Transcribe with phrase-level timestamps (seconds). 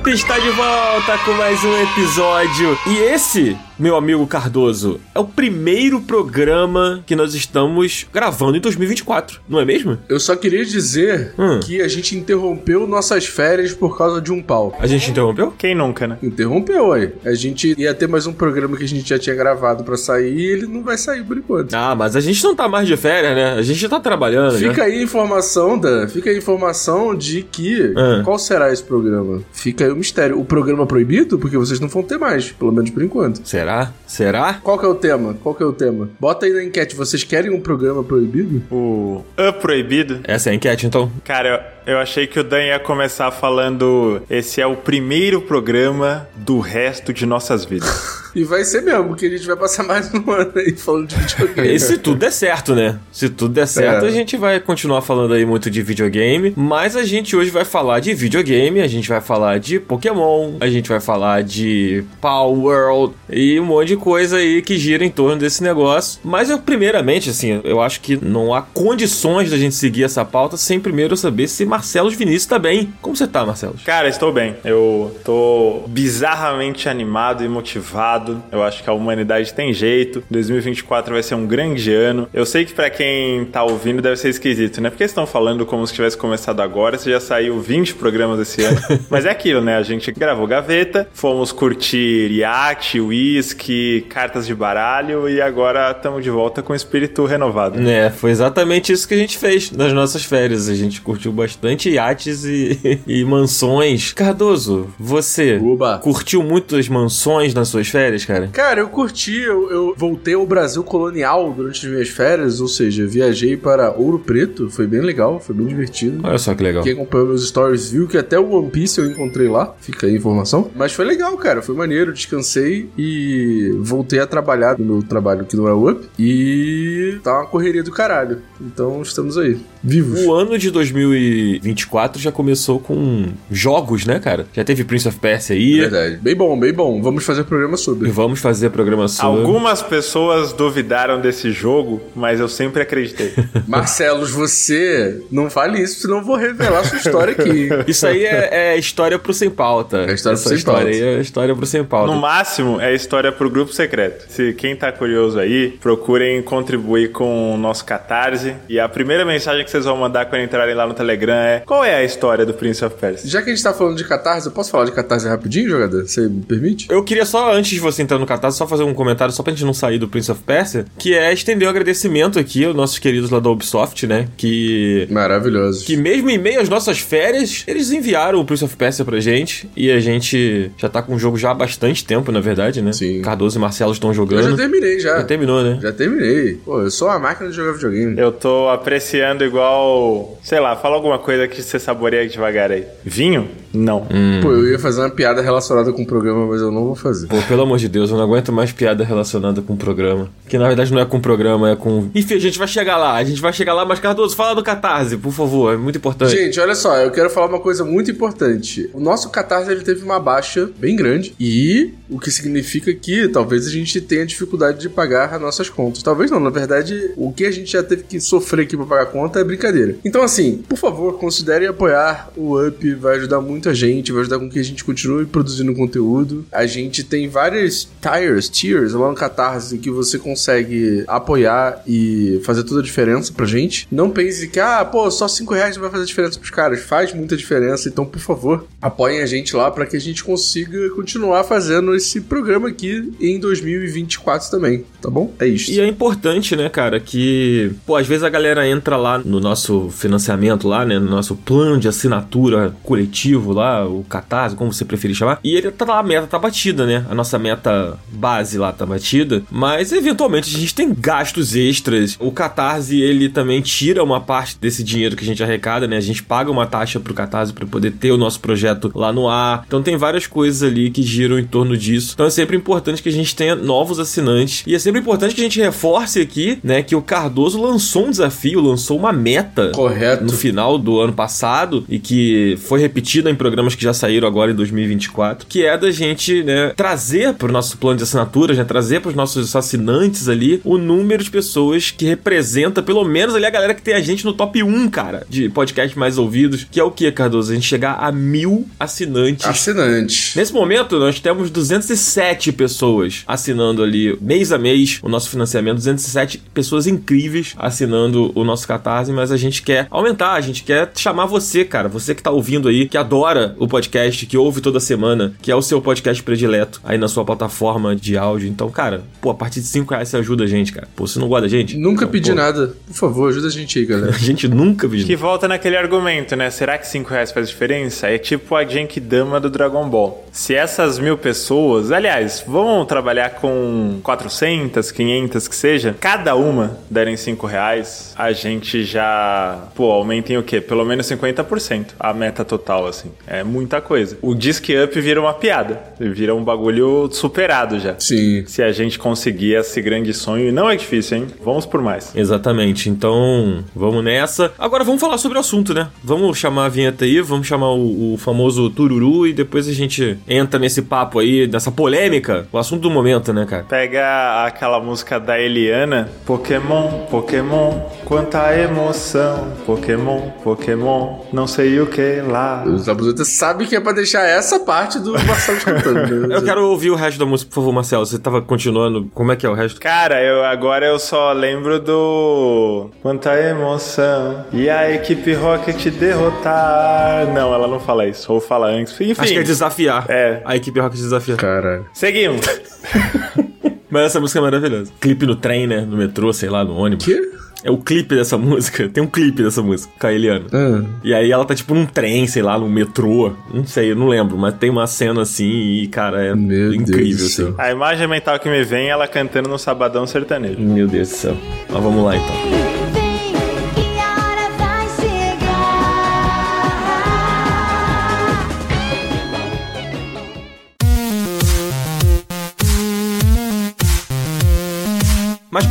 [0.00, 2.78] Up está de volta com mais um episódio.
[2.86, 9.40] E esse meu amigo Cardoso, é o primeiro programa que nós estamos gravando em 2024,
[9.48, 9.96] não é mesmo?
[10.06, 11.60] Eu só queria dizer hum.
[11.60, 14.76] que a gente interrompeu nossas férias por causa de um pau.
[14.78, 15.54] A gente interrompeu?
[15.56, 16.18] Quem nunca, né?
[16.22, 17.14] Interrompeu, aí.
[17.24, 20.30] A gente ia ter mais um programa que a gente já tinha gravado para sair
[20.30, 21.72] e ele não vai sair por enquanto.
[21.72, 23.54] Ah, mas a gente não tá mais de férias, né?
[23.54, 24.58] A gente tá trabalhando.
[24.58, 24.92] Fica né?
[24.92, 26.06] aí a informação, Dan.
[26.06, 27.94] Fica aí a informação de que.
[27.96, 28.20] Ah.
[28.24, 29.42] Qual será esse programa?
[29.52, 30.38] Fica aí o mistério.
[30.38, 31.38] O programa proibido?
[31.38, 33.46] Porque vocês não vão ter mais, pelo menos por enquanto.
[33.46, 33.92] Será?
[34.06, 34.30] Será?
[34.30, 34.54] Será?
[34.62, 35.36] Qual que é o tema?
[35.42, 36.08] Qual que é o tema?
[36.18, 38.62] Bota aí na enquete, vocês querem um programa proibido?
[38.70, 40.20] O A Proibido?
[40.24, 41.10] Essa é a enquete, então.
[41.24, 46.60] Cara, eu achei que o Dan ia começar falando: esse é o primeiro programa do
[46.60, 48.20] resto de nossas vidas.
[48.34, 51.16] e vai ser mesmo, porque a gente vai passar mais um ano aí falando de
[51.16, 51.74] videogame.
[51.74, 52.98] E se tudo der certo, né?
[53.10, 54.08] Se tudo der certo, é.
[54.08, 56.52] a gente vai continuar falando aí muito de videogame.
[56.56, 60.68] Mas a gente hoje vai falar de videogame, a gente vai falar de Pokémon, a
[60.68, 65.10] gente vai falar de Power World e um monte de coisa aí que gira em
[65.10, 66.20] torno desse negócio.
[66.24, 70.56] Mas eu, primeiramente, assim, eu acho que não há condições da gente seguir essa pauta
[70.56, 72.92] sem primeiro saber se Marcelo Vinícius tá bem.
[73.00, 73.76] Como você tá, Marcelo?
[73.84, 74.56] Cara, estou bem.
[74.64, 78.42] Eu tô bizarramente animado e motivado.
[78.50, 80.22] Eu acho que a humanidade tem jeito.
[80.30, 82.28] 2024 vai ser um grande ano.
[82.32, 84.90] Eu sei que para quem tá ouvindo deve ser esquisito, né?
[84.90, 86.98] Porque estão falando como se tivesse começado agora.
[86.98, 88.80] Você já saiu 20 programas esse ano.
[89.08, 89.69] Mas é aquilo, né?
[89.76, 96.30] A gente gravou gaveta, fomos curtir iate, uísque, cartas de baralho e agora estamos de
[96.30, 97.80] volta com o espírito renovado.
[97.88, 100.68] É, foi exatamente isso que a gente fez nas nossas férias.
[100.68, 104.12] A gente curtiu bastante bastante iates e, e mansões.
[104.12, 105.98] Cardoso, você Uba.
[105.98, 108.48] curtiu muito as mansões nas suas férias, cara?
[108.48, 109.40] Cara, eu curti.
[109.40, 114.18] Eu, eu, voltei ao Brasil colonial durante as minhas férias, ou seja, viajei para Ouro
[114.18, 114.70] Preto.
[114.70, 116.20] Foi bem legal, foi bem divertido.
[116.24, 116.82] Olha só que legal.
[116.82, 119.59] Quem acompanhou meus stories viu que até o One Piece eu encontrei lá.
[119.80, 120.70] Fica aí a informação.
[120.74, 121.62] Mas foi legal, cara.
[121.62, 122.12] Foi maneiro.
[122.12, 126.08] Descansei e voltei a trabalhar no meu trabalho que não é Up.
[126.18, 128.42] E tá uma correria do caralho.
[128.60, 130.20] Então estamos aí, vivos.
[130.20, 134.46] O ano de 2000 2024 já começou com jogos, né, cara?
[134.52, 135.80] Já teve Prince of Persia aí.
[135.80, 136.16] Verdade.
[136.16, 137.02] Bem bom, bem bom.
[137.02, 138.10] Vamos fazer programa sobre.
[138.10, 139.42] Vamos fazer programa sobre.
[139.42, 143.32] Algumas pessoas duvidaram desse jogo, mas eu sempre acreditei.
[143.66, 147.68] Marcelos, você não fale isso, senão eu vou revelar sua história aqui.
[147.86, 150.04] Isso aí é, é história pro sem pauta.
[150.08, 150.96] É história Essa pro sem história pauta.
[150.96, 152.12] aí é história pro sem pauta.
[152.12, 154.26] No máximo, é história pro grupo secreto.
[154.28, 158.49] Se quem tá curioso aí, procurem contribuir com o nosso Catarse.
[158.68, 161.84] E a primeira mensagem que vocês vão mandar quando entrarem lá no Telegram é qual
[161.84, 163.28] é a história do Prince of Persia?
[163.28, 166.06] Já que a gente tá falando de Catarse, eu posso falar de Catarse rapidinho, jogador?
[166.06, 166.86] Você me permite?
[166.90, 169.52] Eu queria só, antes de você entrar no Catarse, só fazer um comentário, só pra
[169.52, 172.74] gente não sair do Prince of Persia, que é estender o um agradecimento aqui aos
[172.74, 174.28] nossos queridos lá da Ubisoft, né?
[174.36, 175.06] Que.
[175.10, 175.84] Maravilhoso.
[175.84, 179.68] Que mesmo em meio às nossas férias, eles enviaram o Prince of Persia pra gente.
[179.76, 182.92] E a gente já tá com o jogo já há bastante tempo, na verdade, né?
[182.92, 183.22] Sim.
[183.22, 184.44] Cardoso e Marcelo estão jogando.
[184.44, 185.18] Eu já terminei já.
[185.18, 185.78] Já terminou, né?
[185.82, 186.54] Já terminei.
[186.64, 188.18] Pô, eu sou uma máquina de jogar videogame.
[188.18, 190.38] Eu tô apreciando igual.
[190.42, 192.84] Sei lá, fala alguma coisa que você saboreia devagar aí.
[193.04, 193.48] Vinho?
[193.72, 194.06] Não.
[194.10, 194.40] Hum.
[194.42, 197.28] Pô, eu ia fazer uma piada relacionada com o programa, mas eu não vou fazer.
[197.28, 200.28] Pô, pelo amor de Deus, eu não aguento mais piada relacionada com o programa.
[200.48, 202.10] Que na verdade não é com o programa, é com.
[202.14, 204.62] Enfim, a gente vai chegar lá, a gente vai chegar lá, mas Cardoso, fala do
[204.62, 206.36] Catarse, por favor, é muito importante.
[206.36, 208.90] Gente, olha só, eu quero falar uma coisa muito importante.
[208.92, 213.66] O nosso Catarse ele teve uma baixa bem grande e o que significa que talvez
[213.66, 216.02] a gente tenha dificuldade de pagar as nossas contas.
[216.02, 219.06] Talvez não, na verdade, o que a gente já teve que sofrer aqui pra pagar
[219.06, 219.96] conta é brincadeira.
[220.04, 224.48] Então, assim, por favor, considerem apoiar o Up, vai ajudar muita gente, vai ajudar com
[224.48, 226.46] que a gente continue produzindo conteúdo.
[226.52, 232.62] A gente tem várias tiers, tiers lá no Catarse que você consegue apoiar e fazer
[232.62, 233.88] toda a diferença pra gente.
[233.90, 236.80] Não pense que, ah, pô, só 5 reais não vai fazer diferença pros caras.
[236.80, 240.90] Faz muita diferença, então, por favor, apoiem a gente lá para que a gente consiga
[240.90, 245.32] continuar fazendo esse programa aqui em 2024 também, tá bom?
[245.38, 245.70] É isso.
[245.70, 249.90] E é importante, né, cara, que, pô, às vezes a galera entra lá no nosso
[249.90, 255.16] financiamento lá, né, no nosso plano de assinatura coletivo lá, o Catarse, como você preferir
[255.16, 257.04] chamar, e ele tá lá, a meta tá batida, né?
[257.08, 262.16] A nossa meta base lá tá batida, mas eventualmente a gente tem gastos extras.
[262.18, 265.96] O Catarse, ele também tira uma parte desse dinheiro que a gente arrecada, né?
[265.96, 269.28] A gente paga uma taxa pro Catarse para poder ter o nosso projeto lá no
[269.28, 269.64] ar.
[269.66, 272.12] Então tem várias coisas ali que giram em torno disso.
[272.14, 275.40] Então é sempre importante que a gente tenha novos assinantes e é sempre importante que
[275.40, 280.24] a gente reforce aqui, né, que o Cardoso lançou um desafio, lançou uma meta Correto.
[280.24, 284.50] no final do ano passado e que foi repetida em programas que já saíram agora
[284.50, 288.64] em 2024, que é da gente, né, trazer para o nosso plano de assinaturas, né?
[288.64, 293.46] Trazer para os nossos assinantes ali o número de pessoas que representa pelo menos ali
[293.46, 296.78] a galera que tem a gente no top 1, cara, de podcast mais ouvidos, que
[296.80, 297.52] é o que, Cardoso?
[297.52, 299.46] A gente chegar a mil assinantes.
[299.46, 300.34] Assinantes.
[300.34, 306.42] Nesse momento, nós temos 207 pessoas assinando ali mês a mês o nosso financiamento, 207
[306.52, 307.89] pessoas incríveis assinando
[308.34, 312.14] o nosso Catarse, mas a gente quer aumentar, a gente quer chamar você, cara, você
[312.14, 315.62] que tá ouvindo aí, que adora o podcast, que ouve toda semana, que é o
[315.62, 318.48] seu podcast predileto aí na sua plataforma de áudio.
[318.48, 320.88] Então, cara, pô, a partir de 5 reais você ajuda a gente, cara.
[320.94, 321.76] Pô, você não gosta da gente?
[321.76, 322.74] Nunca então, pedi pô, nada.
[322.86, 324.14] Por favor, ajuda a gente aí, galera.
[324.14, 325.06] A gente nunca pediu.
[325.06, 326.50] Que volta naquele argumento, né?
[326.50, 328.08] Será que 5 reais faz diferença?
[328.08, 330.26] É tipo a Genkidama do Dragon Ball.
[330.32, 337.16] Se essas mil pessoas, aliás, vão trabalhar com 400, 500 que seja, cada uma derem
[337.16, 337.79] 5 reais,
[338.16, 340.60] a gente já, pô, aumenta em o quê?
[340.60, 343.10] Pelo menos 50% a meta total, assim.
[343.26, 344.18] É muita coisa.
[344.22, 345.80] O Disc Up vira uma piada.
[345.98, 347.94] Vira um bagulho superado já.
[347.98, 348.44] Sim.
[348.46, 351.26] Se a gente conseguir esse grande sonho, e não é difícil, hein?
[351.42, 352.14] Vamos por mais.
[352.14, 352.88] Exatamente.
[352.88, 354.52] Então, vamos nessa.
[354.58, 355.88] Agora vamos falar sobre o assunto, né?
[356.02, 360.18] Vamos chamar a vinheta aí, vamos chamar o, o famoso tururu e depois a gente
[360.28, 363.64] entra nesse papo aí, nessa polêmica, o assunto do momento, né, cara?
[363.64, 367.69] Pega aquela música da Eliana, Pokémon, Pokémon,
[368.04, 372.64] quanta emoção, Pokémon, Pokémon, não sei o que lá.
[372.66, 376.26] Os abusadores sabem que é pra deixar essa parte do Marcelo escutando.
[376.28, 376.36] né?
[376.36, 378.04] Eu quero ouvir o resto da música, por favor, Marcelo.
[378.06, 379.10] Você tava continuando.
[379.14, 379.80] Como é que é o resto?
[379.80, 387.26] Cara, eu agora eu só lembro do quanta emoção e a equipe Rocket derrotar.
[387.32, 388.32] Não, ela não fala isso.
[388.32, 388.94] Ou fala antes.
[389.00, 389.20] Enfim.
[389.20, 390.06] Acho que é desafiar.
[390.08, 390.40] É.
[390.44, 391.36] A equipe Rocket desafiar.
[391.38, 391.86] Caralho.
[391.92, 392.40] Seguimos.
[393.90, 394.92] Mas essa música é maravilhosa.
[395.00, 395.80] Clipe no trem, né?
[395.80, 397.04] No metrô, sei lá, no ônibus.
[397.04, 397.39] Que?
[397.62, 398.88] É o clipe dessa música.
[398.88, 400.46] Tem um clipe dessa música com a Eliana.
[400.52, 400.82] Ah.
[401.04, 403.32] E aí ela tá tipo num trem, sei lá, num metrô.
[403.52, 407.26] Não sei, eu não lembro, mas tem uma cena assim e, cara, é Meu incrível,
[407.26, 407.54] assim.
[407.58, 410.60] A imagem mental que me vem é ela cantando no Sabadão Sertanejo.
[410.60, 411.36] Meu Deus do céu.
[411.68, 412.80] Mas vamos lá então.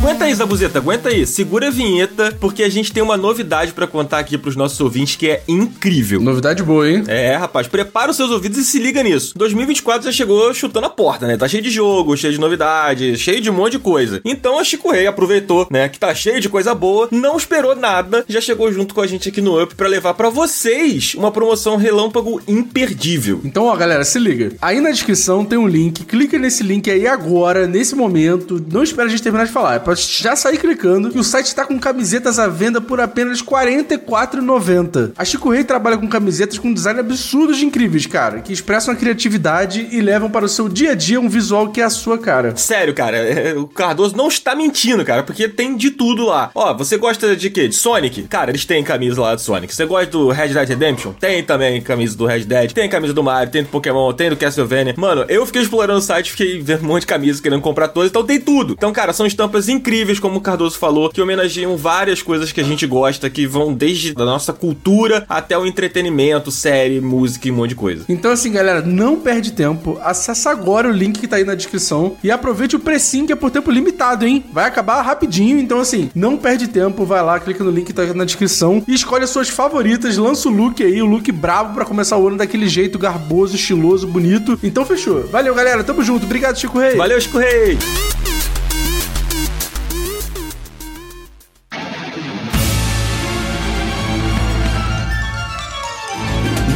[0.00, 1.26] que Mas aguenta aí, Zabuzeta, aguenta aí.
[1.26, 5.16] Segura a vinheta, porque a gente tem uma novidade pra contar aqui pros nossos ouvintes
[5.16, 6.20] que é incrível.
[6.20, 7.02] Novidade boa, hein?
[7.08, 9.36] É, rapaz, prepara os seus ouvidos e se liga nisso.
[9.36, 11.36] 2024 já chegou chutando a porta, né?
[11.36, 14.20] Tá cheio de jogo, cheio de novidades, cheio de um monte de coisa.
[14.24, 18.24] Então a Chico Rei aproveitou, né, que tá cheio de coisa boa, não esperou nada,
[18.28, 21.76] já chegou junto com a gente aqui no Up pra levar pra vocês uma promoção
[21.76, 23.40] relâmpago imperdível.
[23.44, 24.52] Então, ó, galera, se liga.
[24.62, 26.04] Aí na descrição tem um link.
[26.04, 28.64] Clica nesse link aí agora, nesse momento.
[28.70, 29.74] Não espera a gente terminar de falar.
[29.74, 31.10] É pra já sair clicando.
[31.10, 35.12] Que o site tá com camisetas à venda por apenas R$ 44,90.
[35.16, 38.40] A Chico Rei trabalha com camisetas com design absurdos de incríveis, cara.
[38.40, 41.80] Que expressam a criatividade e levam para o seu dia a dia um visual que
[41.80, 42.56] é a sua cara.
[42.56, 46.50] Sério, cara, é, o Cardoso não está mentindo, cara, porque tem de tudo lá.
[46.54, 47.68] Ó, você gosta de quê?
[47.68, 48.24] De Sonic?
[48.24, 49.74] Cara, eles têm camisa lá do Sonic.
[49.74, 51.12] Você gosta do Red Dead Redemption?
[51.12, 52.72] Tem também camisa do Red Dead.
[52.72, 54.94] Tem camisa do Mario, tem do Pokémon, tem do Castlevania.
[54.96, 58.10] Mano, eu fiquei explorando o site, fiquei vendo um monte de camisas, querendo comprar todas,
[58.10, 58.74] então tem tudo.
[58.76, 62.64] Então, cara, são estampas incríveis, como o Cardoso falou, que homenageiam várias coisas que a
[62.64, 67.56] gente gosta, que vão desde a nossa cultura até o entretenimento, série, música e um
[67.56, 68.04] monte de coisa.
[68.08, 69.98] Então, assim, galera, não perde tempo.
[70.02, 73.36] Acessa agora o link que tá aí na descrição e aproveite o precinho que é
[73.36, 74.44] por tempo limitado, hein?
[74.52, 75.58] Vai acabar rapidinho.
[75.58, 77.04] Então, assim, não perde tempo.
[77.04, 80.16] Vai lá, clica no link que tá aí na descrição e escolhe as suas favoritas.
[80.16, 84.06] Lança o look aí, o look brabo pra começar o ano daquele jeito garboso, estiloso,
[84.06, 84.58] bonito.
[84.62, 85.26] Então, fechou.
[85.28, 85.84] Valeu, galera.
[85.84, 86.24] Tamo junto.
[86.24, 86.96] Obrigado, Chico Rei.
[86.96, 87.78] Valeu, Chico Rei!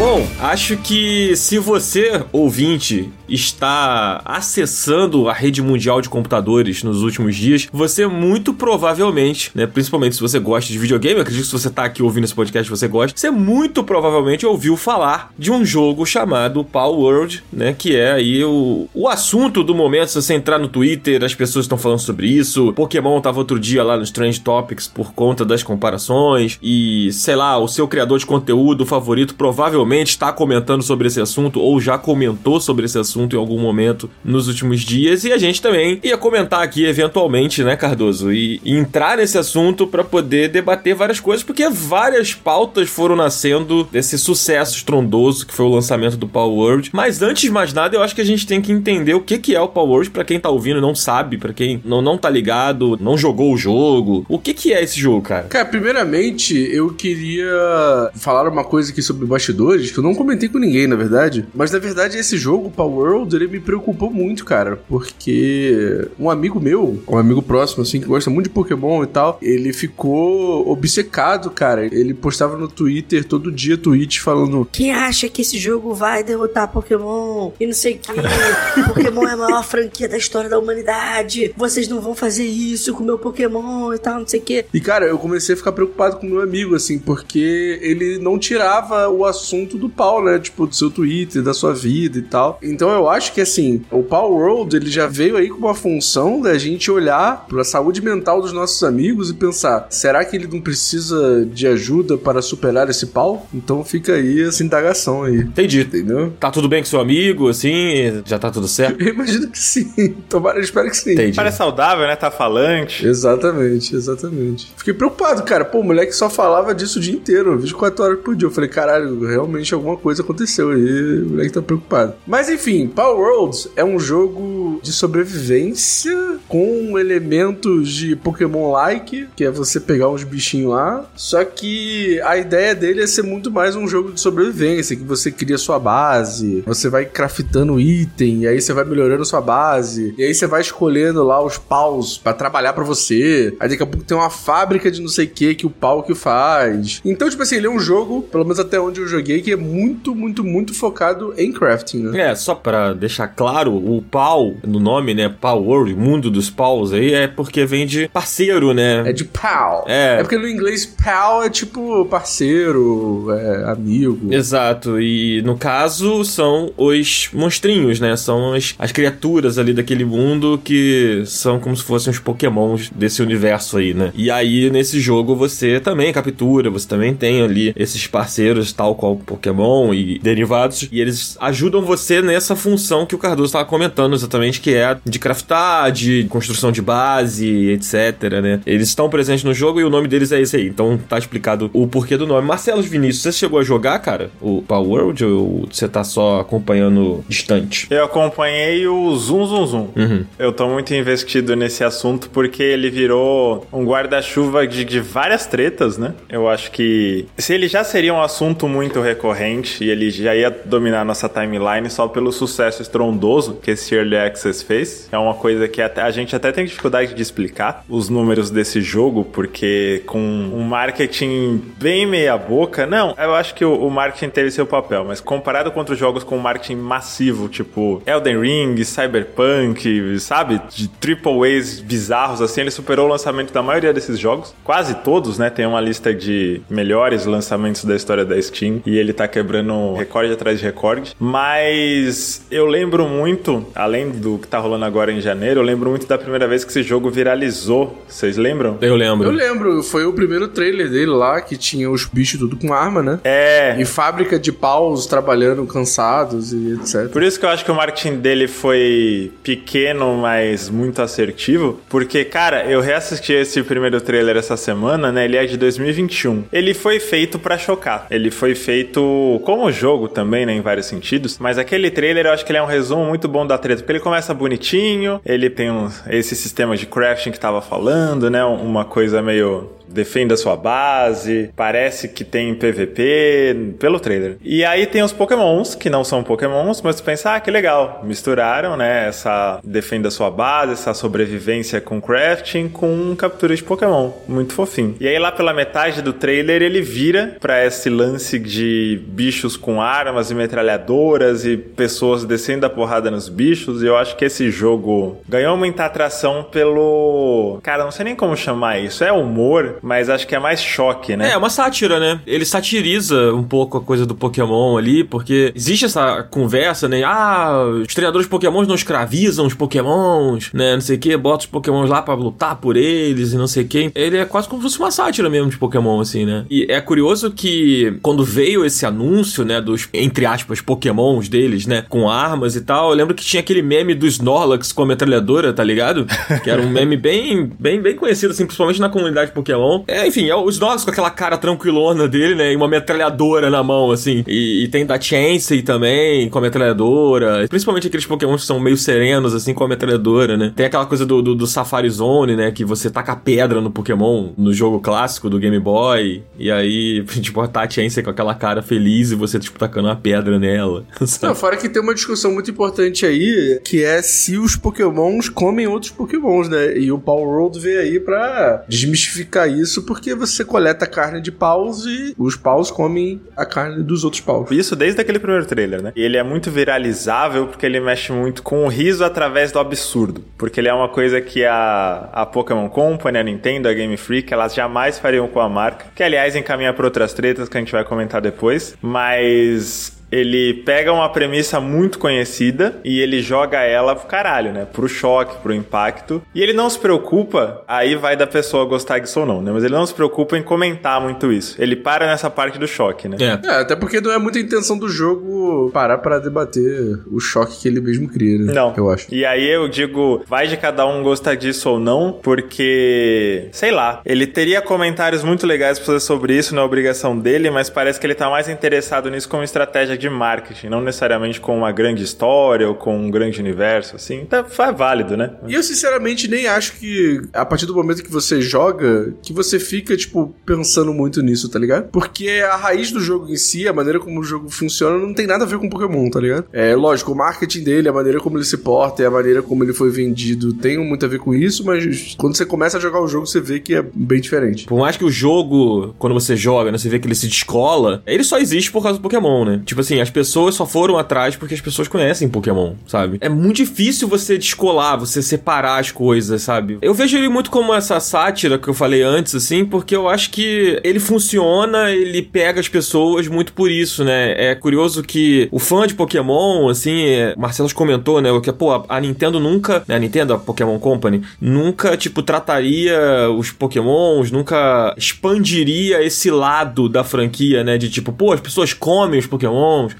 [0.06, 7.36] Bom, acho que se você, ouvinte, está acessando a rede mundial de computadores nos últimos
[7.36, 11.68] dias, você muito provavelmente, né, principalmente se você gosta de videogame, acredito que se você
[11.68, 16.04] está aqui ouvindo esse podcast você gosta, você muito provavelmente ouviu falar de um jogo
[16.04, 20.58] chamado Power World, né, que é aí o, o assunto do momento, se você entrar
[20.58, 24.40] no Twitter, as pessoas estão falando sobre isso, Pokémon tava outro dia lá no Strange
[24.40, 30.10] Topics por conta das comparações e, sei lá, o seu criador de conteúdo favorito provavelmente
[30.10, 34.48] está comentando sobre esse assunto ou já comentou sobre esse assunto em algum momento nos
[34.48, 39.18] últimos dias e a gente também ia comentar aqui eventualmente, né, Cardoso, e, e entrar
[39.18, 45.46] nesse assunto para poder debater várias coisas, porque várias pautas foram nascendo desse sucesso estrondoso
[45.46, 46.90] que foi o lançamento do Power World.
[46.92, 49.38] Mas antes de mais nada, eu acho que a gente tem que entender o que
[49.38, 52.00] que é o Power World para quem tá ouvindo e não sabe, para quem não,
[52.00, 54.24] não tá ligado, não jogou o jogo.
[54.28, 55.44] O que que é esse jogo, cara?
[55.44, 60.58] Cara, primeiramente, eu queria falar uma coisa aqui sobre bastidores, que eu não comentei com
[60.58, 61.46] ninguém, na verdade.
[61.54, 66.60] Mas, na verdade, esse jogo, Power World, ele me preocupou muito, cara, porque um amigo
[66.60, 71.50] meu, um amigo próximo, assim, que gosta muito de Pokémon e tal, ele ficou obcecado,
[71.50, 71.84] cara.
[71.84, 76.70] Ele postava no Twitter todo dia tweets falando: Quem acha que esse jogo vai derrotar
[76.70, 78.12] Pokémon e não sei o que?
[78.94, 81.52] Pokémon é a maior franquia da história da humanidade.
[81.56, 84.64] Vocês não vão fazer isso com o meu Pokémon e tal, não sei o que.
[84.72, 89.08] E, cara, eu comecei a ficar preocupado com meu amigo, assim, porque ele não tirava
[89.08, 90.38] o assunto do pau, né?
[90.38, 92.58] Tipo, do seu Twitter, da sua vida e tal.
[92.62, 96.40] Então eu acho que, assim, o Power World, ele já veio aí com uma função
[96.40, 100.60] da gente olhar pra saúde mental dos nossos amigos e pensar, será que ele não
[100.60, 103.46] precisa de ajuda para superar esse pau?
[103.52, 105.38] Então fica aí essa indagação aí.
[105.38, 105.80] Entendi.
[105.80, 106.32] Entendeu?
[106.38, 108.22] Tá tudo bem com seu amigo, assim?
[108.24, 109.00] Já tá tudo certo?
[109.00, 110.14] Eu imagino que sim.
[110.28, 111.12] Tomara, eu espero que sim.
[111.12, 111.36] Entendi.
[111.36, 112.16] Parece saudável, né?
[112.16, 113.06] Tá falante.
[113.06, 114.72] Exatamente, exatamente.
[114.76, 115.64] Fiquei preocupado, cara.
[115.64, 118.46] Pô, o moleque só falava disso o dia inteiro, 24 horas por dia.
[118.46, 121.22] Eu falei, caralho, realmente alguma coisa aconteceu aí.
[121.22, 122.14] O moleque tá preocupado.
[122.26, 129.50] Mas enfim, Power Worlds é um jogo de sobrevivência com elementos de Pokémon-like, que é
[129.50, 131.04] você pegar uns bichinhos lá.
[131.16, 135.30] Só que a ideia dele é ser muito mais um jogo de sobrevivência, que você
[135.30, 140.22] cria sua base, você vai craftando item, e aí você vai melhorando sua base, e
[140.22, 143.54] aí você vai escolhendo lá os paus pra trabalhar pra você.
[143.60, 146.02] Aí daqui a pouco tem uma fábrica de não sei o que que o pau
[146.02, 147.00] que faz.
[147.04, 149.56] Então, tipo assim, ele é um jogo, pelo menos até onde eu joguei, que é
[149.56, 152.30] muito, muito, muito focado em crafting, né?
[152.30, 155.28] É, só pra deixar claro, o pau no nome, né?
[155.28, 159.02] Power World, mundo dos paus aí, é porque vem de parceiro, né?
[159.06, 159.84] É de pal.
[159.88, 160.16] É.
[160.18, 164.32] É porque no inglês pal é tipo parceiro, é amigo.
[164.32, 168.16] Exato, e no caso são os monstrinhos, né?
[168.16, 173.22] São as, as criaturas ali daquele mundo que são como se fossem os pokémons desse
[173.22, 174.12] universo aí, né?
[174.14, 179.16] E aí nesse jogo você também captura, você também tem ali esses parceiros, tal qual
[179.16, 184.58] Pokémon e derivados, e eles ajudam você nessa função que o Cardoso estava comentando exatamente,
[184.58, 188.60] que é de craftar, de construção de base, etc, né?
[188.64, 191.70] Eles estão presentes no jogo e o nome deles é esse aí, então tá explicado
[191.74, 192.48] o porquê do nome.
[192.48, 197.22] Marcelo Vinícius, você chegou a jogar, cara, o Power World ou você tá só acompanhando
[197.28, 197.86] distante?
[197.90, 199.88] Eu acompanhei o Zoom Zoom Zoom.
[199.94, 200.24] Uhum.
[200.38, 205.98] Eu tô muito investido nesse assunto porque ele virou um guarda-chuva de, de várias tretas,
[205.98, 206.14] né?
[206.30, 210.50] Eu acho que se ele já seria um assunto muito recorrente e ele já ia
[210.50, 215.68] dominar nossa timeline só pelo sucesso estrondoso que esse Early Access fez, é uma coisa
[215.68, 220.18] que até, a gente até tem dificuldade de explicar os números desse jogo, porque com
[220.18, 225.04] um marketing bem meia boca, não, eu acho que o, o marketing teve seu papel,
[225.04, 230.60] mas comparado com outros jogos com marketing massivo, tipo Elden Ring, Cyberpunk, sabe?
[230.70, 234.54] De triple A's bizarros, assim, ele superou o lançamento da maioria desses jogos.
[234.64, 235.50] Quase todos, né?
[235.50, 240.32] Tem uma lista de melhores lançamentos da história da Steam e ele tá quebrando recorde
[240.32, 241.14] atrás de recorde.
[241.18, 246.06] Mas eu lembro muito, além do que tá rolando agora em janeiro, eu lembro muito
[246.06, 248.04] da primeira vez que esse jogo viralizou.
[248.08, 248.78] Vocês lembram?
[248.80, 249.28] Eu lembro.
[249.28, 253.02] Eu lembro, foi o primeiro trailer dele lá que tinha os bichos tudo com arma,
[253.02, 253.20] né?
[253.24, 253.76] É.
[253.78, 257.08] E fábrica de paus trabalhando cansados e etc.
[257.10, 261.80] Por isso que eu acho que o marketing dele foi pequeno, mas muito assertivo.
[261.88, 265.24] Porque, cara, eu reassisti esse primeiro trailer essa semana, né?
[265.24, 266.44] Ele é de 2021.
[266.52, 268.06] Ele foi feito pra chocar.
[268.10, 270.54] Ele foi feito como jogo também, né?
[270.54, 271.38] Em vários sentidos.
[271.38, 273.82] Mas aquele trailer eu acho que ele é um resumo muito bom da treta.
[273.82, 278.44] Porque ele começa bonitinho, ele tem um, esse sistema de crafting que tava falando, né?
[278.44, 284.36] Uma coisa meio defenda sua base, parece que tem PVP pelo trailer.
[284.42, 288.00] E aí tem os Pokémons, que não são Pokémons, mas tu pensa, ah, que legal.
[288.02, 294.10] Misturaram, né, essa defenda sua base, essa sobrevivência com crafting com captura de Pokémon.
[294.26, 294.96] Muito fofinho.
[294.98, 299.80] E aí lá pela metade do trailer ele vira pra esse lance de bichos com
[299.80, 303.82] armas e metralhadoras e pessoas descendo a porrada nos bichos.
[303.82, 307.58] E eu acho que esse jogo ganhou muita atração pelo...
[307.62, 309.04] Cara, não sei nem como chamar isso.
[309.04, 311.32] É humor, mas acho que é mais choque, né?
[311.32, 312.20] É, uma sátira, né?
[312.26, 317.02] Ele satiriza um pouco a coisa do Pokémon ali, porque existe essa conversa, né?
[317.04, 320.74] Ah, os treinadores de Pokémon não escravizam os Pokémons, né?
[320.74, 323.64] Não sei o que, bota os Pokémons lá pra lutar por eles e não sei
[323.64, 323.92] o que.
[323.94, 326.46] Ele é quase como se fosse uma sátira mesmo de Pokémon, assim, né?
[326.50, 331.84] E é curioso que quando veio esse anúncio, né, dos, entre aspas, Pokémons deles, né,
[331.86, 335.52] com armas e tal, eu lembro que tinha aquele meme do Snorlax com a metralhadora,
[335.52, 336.06] tá ligado?
[336.42, 340.28] Que era um meme bem, bem, bem conhecido, assim, principalmente na comunidade Pokémon É, enfim,
[340.28, 342.52] é o Snorlax com aquela cara tranquilona dele, né?
[342.52, 344.22] E uma metralhadora na mão, assim.
[344.26, 347.46] E, e tem da Chansey também, com a metralhadora.
[347.48, 350.52] Principalmente aqueles Pokémon que são meio serenos, assim, com a metralhadora, né?
[350.54, 352.50] Tem aquela coisa do, do, do Safari Zone, né?
[352.50, 356.22] Que você taca pedra no Pokémon no jogo clássico do Game Boy.
[356.38, 359.96] E aí, tipo, tá a Chansey com aquela cara feliz e você, tipo, tacando uma
[359.96, 360.84] pedra nela.
[361.06, 361.26] sabe?
[361.26, 365.66] Não, fora que tem uma discussão muito importante aí, que é se os pokémons comem
[365.66, 366.76] outros pokémons, né?
[366.78, 371.84] E o Power World veio aí pra desmistificar isso, porque você coleta carne de paus
[371.86, 374.50] e os paus comem a carne dos outros paus.
[374.50, 375.92] Isso desde aquele primeiro trailer, né?
[375.94, 380.24] E ele é muito viralizável porque ele mexe muito com o riso através do absurdo.
[380.36, 384.32] Porque ele é uma coisa que a, a Pokémon Company, a Nintendo, a Game Freak,
[384.32, 385.86] elas jamais fariam com a marca.
[385.94, 388.76] Que, aliás, encaminha pra outras tretas que a gente vai comentar depois.
[388.80, 394.64] Mas ele pega uma premissa muito conhecida e ele joga ela pro caralho, né?
[394.64, 396.22] Pro choque, pro impacto.
[396.32, 399.50] E ele não se preocupa, aí vai da pessoa gostar disso ou não, né?
[399.52, 401.60] Mas ele não se preocupa em comentar muito isso.
[401.60, 403.16] Ele para nessa parte do choque, né?
[403.20, 403.40] É.
[403.44, 407.66] É, até porque não é muita intenção do jogo parar pra debater o choque que
[407.66, 408.52] ele mesmo cria, né?
[408.52, 408.72] Não.
[408.76, 409.12] Eu acho.
[409.12, 414.00] E aí eu digo, vai de cada um gostar disso ou não, porque, sei lá,
[414.06, 417.98] ele teria comentários muito legais pra fazer sobre isso, não é obrigação dele, mas parece
[417.98, 422.02] que ele tá mais interessado nisso como estratégia de marketing, não necessariamente com uma grande
[422.02, 424.20] história ou com um grande universo, assim.
[424.20, 425.32] Então é válido, né?
[425.46, 429.58] E eu sinceramente nem acho que a partir do momento que você joga, que você
[429.58, 431.88] fica, tipo, pensando muito nisso, tá ligado?
[431.90, 435.26] Porque a raiz do jogo em si, a maneira como o jogo funciona, não tem
[435.26, 436.46] nada a ver com Pokémon, tá ligado?
[436.52, 439.64] É lógico, o marketing dele, a maneira como ele se porta e a maneira como
[439.64, 443.00] ele foi vendido tem muito a ver com isso, mas quando você começa a jogar
[443.00, 444.66] o jogo, você vê que é bem diferente.
[444.66, 448.02] Por mais que o jogo, quando você joga, né, você vê que ele se descola,
[448.06, 449.62] ele só existe por causa do Pokémon, né?
[449.64, 453.18] Tipo assim, as pessoas só foram atrás porque as pessoas conhecem Pokémon, sabe?
[453.20, 456.78] É muito difícil você descolar, você separar as coisas, sabe?
[456.82, 460.30] Eu vejo ele muito como essa sátira que eu falei antes, assim, porque eu acho
[460.30, 464.50] que ele funciona, ele pega as pessoas muito por isso, né?
[464.50, 469.00] É curioso que o fã de Pokémon, assim, é, Marcelo comentou, né, que, pô, a
[469.00, 476.02] Nintendo nunca, né, a Nintendo, a Pokémon Company, nunca, tipo, trataria os Pokémons, nunca expandiria
[476.02, 479.26] esse lado da franquia, né, de tipo, pô, as pessoas comem os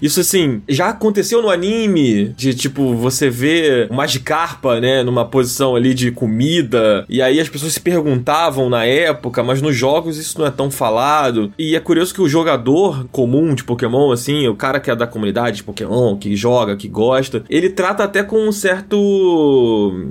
[0.01, 5.77] Isso, assim, já aconteceu no anime, de, tipo, você vê o Magikarpa, né, numa posição
[5.77, 10.39] ali de comida, e aí as pessoas se perguntavam na época, mas nos jogos isso
[10.39, 11.53] não é tão falado.
[11.59, 15.07] E é curioso que o jogador comum de Pokémon, assim, o cara que é da
[15.07, 18.97] comunidade de Pokémon, que joga, que gosta, ele trata até com um certo.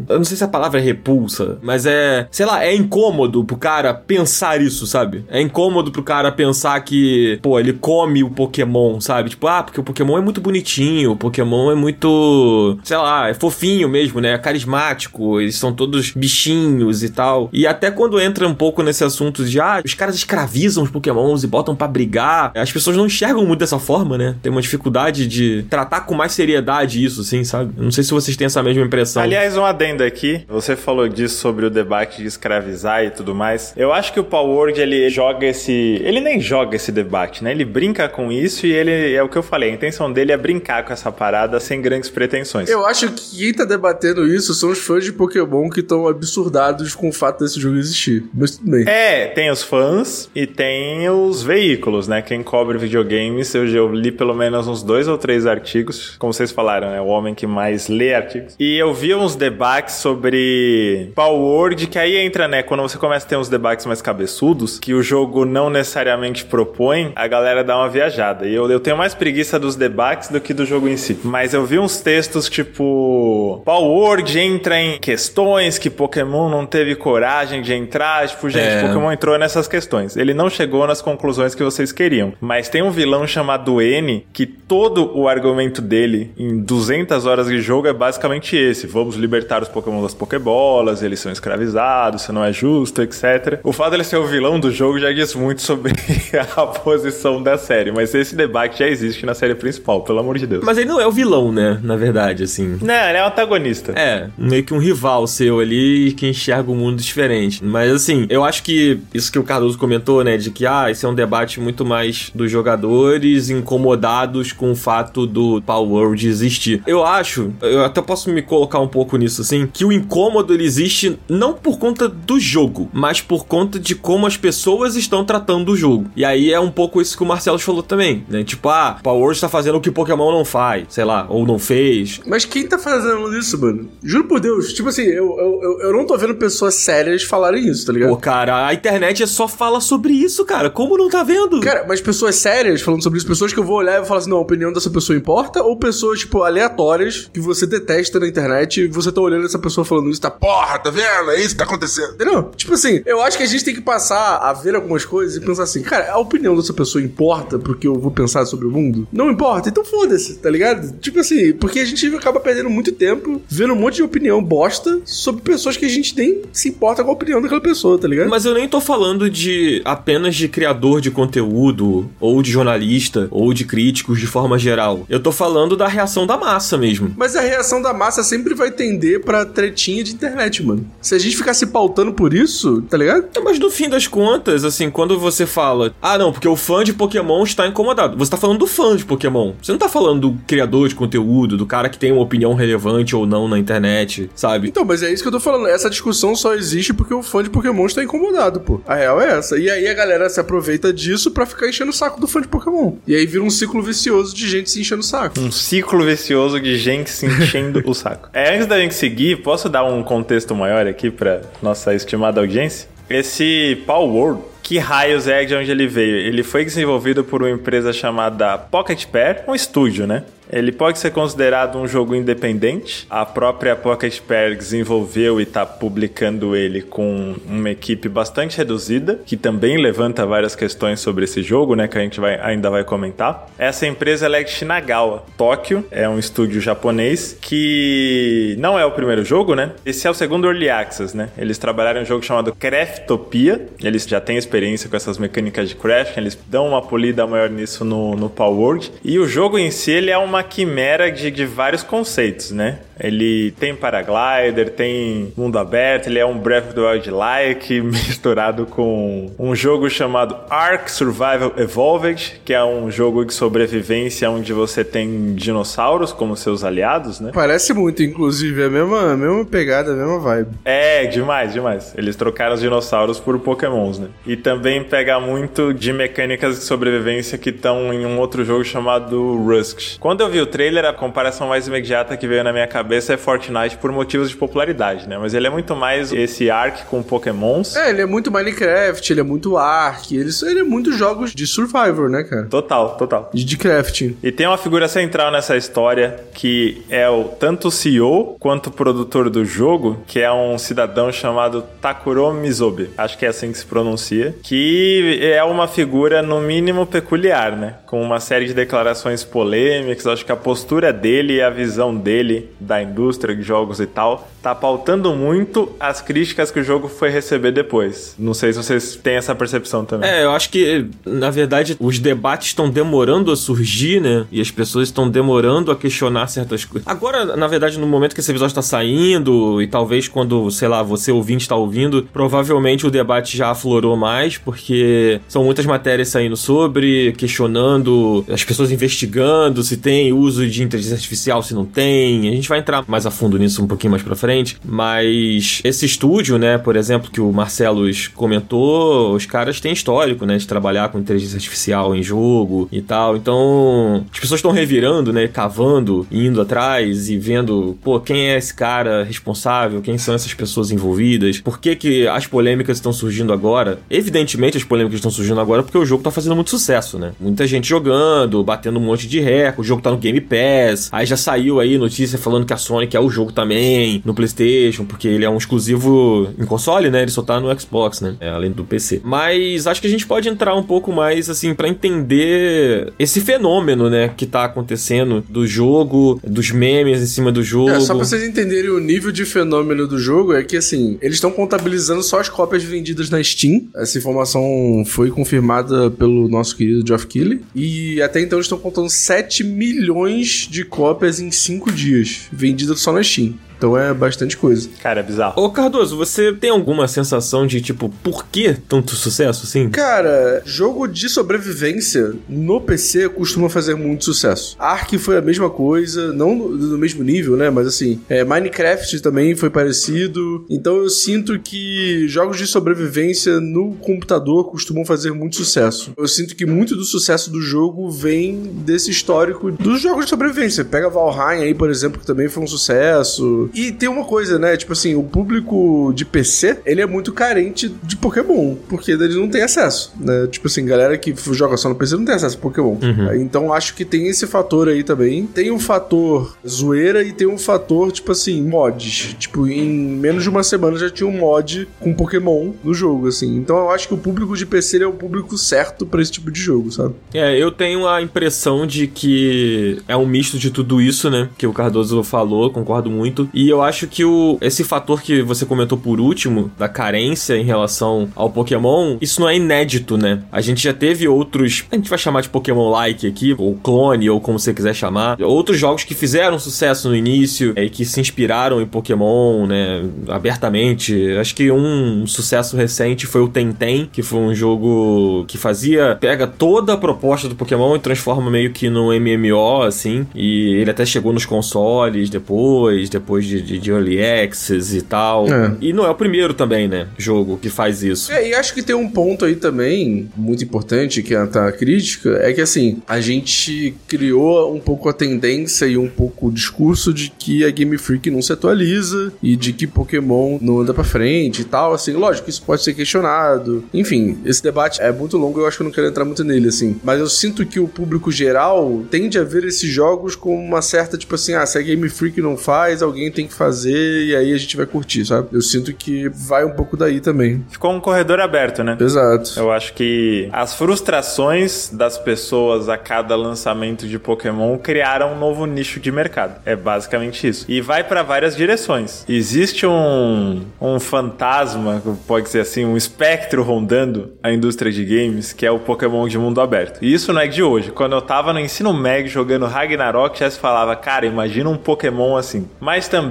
[0.10, 2.28] Eu não sei se a palavra é repulsa, mas é.
[2.32, 5.26] Sei lá, é incômodo pro cara pensar isso, sabe?
[5.30, 9.30] É incômodo pro cara pensar que, pô, ele come o Pokémon, sabe?
[9.30, 12.78] Tipo, ah, porque o Pokémon é muito bonitinho, o Pokémon é muito.
[12.84, 14.34] Sei lá, é fofinho mesmo, né?
[14.34, 17.50] É carismático, eles são todos bichinhos e tal.
[17.54, 21.44] E até quando entra um pouco nesse assunto de, ah, os caras escravizam os Pokémons
[21.44, 24.36] e botam pra brigar, as pessoas não enxergam muito dessa forma, né?
[24.42, 27.74] Tem uma dificuldade de tratar com mais seriedade isso, assim, sabe?
[27.78, 29.24] Não sei se vocês têm essa mesma impressão.
[29.24, 30.44] Aliás, um adendo aqui.
[30.48, 33.74] Você falou disso sobre o debate de escravizar e tudo mais.
[33.76, 35.72] Eu acho que o Power Word, ele joga esse...
[36.04, 37.52] Ele nem joga esse debate, né?
[37.52, 39.14] Ele brinca com isso e ele...
[39.14, 39.72] É o que eu falei.
[39.72, 42.70] A intenção dele é brincar com essa parada sem grandes pretensões.
[42.70, 46.96] Eu acho que quem tá debatendo isso são os fãs de Pokémon que estão absurdados
[46.96, 48.24] com o fato desse jogo existir.
[48.34, 48.86] Mas tudo bem.
[48.88, 52.22] É, tem os fãs e tem os veículos, né?
[52.22, 56.52] Quem cobre videogames, eu, eu li pelo menos uns dois ou três artigos, como vocês
[56.52, 57.02] falaram, né?
[57.02, 58.56] O homem que mais lê artigos.
[58.60, 62.64] E eu vi uns debates sobre Power Word, que aí entra, né?
[62.64, 67.12] Quando você começa a ter uns debates mais cabeçudos, que o jogo não necessariamente propõe,
[67.16, 68.48] a galera dá uma viajada.
[68.48, 71.18] E eu, eu tenho mais preguiça dos debates do que do jogo em si.
[71.24, 76.96] Mas eu vi uns textos tipo: Power Word entra em questões que Pokémon não teve
[76.96, 78.28] coragem de entrar.
[78.28, 78.88] Tipo, gente, É.
[78.88, 80.16] Pokémon entrou nessas questões.
[80.16, 82.34] Ele não chegou nas conclusões que vocês queriam.
[82.40, 87.62] Mas tem um vilão chamado N que todo o argumento dele em 200 horas de
[87.62, 92.44] jogo é basicamente esse: vamos libertar os Pokémon das Pokébolas, eles são escravizados, isso não
[92.44, 93.60] é justo, etc.
[93.64, 95.94] O fato dele ser o vilão do jogo já diz muito sobre
[96.56, 97.92] a posição da série.
[97.92, 100.64] Mas esse debate já existe na série principal, pelo amor de Deus.
[100.64, 101.80] Mas ele não é o vilão, né?
[101.84, 102.78] Na verdade, assim.
[102.82, 103.94] Não, ele é um antagonista.
[103.94, 107.64] É, meio que um rival seu ali que enxerga o mundo diferente.
[107.64, 110.38] Mas assim, eu acho que isso que o Cardoso comentou, né?
[110.38, 115.26] De que, ah, esse é um debate muito mais dos jogadores incomodados com o fato
[115.26, 116.82] do Power World existir.
[116.86, 120.64] Eu acho, eu até posso me colocar um pouco nisso, assim, que o incômodo ele
[120.64, 125.72] existe não por conta do jogo, mas por conta de como as pessoas estão tratando
[125.72, 126.10] o jogo.
[126.16, 128.44] E aí é um pouco isso que o Marcelo falou também, né?
[128.44, 131.58] Tipo, ah, Power World tá fazendo o que Pokémon não faz, sei lá, ou não
[131.60, 132.20] fez.
[132.26, 133.90] Mas quem tá fazendo isso, mano?
[134.04, 134.74] Juro por Deus.
[134.74, 138.10] Tipo assim, eu, eu, eu- eu não tô vendo pessoas sérias falarem isso, tá ligado?
[138.10, 140.70] Pô, cara, a internet só fala sobre isso, cara.
[140.70, 141.60] Como não tá vendo?
[141.62, 144.20] Cara, mas pessoas sérias falando sobre isso, pessoas que eu vou olhar e vou falar
[144.20, 145.62] assim, não, a opinião dessa pessoa importa?
[145.64, 149.84] Ou pessoas, tipo, aleatórias que você detesta na internet e você tá olhando essa pessoa
[149.86, 151.32] falando isso, tá, porra, tá vendo?
[151.32, 152.14] É isso que tá acontecendo.
[152.14, 152.52] Entendeu?
[152.56, 155.46] Tipo assim, eu acho que a gente tem que passar a ver algumas coisas e
[155.46, 159.03] pensar assim, cara, a opinião dessa pessoa importa porque eu vou pensar sobre o mundo?
[159.12, 160.98] Não importa, então foda-se, tá ligado?
[161.00, 165.02] Tipo assim, porque a gente acaba perdendo muito tempo vendo um monte de opinião bosta
[165.06, 168.30] sobre pessoas que a gente nem se importa com a opinião daquela pessoa, tá ligado?
[168.30, 173.54] Mas eu nem tô falando de apenas de criador de conteúdo, ou de jornalista, ou
[173.54, 175.06] de críticos de forma geral.
[175.10, 177.14] Eu tô falando da reação da massa mesmo.
[177.18, 180.86] Mas a reação da massa sempre vai tender pra tretinha de internet, mano.
[181.02, 183.28] Se a gente ficar se pautando por isso, tá ligado?
[183.36, 186.84] É, Mas no fim das contas, assim, quando você fala, ah, não, porque o fã
[186.84, 189.54] de Pokémon está incomodado, você tá falando do fã de Pokémon.
[189.62, 193.16] Você não tá falando do criador de conteúdo, do cara que tem uma opinião relevante
[193.16, 194.70] ou não na internet, sabe?
[194.70, 195.68] Então, mas é isso que eu tô falando.
[195.68, 198.82] Essa discussão só existe porque o fã de Pokémon está incomodado, pô.
[198.88, 199.58] A real é essa.
[199.58, 202.48] E aí a galera se aproveita disso pra ficar enchendo o saco do fã de
[202.48, 202.94] Pokémon.
[203.08, 205.40] E aí vira um ciclo vicioso de gente se enchendo o saco.
[205.40, 208.30] Um ciclo vicioso de gente se enchendo o saco.
[208.34, 212.88] É, antes da gente seguir, posso dar um contexto maior aqui pra nossa estimada audiência?
[213.10, 216.16] Esse Power World, que raios é de onde ele veio?
[216.16, 220.24] Ele foi desenvolvido por uma empresa chamada Pocket Pair, um estúdio, né?
[220.54, 223.08] Ele pode ser considerado um jogo independente.
[223.10, 229.36] A própria Pocket Pair desenvolveu e está publicando ele com uma equipe bastante reduzida, que
[229.36, 231.88] também levanta várias questões sobre esse jogo, né?
[231.88, 233.48] Que a gente vai, ainda vai comentar.
[233.58, 235.84] Essa empresa é de Shinagawa, Tóquio.
[235.90, 239.72] É um estúdio japonês que não é o primeiro jogo, né?
[239.84, 241.30] Esse é o segundo Early Access, né?
[241.36, 243.70] Eles trabalharam um jogo chamado Craftopia.
[243.84, 246.20] Eles já têm experiência com essas mecânicas de crafting.
[246.20, 248.92] Eles dão uma polida maior nisso no, no Power World.
[249.04, 252.80] E o jogo em si, ele é uma quimera de, de vários conceitos, né?
[253.00, 259.32] Ele tem paraglider, tem mundo aberto, ele é um Breath of the Wild-like misturado com
[259.38, 265.34] um jogo chamado Ark Survival Evolved, que é um jogo de sobrevivência onde você tem
[265.34, 267.32] dinossauros como seus aliados, né?
[267.34, 268.62] Parece muito, inclusive.
[268.62, 270.50] É a mesma, a mesma pegada, a mesma vibe.
[270.64, 271.94] É, demais, demais.
[271.98, 274.08] Eles trocaram os dinossauros por pokémons, né?
[274.26, 279.38] E também pega muito de mecânicas de sobrevivência que estão em um outro jogo chamado
[279.44, 279.98] Rusk.
[280.00, 283.18] Quando eu vi o trailer, a comparação mais imediata que veio na minha cabeça é
[283.18, 285.18] Fortnite por motivos de popularidade, né?
[285.18, 287.76] Mas ele é muito mais esse Ark com pokémons.
[287.76, 291.46] É, ele é muito Minecraft, ele é muito Ark, ele, ele é muito jogos de
[291.48, 292.46] Survivor, né, cara?
[292.46, 293.30] Total, total.
[293.34, 294.18] De, de crafting.
[294.22, 298.72] E tem uma figura central nessa história que é o tanto o CEO quanto o
[298.72, 302.90] produtor do jogo, que é um cidadão chamado Takuro Mizobe.
[302.98, 304.36] Acho que é assim que se pronuncia.
[304.44, 307.76] Que é uma figura, no mínimo, peculiar, né?
[307.86, 310.08] Com uma série de declarações polêmicas.
[310.08, 314.28] Acho que a postura dele e a visão dele da indústria de jogos e tal
[314.44, 318.14] tá pautando muito as críticas que o jogo foi receber depois.
[318.20, 320.10] Não sei se vocês têm essa percepção também.
[320.10, 324.26] É, eu acho que, na verdade, os debates estão demorando a surgir, né?
[324.30, 326.86] E as pessoas estão demorando a questionar certas coisas.
[326.86, 330.84] Agora, na verdade, no momento que esse episódio está saindo, e talvez quando, sei lá,
[330.84, 336.36] você ouvinte está ouvindo, provavelmente o debate já aflorou mais, porque são muitas matérias saindo
[336.36, 342.28] sobre, questionando, as pessoas investigando se tem uso de inteligência artificial, se não tem.
[342.28, 345.86] A gente vai entrar mais a fundo nisso um pouquinho mais pra frente, mas esse
[345.86, 350.90] estúdio, né, por exemplo, que o Marcelos comentou, os caras têm histórico, né, de trabalhar
[350.90, 353.16] com inteligência artificial em jogo e tal.
[353.16, 358.54] Então, as pessoas estão revirando, né, cavando, indo atrás e vendo, pô, quem é esse
[358.54, 363.80] cara responsável, quem são essas pessoas envolvidas, por que que as polêmicas estão surgindo agora?
[363.90, 367.12] Evidentemente as polêmicas estão surgindo agora porque o jogo tá fazendo muito sucesso, né?
[367.20, 371.06] Muita gente jogando, batendo um monte de recorde, o jogo tá no Game Pass, aí
[371.06, 375.08] já saiu aí notícia falando que a Sony quer o jogo também no PlayStation, porque
[375.08, 377.02] ele é um exclusivo em console, né?
[377.02, 378.16] Ele só tá no Xbox, né?
[378.20, 379.02] É, além do PC.
[379.04, 383.90] Mas acho que a gente pode entrar um pouco mais, assim, pra entender esse fenômeno,
[383.90, 384.12] né?
[384.16, 387.70] Que tá acontecendo do jogo, dos memes em cima do jogo.
[387.70, 391.16] É, só pra vocês entenderem o nível de fenômeno do jogo, é que assim, eles
[391.16, 393.68] estão contabilizando só as cópias vendidas na Steam.
[393.76, 397.42] Essa informação foi confirmada pelo nosso querido Geoff Keighley.
[397.56, 402.92] E até então eles estão contando 7 milhões de cópias em 5 dias, vendidas só
[402.92, 403.40] na Steam.
[403.64, 404.68] Então é bastante coisa.
[404.82, 405.42] Cara, é bizarro.
[405.42, 409.70] Ô Cardoso, você tem alguma sensação de tipo, por que tanto sucesso assim?
[409.70, 414.58] Cara, jogo de sobrevivência no PC costuma fazer muito sucesso.
[414.60, 417.50] Ark foi a mesma coisa, não no, mesmo nível, né?
[417.50, 420.46] Mas assim, é, Minecraft também foi parecido.
[420.50, 425.94] Então eu sinto que jogos de sobrevivência no computador costumam fazer muito sucesso.
[425.96, 430.66] Eu sinto que muito do sucesso do jogo vem desse histórico dos jogos de sobrevivência.
[430.66, 433.50] Pega Valheim aí, por exemplo, que também foi um sucesso.
[433.54, 434.58] E tem uma coisa, né?
[434.58, 439.30] Tipo assim, o público de PC, ele é muito carente de Pokémon, porque eles não
[439.30, 440.28] têm acesso, né?
[440.28, 442.78] Tipo assim, galera que joga só no PC não tem acesso a Pokémon.
[443.16, 445.26] Então acho que tem esse fator aí também.
[445.26, 449.16] Tem um fator zoeira e tem um fator, tipo assim, mods.
[449.20, 453.38] Tipo, em menos de uma semana já tinha um mod com Pokémon no jogo, assim.
[453.38, 456.32] Então eu acho que o público de PC é o público certo pra esse tipo
[456.32, 456.96] de jogo, sabe?
[457.14, 461.30] É, eu tenho a impressão de que é um misto de tudo isso, né?
[461.38, 463.30] Que o Cardoso falou, concordo muito.
[463.34, 467.44] E eu acho que o, esse fator que você comentou por último, da carência em
[467.44, 470.22] relação ao Pokémon, isso não é inédito, né?
[470.32, 474.22] A gente já teve outros, a gente vai chamar de Pokémon-like aqui, ou clone, ou
[474.22, 478.00] como você quiser chamar, outros jogos que fizeram sucesso no início é, e que se
[478.00, 479.84] inspiraram em Pokémon, né?
[480.08, 481.12] Abertamente.
[481.20, 486.28] Acho que um sucesso recente foi o Tenten, que foi um jogo que fazia, pega
[486.28, 490.06] toda a proposta do Pokémon e transforma meio que no MMO, assim.
[490.14, 495.28] E ele até chegou nos consoles depois, depois de, de, de Early Access e tal.
[495.32, 495.56] É.
[495.62, 496.88] E não é o primeiro também, né?
[496.98, 498.12] Jogo que faz isso.
[498.12, 502.20] É, e acho que tem um ponto aí também, muito importante, que é a crítica,
[502.22, 506.94] é que assim, a gente criou um pouco a tendência e um pouco o discurso
[506.94, 510.84] de que a Game Freak não se atualiza e de que Pokémon não anda pra
[510.84, 513.64] frente e tal, assim, lógico, isso pode ser questionado.
[513.74, 516.50] Enfim, esse debate é muito longo, eu acho que eu não quero entrar muito nele,
[516.50, 516.80] assim.
[516.84, 520.98] Mas eu sinto que o público geral tende a ver esses jogos com uma certa,
[520.98, 524.34] tipo assim, ah, se a Game Freak não faz, alguém tem que fazer e aí
[524.34, 525.30] a gente vai curtir, sabe?
[525.32, 527.46] Eu sinto que vai um pouco daí também.
[527.50, 528.78] Ficou um corredor aberto, né?
[528.80, 529.34] Exato.
[529.38, 535.46] Eu acho que as frustrações das pessoas a cada lançamento de Pokémon criaram um novo
[535.46, 536.42] nicho de mercado.
[536.46, 537.46] É basicamente isso.
[537.48, 539.06] E vai pra várias direções.
[539.08, 545.46] Existe um, um fantasma, pode ser assim, um espectro rondando a indústria de games, que
[545.46, 546.80] é o Pokémon de mundo aberto.
[546.82, 547.72] E isso não é de hoje.
[547.72, 552.16] Quando eu tava no ensino médio jogando Ragnarok, já se falava, cara, imagina um Pokémon
[552.16, 552.48] assim.
[552.60, 553.03] Mas também,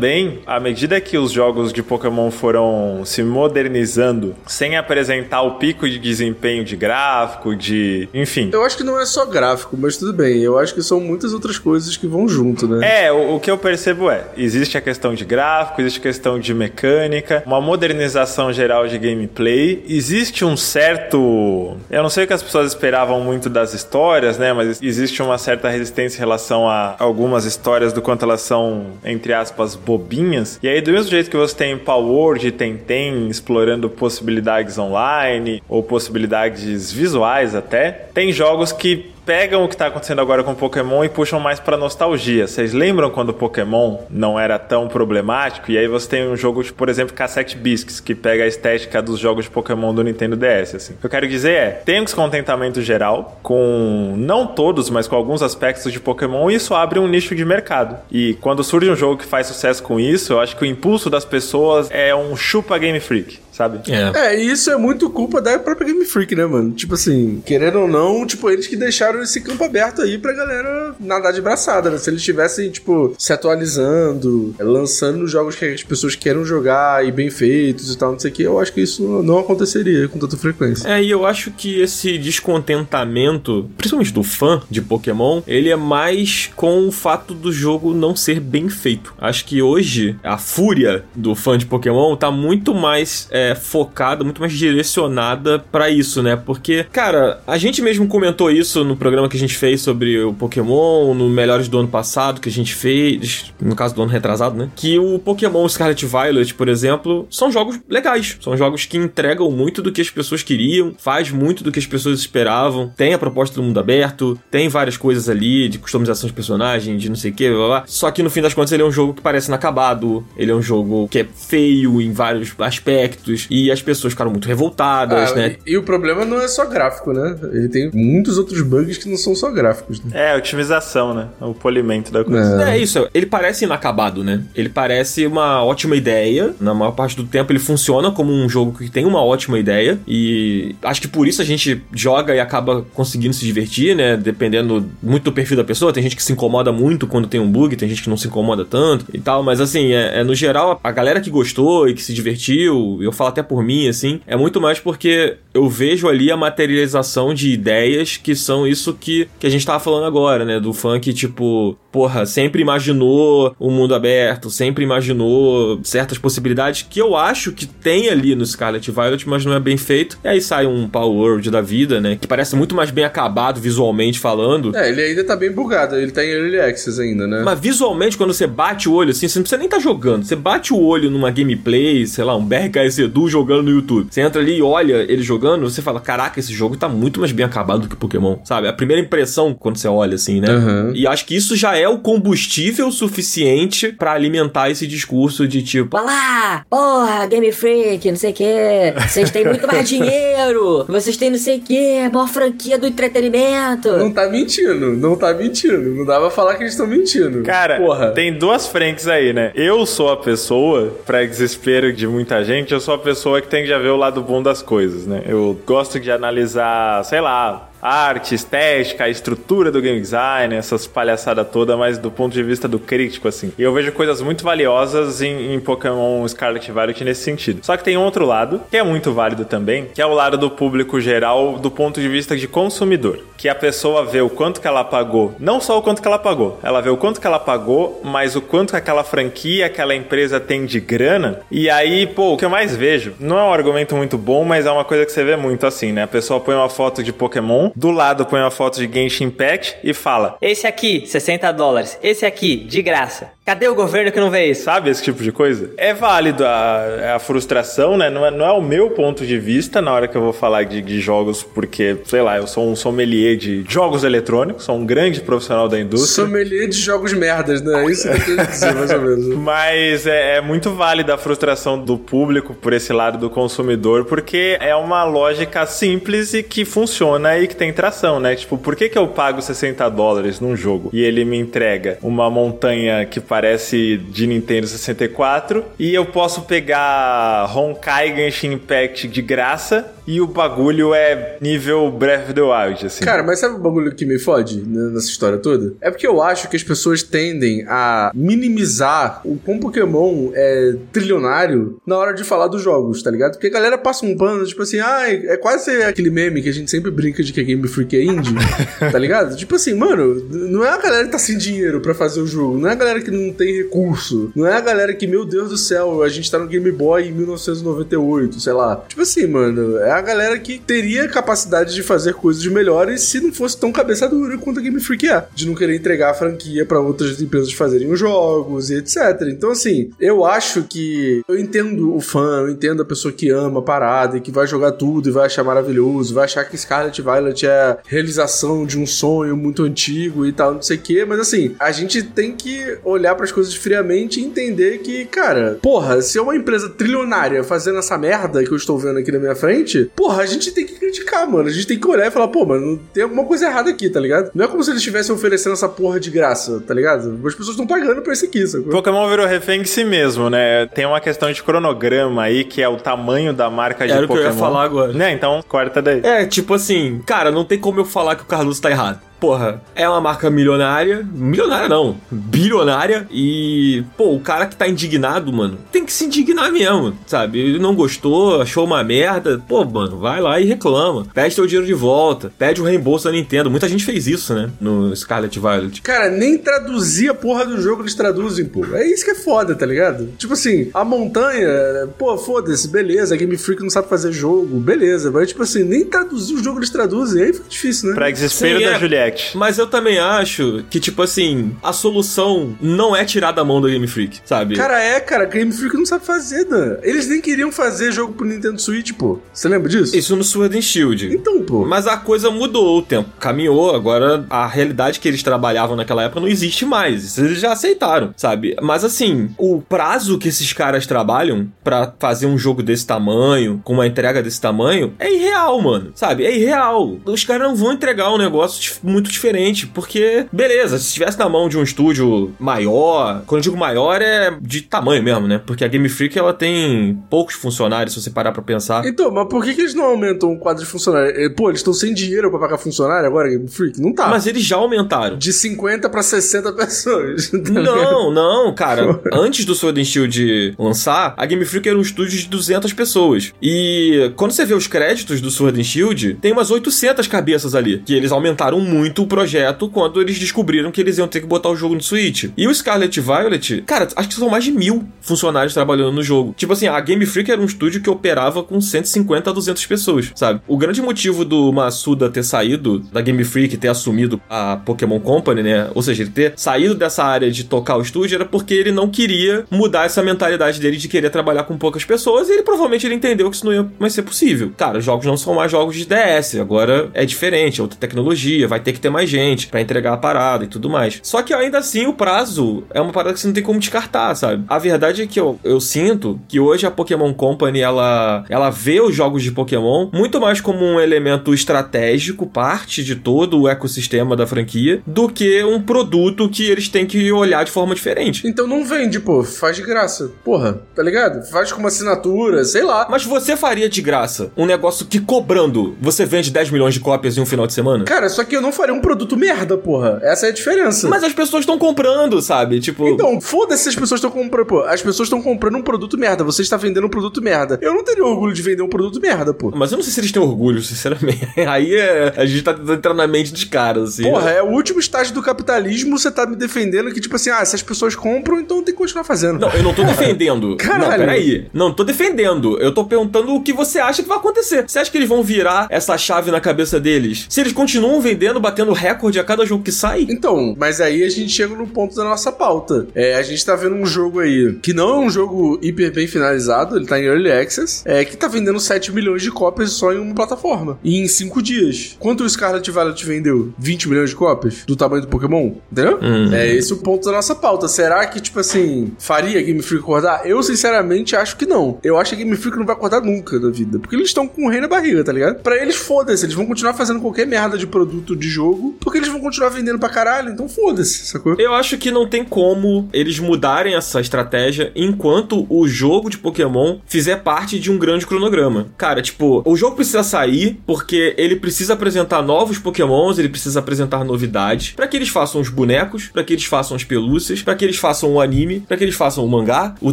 [0.46, 5.98] à medida que os jogos de Pokémon foram se modernizando, sem apresentar o pico de
[5.98, 8.08] desempenho de gráfico, de.
[8.12, 8.50] Enfim.
[8.52, 10.40] Eu acho que não é só gráfico, mas tudo bem.
[10.40, 13.04] Eu acho que são muitas outras coisas que vão junto, né?
[13.06, 16.38] É, o, o que eu percebo é: existe a questão de gráfico, existe a questão
[16.38, 21.76] de mecânica, uma modernização geral de gameplay, existe um certo.
[21.90, 24.52] Eu não sei o que as pessoas esperavam muito das histórias, né?
[24.52, 29.32] Mas existe uma certa resistência em relação a algumas histórias do quanto elas são, entre
[29.32, 30.58] aspas, bobinhas.
[30.62, 35.82] E aí, do mesmo jeito que você tem Power e Tentem explorando possibilidades online ou
[35.82, 41.08] possibilidades visuais até, tem jogos que pegam o que tá acontecendo agora com Pokémon e
[41.08, 42.46] puxam mais pra nostalgia.
[42.46, 45.70] Vocês lembram quando o Pokémon não era tão problemático?
[45.70, 49.00] E aí você tem um jogo, tipo, por exemplo, Cassette Biscuits, que pega a estética
[49.00, 50.94] dos jogos de Pokémon do Nintendo DS, assim.
[50.94, 55.16] O que eu quero dizer é, tem um descontentamento geral com, não todos, mas com
[55.16, 57.96] alguns aspectos de Pokémon e isso abre um nicho de mercado.
[58.10, 61.10] E quando surge um jogo que faz sucesso com isso, eu acho que o impulso
[61.10, 63.80] das pessoas é um chupa Game Freak, sabe?
[63.90, 64.32] É.
[64.32, 66.72] É, e isso é muito culpa da própria Game Freak, né, mano?
[66.72, 70.94] Tipo assim, querendo ou não, tipo, eles que deixaram esse campo aberto aí pra galera
[70.98, 71.98] nadar de braçada, né?
[71.98, 77.30] Se eles estivessem, tipo, se atualizando, lançando jogos que as pessoas queiram jogar e bem
[77.30, 80.36] feitos e tal, não sei o que, eu acho que isso não aconteceria com tanta
[80.36, 80.88] frequência.
[80.88, 86.50] É, e eu acho que esse descontentamento, principalmente do fã de Pokémon, ele é mais
[86.56, 89.14] com o fato do jogo não ser bem feito.
[89.18, 94.40] Acho que hoje a fúria do fã de Pokémon tá muito mais é, focada, muito
[94.40, 96.36] mais direcionada pra isso, né?
[96.36, 100.32] Porque, cara, a gente mesmo comentou isso no programa que a gente fez sobre o
[100.32, 104.56] Pokémon, no Melhores do ano passado que a gente fez, no caso do ano retrasado,
[104.56, 104.70] né?
[104.76, 108.36] Que o Pokémon Scarlet Violet, por exemplo, são jogos legais.
[108.40, 111.86] São jogos que entregam muito do que as pessoas queriam, faz muito do que as
[111.86, 112.92] pessoas esperavam.
[112.96, 117.08] Tem a proposta do mundo aberto, tem várias coisas ali de customização de personagem, de
[117.08, 117.84] não sei o que, blá, blá, blá.
[117.86, 120.54] Só que no fim das contas ele é um jogo que parece inacabado, ele é
[120.54, 125.34] um jogo que é feio em vários aspectos e as pessoas ficaram muito revoltadas, Ah,
[125.34, 125.56] né?
[125.66, 127.36] e, e o problema não é só gráfico, né?
[127.52, 130.10] Ele tem muitos outros bugs bugs que não são só gráficos, né?
[130.32, 131.28] É, otimização, né?
[131.40, 132.70] O polimento da coisa.
[132.70, 134.42] É isso, ele parece inacabado, né?
[134.54, 136.54] Ele parece uma ótima ideia.
[136.60, 139.98] Na maior parte do tempo ele funciona como um jogo que tem uma ótima ideia.
[140.06, 144.16] E acho que por isso a gente joga e acaba conseguindo se divertir, né?
[144.16, 145.92] Dependendo muito do perfil da pessoa.
[145.92, 148.28] Tem gente que se incomoda muito quando tem um bug, tem gente que não se
[148.28, 149.42] incomoda tanto e tal.
[149.42, 153.12] Mas assim, é, é no geral, a galera que gostou e que se divertiu, eu
[153.12, 157.50] falo até por mim, assim, é muito mais porque eu vejo ali a materialização de
[157.50, 160.58] ideias que são isso que, que a gente tava falando agora, né?
[160.58, 167.14] Do funk, tipo, porra, sempre imaginou um mundo aberto, sempre imaginou certas possibilidades que eu
[167.14, 170.18] acho que tem ali no Scarlet Violet, mas não é bem feito.
[170.24, 172.16] E aí sai um Power World da vida, né?
[172.18, 174.74] Que parece muito mais bem acabado visualmente falando.
[174.74, 177.42] É, ele ainda tá bem bugado, ele tá em Early Access ainda, né?
[177.44, 180.24] Mas visualmente, quando você bate o olho assim, você não precisa nem estar jogando.
[180.24, 184.08] Você bate o olho numa gameplay, sei lá, um BRKS Edu jogando no YouTube.
[184.10, 187.32] Você entra ali e olha ele jogando, você fala: Caraca, esse jogo tá muito mais
[187.32, 188.68] bem acabado do que Pokémon, sabe?
[188.72, 190.48] A primeira impressão quando você olha assim, né?
[190.50, 190.92] Aham.
[190.94, 195.96] E acho que isso já é o combustível suficiente pra alimentar esse discurso de tipo.
[195.96, 198.94] Lá, porra, Game Freak, não sei o que.
[199.08, 200.84] Vocês têm muito mais dinheiro.
[200.88, 203.90] Vocês têm não sei o que, a maior franquia do entretenimento.
[203.96, 205.78] Não tá mentindo, não tá mentindo.
[205.94, 207.42] Não dá pra falar que eles estão mentindo.
[207.42, 208.10] Cara, porra.
[208.12, 209.52] tem duas frentes aí, né?
[209.54, 213.62] Eu sou a pessoa, pra desespero de muita gente, eu sou a pessoa que tem
[213.62, 215.22] que já ver o lado bom das coisas, né?
[215.26, 221.48] Eu gosto de analisar, sei lá, arte, estética, a estrutura do game design, essas palhaçadas
[221.50, 223.52] toda, mas do ponto de vista do crítico, assim.
[223.58, 227.64] E eu vejo coisas muito valiosas em, em Pokémon Scarlet Violet nesse sentido.
[227.64, 230.38] Só que tem um outro lado, que é muito válido também, que é o lado
[230.38, 233.18] do público geral, do ponto de vista de consumidor.
[233.36, 236.18] Que a pessoa vê o quanto que ela pagou, não só o quanto que ela
[236.18, 239.94] pagou, ela vê o quanto que ela pagou, mas o quanto que aquela franquia, aquela
[239.94, 241.40] empresa tem de grana.
[241.50, 244.66] E aí, pô, o que eu mais vejo, não é um argumento muito bom, mas
[244.66, 246.04] é uma coisa que você vê muito assim, né?
[246.04, 249.76] A pessoa põe uma foto de Pokémon, do lado põe uma foto de Genshin Impact
[249.82, 251.98] e fala: Esse aqui, 60 dólares.
[252.02, 253.32] Esse aqui, de graça.
[253.44, 254.62] Cadê o governo que não vê isso?
[254.62, 255.70] Sabe esse tipo de coisa?
[255.76, 258.08] É válido a, a frustração, né?
[258.08, 260.62] Não é, não é o meu ponto de vista na hora que eu vou falar
[260.62, 264.86] de, de jogos, porque, sei lá, eu sou um sommelier de jogos eletrônicos, sou um
[264.86, 266.24] grande profissional da indústria.
[266.24, 267.82] Sommelier de jogos merdas, né?
[267.82, 269.26] É isso que eu dizer, mais ou menos.
[269.34, 274.56] Mas é, é muito válida a frustração do público por esse lado do consumidor, porque
[274.60, 278.36] é uma lógica simples e que funciona e que tem tração, né?
[278.36, 282.30] Tipo, por que, que eu pago 60 dólares num jogo e ele me entrega uma
[282.30, 289.90] montanha que parece de Nintendo 64 e eu posso pegar Honkai Genshin Impact de graça
[290.06, 293.04] e o bagulho é nível Breath of the Wild, assim.
[293.04, 295.74] Cara, mas sabe o bagulho que me fode né, nessa história toda?
[295.80, 301.80] É porque eu acho que as pessoas tendem a minimizar o quão Pokémon é trilionário
[301.86, 303.32] na hora de falar dos jogos, tá ligado?
[303.32, 306.52] Porque a galera passa um pano, tipo assim, ah, é quase aquele meme que a
[306.52, 308.34] gente sempre brinca de que a Game Freak é indie,
[308.90, 309.36] tá ligado?
[309.36, 312.58] Tipo assim, mano, não é a galera que tá sem dinheiro pra fazer o jogo,
[312.58, 315.50] não é a galera que não tem recurso, não é a galera que, meu Deus
[315.50, 318.84] do céu, a gente tá no Game Boy em 1998, sei lá.
[318.88, 323.32] Tipo assim, mano, é a galera que teria capacidade de fazer coisas melhores se não
[323.32, 325.26] fosse tão cabeça dura quanto a Game Freak é.
[325.34, 328.96] De não querer entregar a franquia pra outras empresas fazerem os jogos e etc.
[329.28, 333.60] Então, assim, eu acho que eu entendo o fã, eu entendo a pessoa que ama
[333.60, 337.00] a parada e que vai jogar tudo e vai achar maravilhoso, vai achar que Scarlet
[337.00, 341.20] Violet é realização de um sonho muito antigo e tal, não sei o quê, mas
[341.20, 346.00] assim, a gente tem que olhar para as coisas friamente e entender que, cara, porra,
[346.02, 349.34] se é uma empresa trilionária fazendo essa merda que eu estou vendo aqui na minha
[349.34, 351.48] frente, porra, a gente tem que criticar, mano.
[351.48, 354.00] A gente tem que olhar e falar, pô, mano, tem alguma coisa errada aqui, tá
[354.00, 354.30] ligado?
[354.34, 357.18] Não é como se eles estivessem oferecendo essa porra de graça, tá ligado?
[357.26, 358.70] As pessoas estão pagando pra isso aqui, sacou?
[358.70, 360.66] Pokémon virou refém de si mesmo, né?
[360.66, 364.08] Tem uma questão de cronograma aí, que é o tamanho da marca de Era o
[364.08, 364.34] que eu Pokémon.
[364.34, 364.92] ia falar agora.
[364.92, 365.12] Né?
[365.12, 366.00] Então, corta daí.
[366.02, 369.00] É, tipo assim, cara, não tem como eu falar que o Carlos tá errado.
[369.22, 371.06] Porra, é uma marca milionária.
[371.14, 373.06] Milionária não, bilionária.
[373.08, 377.38] E, pô, o cara que tá indignado, mano, tem que se indignar mesmo, sabe?
[377.38, 379.40] Ele não gostou, achou uma merda.
[379.46, 381.06] Pô, mano, vai lá e reclama.
[381.14, 382.32] Pede teu dinheiro de volta.
[382.36, 383.48] Pede o reembolso da Nintendo.
[383.48, 384.50] Muita gente fez isso, né?
[384.60, 385.82] No Scarlet Violet.
[385.82, 388.66] Cara, nem traduzir a porra do jogo eles traduzem, pô.
[388.74, 390.08] É isso que é foda, tá ligado?
[390.18, 391.48] Tipo assim, a montanha,
[391.96, 395.12] pô, foda-se, beleza, a Game Freak não sabe fazer jogo, beleza.
[395.12, 397.94] Mas, tipo assim, nem traduzir o jogo eles traduzem, aí fica difícil, né?
[397.94, 398.80] Pra desespero Sim, da é.
[398.80, 399.11] Juliette.
[399.12, 399.36] Direct.
[399.36, 403.68] Mas eu também acho que, tipo assim, a solução não é tirar da mão do
[403.68, 404.54] Game Freak, sabe?
[404.56, 406.76] Cara, é, cara, Game Freak não sabe fazer, Dan.
[406.82, 409.18] Eles nem queriam fazer jogo pro Nintendo Switch, pô.
[409.32, 409.96] Você lembra disso?
[409.96, 411.14] Isso no Sword and Shield.
[411.14, 411.64] Então, pô.
[411.64, 416.20] Mas a coisa mudou, o tempo caminhou, agora a realidade que eles trabalhavam naquela época
[416.20, 417.04] não existe mais.
[417.04, 418.56] Isso eles já aceitaram, sabe?
[418.62, 423.74] Mas assim, o prazo que esses caras trabalham pra fazer um jogo desse tamanho, com
[423.74, 425.92] uma entrega desse tamanho, é irreal, mano.
[425.94, 426.24] Sabe?
[426.24, 426.98] É irreal.
[427.04, 431.28] Os caras não vão entregar um negócio dif- muito diferente, porque, beleza, se estivesse na
[431.28, 435.40] mão de um estúdio maior, quando eu digo maior é de tamanho mesmo, né?
[435.44, 438.86] Porque a Game Freak ela tem poucos funcionários, se você parar pra pensar.
[438.86, 441.10] Então, mas por que, que eles não aumentam o quadro de funcionário?
[441.16, 443.80] Eh, Pô, eles estão sem dinheiro pra pagar funcionário agora, Game Freak?
[443.80, 444.08] Não tá.
[444.08, 445.18] Mas eles já aumentaram.
[445.18, 447.30] De 50 pra 60 pessoas.
[447.32, 447.38] tá?
[447.50, 449.00] Não, não, cara.
[449.12, 453.32] Antes do Sword and Shield lançar, a Game Freak era um estúdio de 200 pessoas.
[453.42, 457.82] E quando você vê os créditos do Sword and Shield, tem umas 800 cabeças ali.
[457.84, 461.48] Que eles aumentaram muito o projeto quando eles descobriram que eles iam ter que botar
[461.48, 462.30] o jogo no Switch.
[462.36, 466.34] E o Scarlet Violet, cara, acho que são mais de mil funcionários trabalhando no jogo.
[466.36, 470.12] Tipo assim, a Game Freak era um estúdio que operava com 150 a 200 pessoas,
[470.14, 470.40] sabe?
[470.46, 475.42] O grande motivo do Masuda ter saído da Game Freak, ter assumido a Pokémon Company,
[475.42, 475.70] né?
[475.74, 478.88] Ou seja, ele ter saído dessa área de tocar o estúdio era porque ele não
[478.88, 482.94] queria mudar essa mentalidade dele de querer trabalhar com poucas pessoas e ele provavelmente ele
[482.94, 484.52] entendeu que isso não ia mais ser possível.
[484.56, 488.48] Cara, os jogos não são mais jogos de DS, agora é diferente, é outra tecnologia,
[488.48, 491.00] vai ter que ter mais gente pra entregar a parada e tudo mais.
[491.02, 494.14] Só que ainda assim o prazo é uma parada que você não tem como descartar,
[494.14, 494.44] sabe?
[494.48, 498.80] A verdade é que eu, eu sinto que hoje a Pokémon Company ela, ela vê
[498.80, 504.16] os jogos de Pokémon muito mais como um elemento estratégico, parte de todo o ecossistema
[504.16, 508.26] da franquia, do que um produto que eles têm que olhar de forma diferente.
[508.26, 509.22] Então não vende, pô.
[509.22, 510.10] Faz de graça.
[510.24, 511.24] Porra, tá ligado?
[511.30, 512.86] Faz com uma assinatura, sei lá.
[512.90, 517.16] Mas você faria de graça um negócio que cobrando você vende 10 milhões de cópias
[517.16, 517.84] em um final de semana?
[517.84, 519.98] Cara, só que eu não faria um produto merda, porra.
[520.02, 520.88] Essa é a diferença.
[520.88, 522.60] Mas as pessoas estão comprando, sabe?
[522.60, 522.86] Tipo.
[522.88, 524.60] Então, foda-se se as pessoas estão comprando, pô.
[524.60, 526.24] As pessoas estão comprando um produto merda.
[526.24, 527.58] Você está vendendo um produto merda.
[527.62, 529.52] Eu não teria orgulho de vender um produto merda, pô.
[529.54, 531.28] Mas eu não sei se eles têm orgulho, sinceramente.
[531.46, 534.02] Aí é, a gente tá tentando entrar na mente de cara, assim.
[534.02, 537.44] Porra, é o último estágio do capitalismo, você tá me defendendo que, tipo assim, ah,
[537.44, 539.40] se as pessoas compram, então tem que continuar fazendo.
[539.40, 540.56] Não, eu não tô defendendo.
[540.56, 540.90] Caralho.
[540.90, 541.46] Não, peraí.
[541.52, 542.58] Não tô defendendo.
[542.60, 544.64] Eu tô perguntando o que você acha que vai acontecer.
[544.66, 547.26] Você acha que eles vão virar essa chave na cabeça deles?
[547.28, 550.06] Se eles continuam vendendo, batendo recorde a cada jogo que sai?
[550.08, 552.86] Então, mas aí a gente chega no ponto da nossa pauta.
[552.94, 556.06] É, a gente tá vendo um jogo aí que não é um jogo hiper bem
[556.06, 559.92] finalizado, ele tá em Early Access, é que tá vendendo 7 milhões de cópias só
[559.92, 560.78] em uma plataforma.
[560.82, 561.96] E em 5 dias.
[561.98, 563.52] Quanto o Scarlet Violet vendeu?
[563.58, 564.64] 20 milhões de cópias?
[564.66, 565.52] Do tamanho do Pokémon?
[565.70, 565.98] Entendeu?
[566.32, 567.68] É esse o ponto da nossa pauta.
[567.68, 570.26] Será que, tipo assim, faria a Game Freak acordar?
[570.26, 571.78] Eu, sinceramente, acho que não.
[571.82, 573.78] Eu acho que a Game Freak não vai acordar nunca na vida.
[573.78, 575.42] Porque eles estão com o rei na barriga, tá ligado?
[575.42, 576.24] Pra eles, foda-se.
[576.24, 578.41] Eles vão continuar fazendo qualquer merda de produto de jogo,
[578.80, 580.30] porque eles vão continuar vendendo pra caralho.
[580.30, 581.36] Então foda-se, sacou?
[581.38, 586.78] Eu acho que não tem como eles mudarem essa estratégia enquanto o jogo de Pokémon
[586.86, 588.68] fizer parte de um grande cronograma.
[588.76, 594.04] Cara, tipo, o jogo precisa sair porque ele precisa apresentar novos Pokémons, ele precisa apresentar
[594.04, 597.64] novidades, pra que eles façam os bonecos, pra que eles façam as pelúcias, pra que
[597.64, 599.92] eles façam o anime, pra que eles façam o mangá, o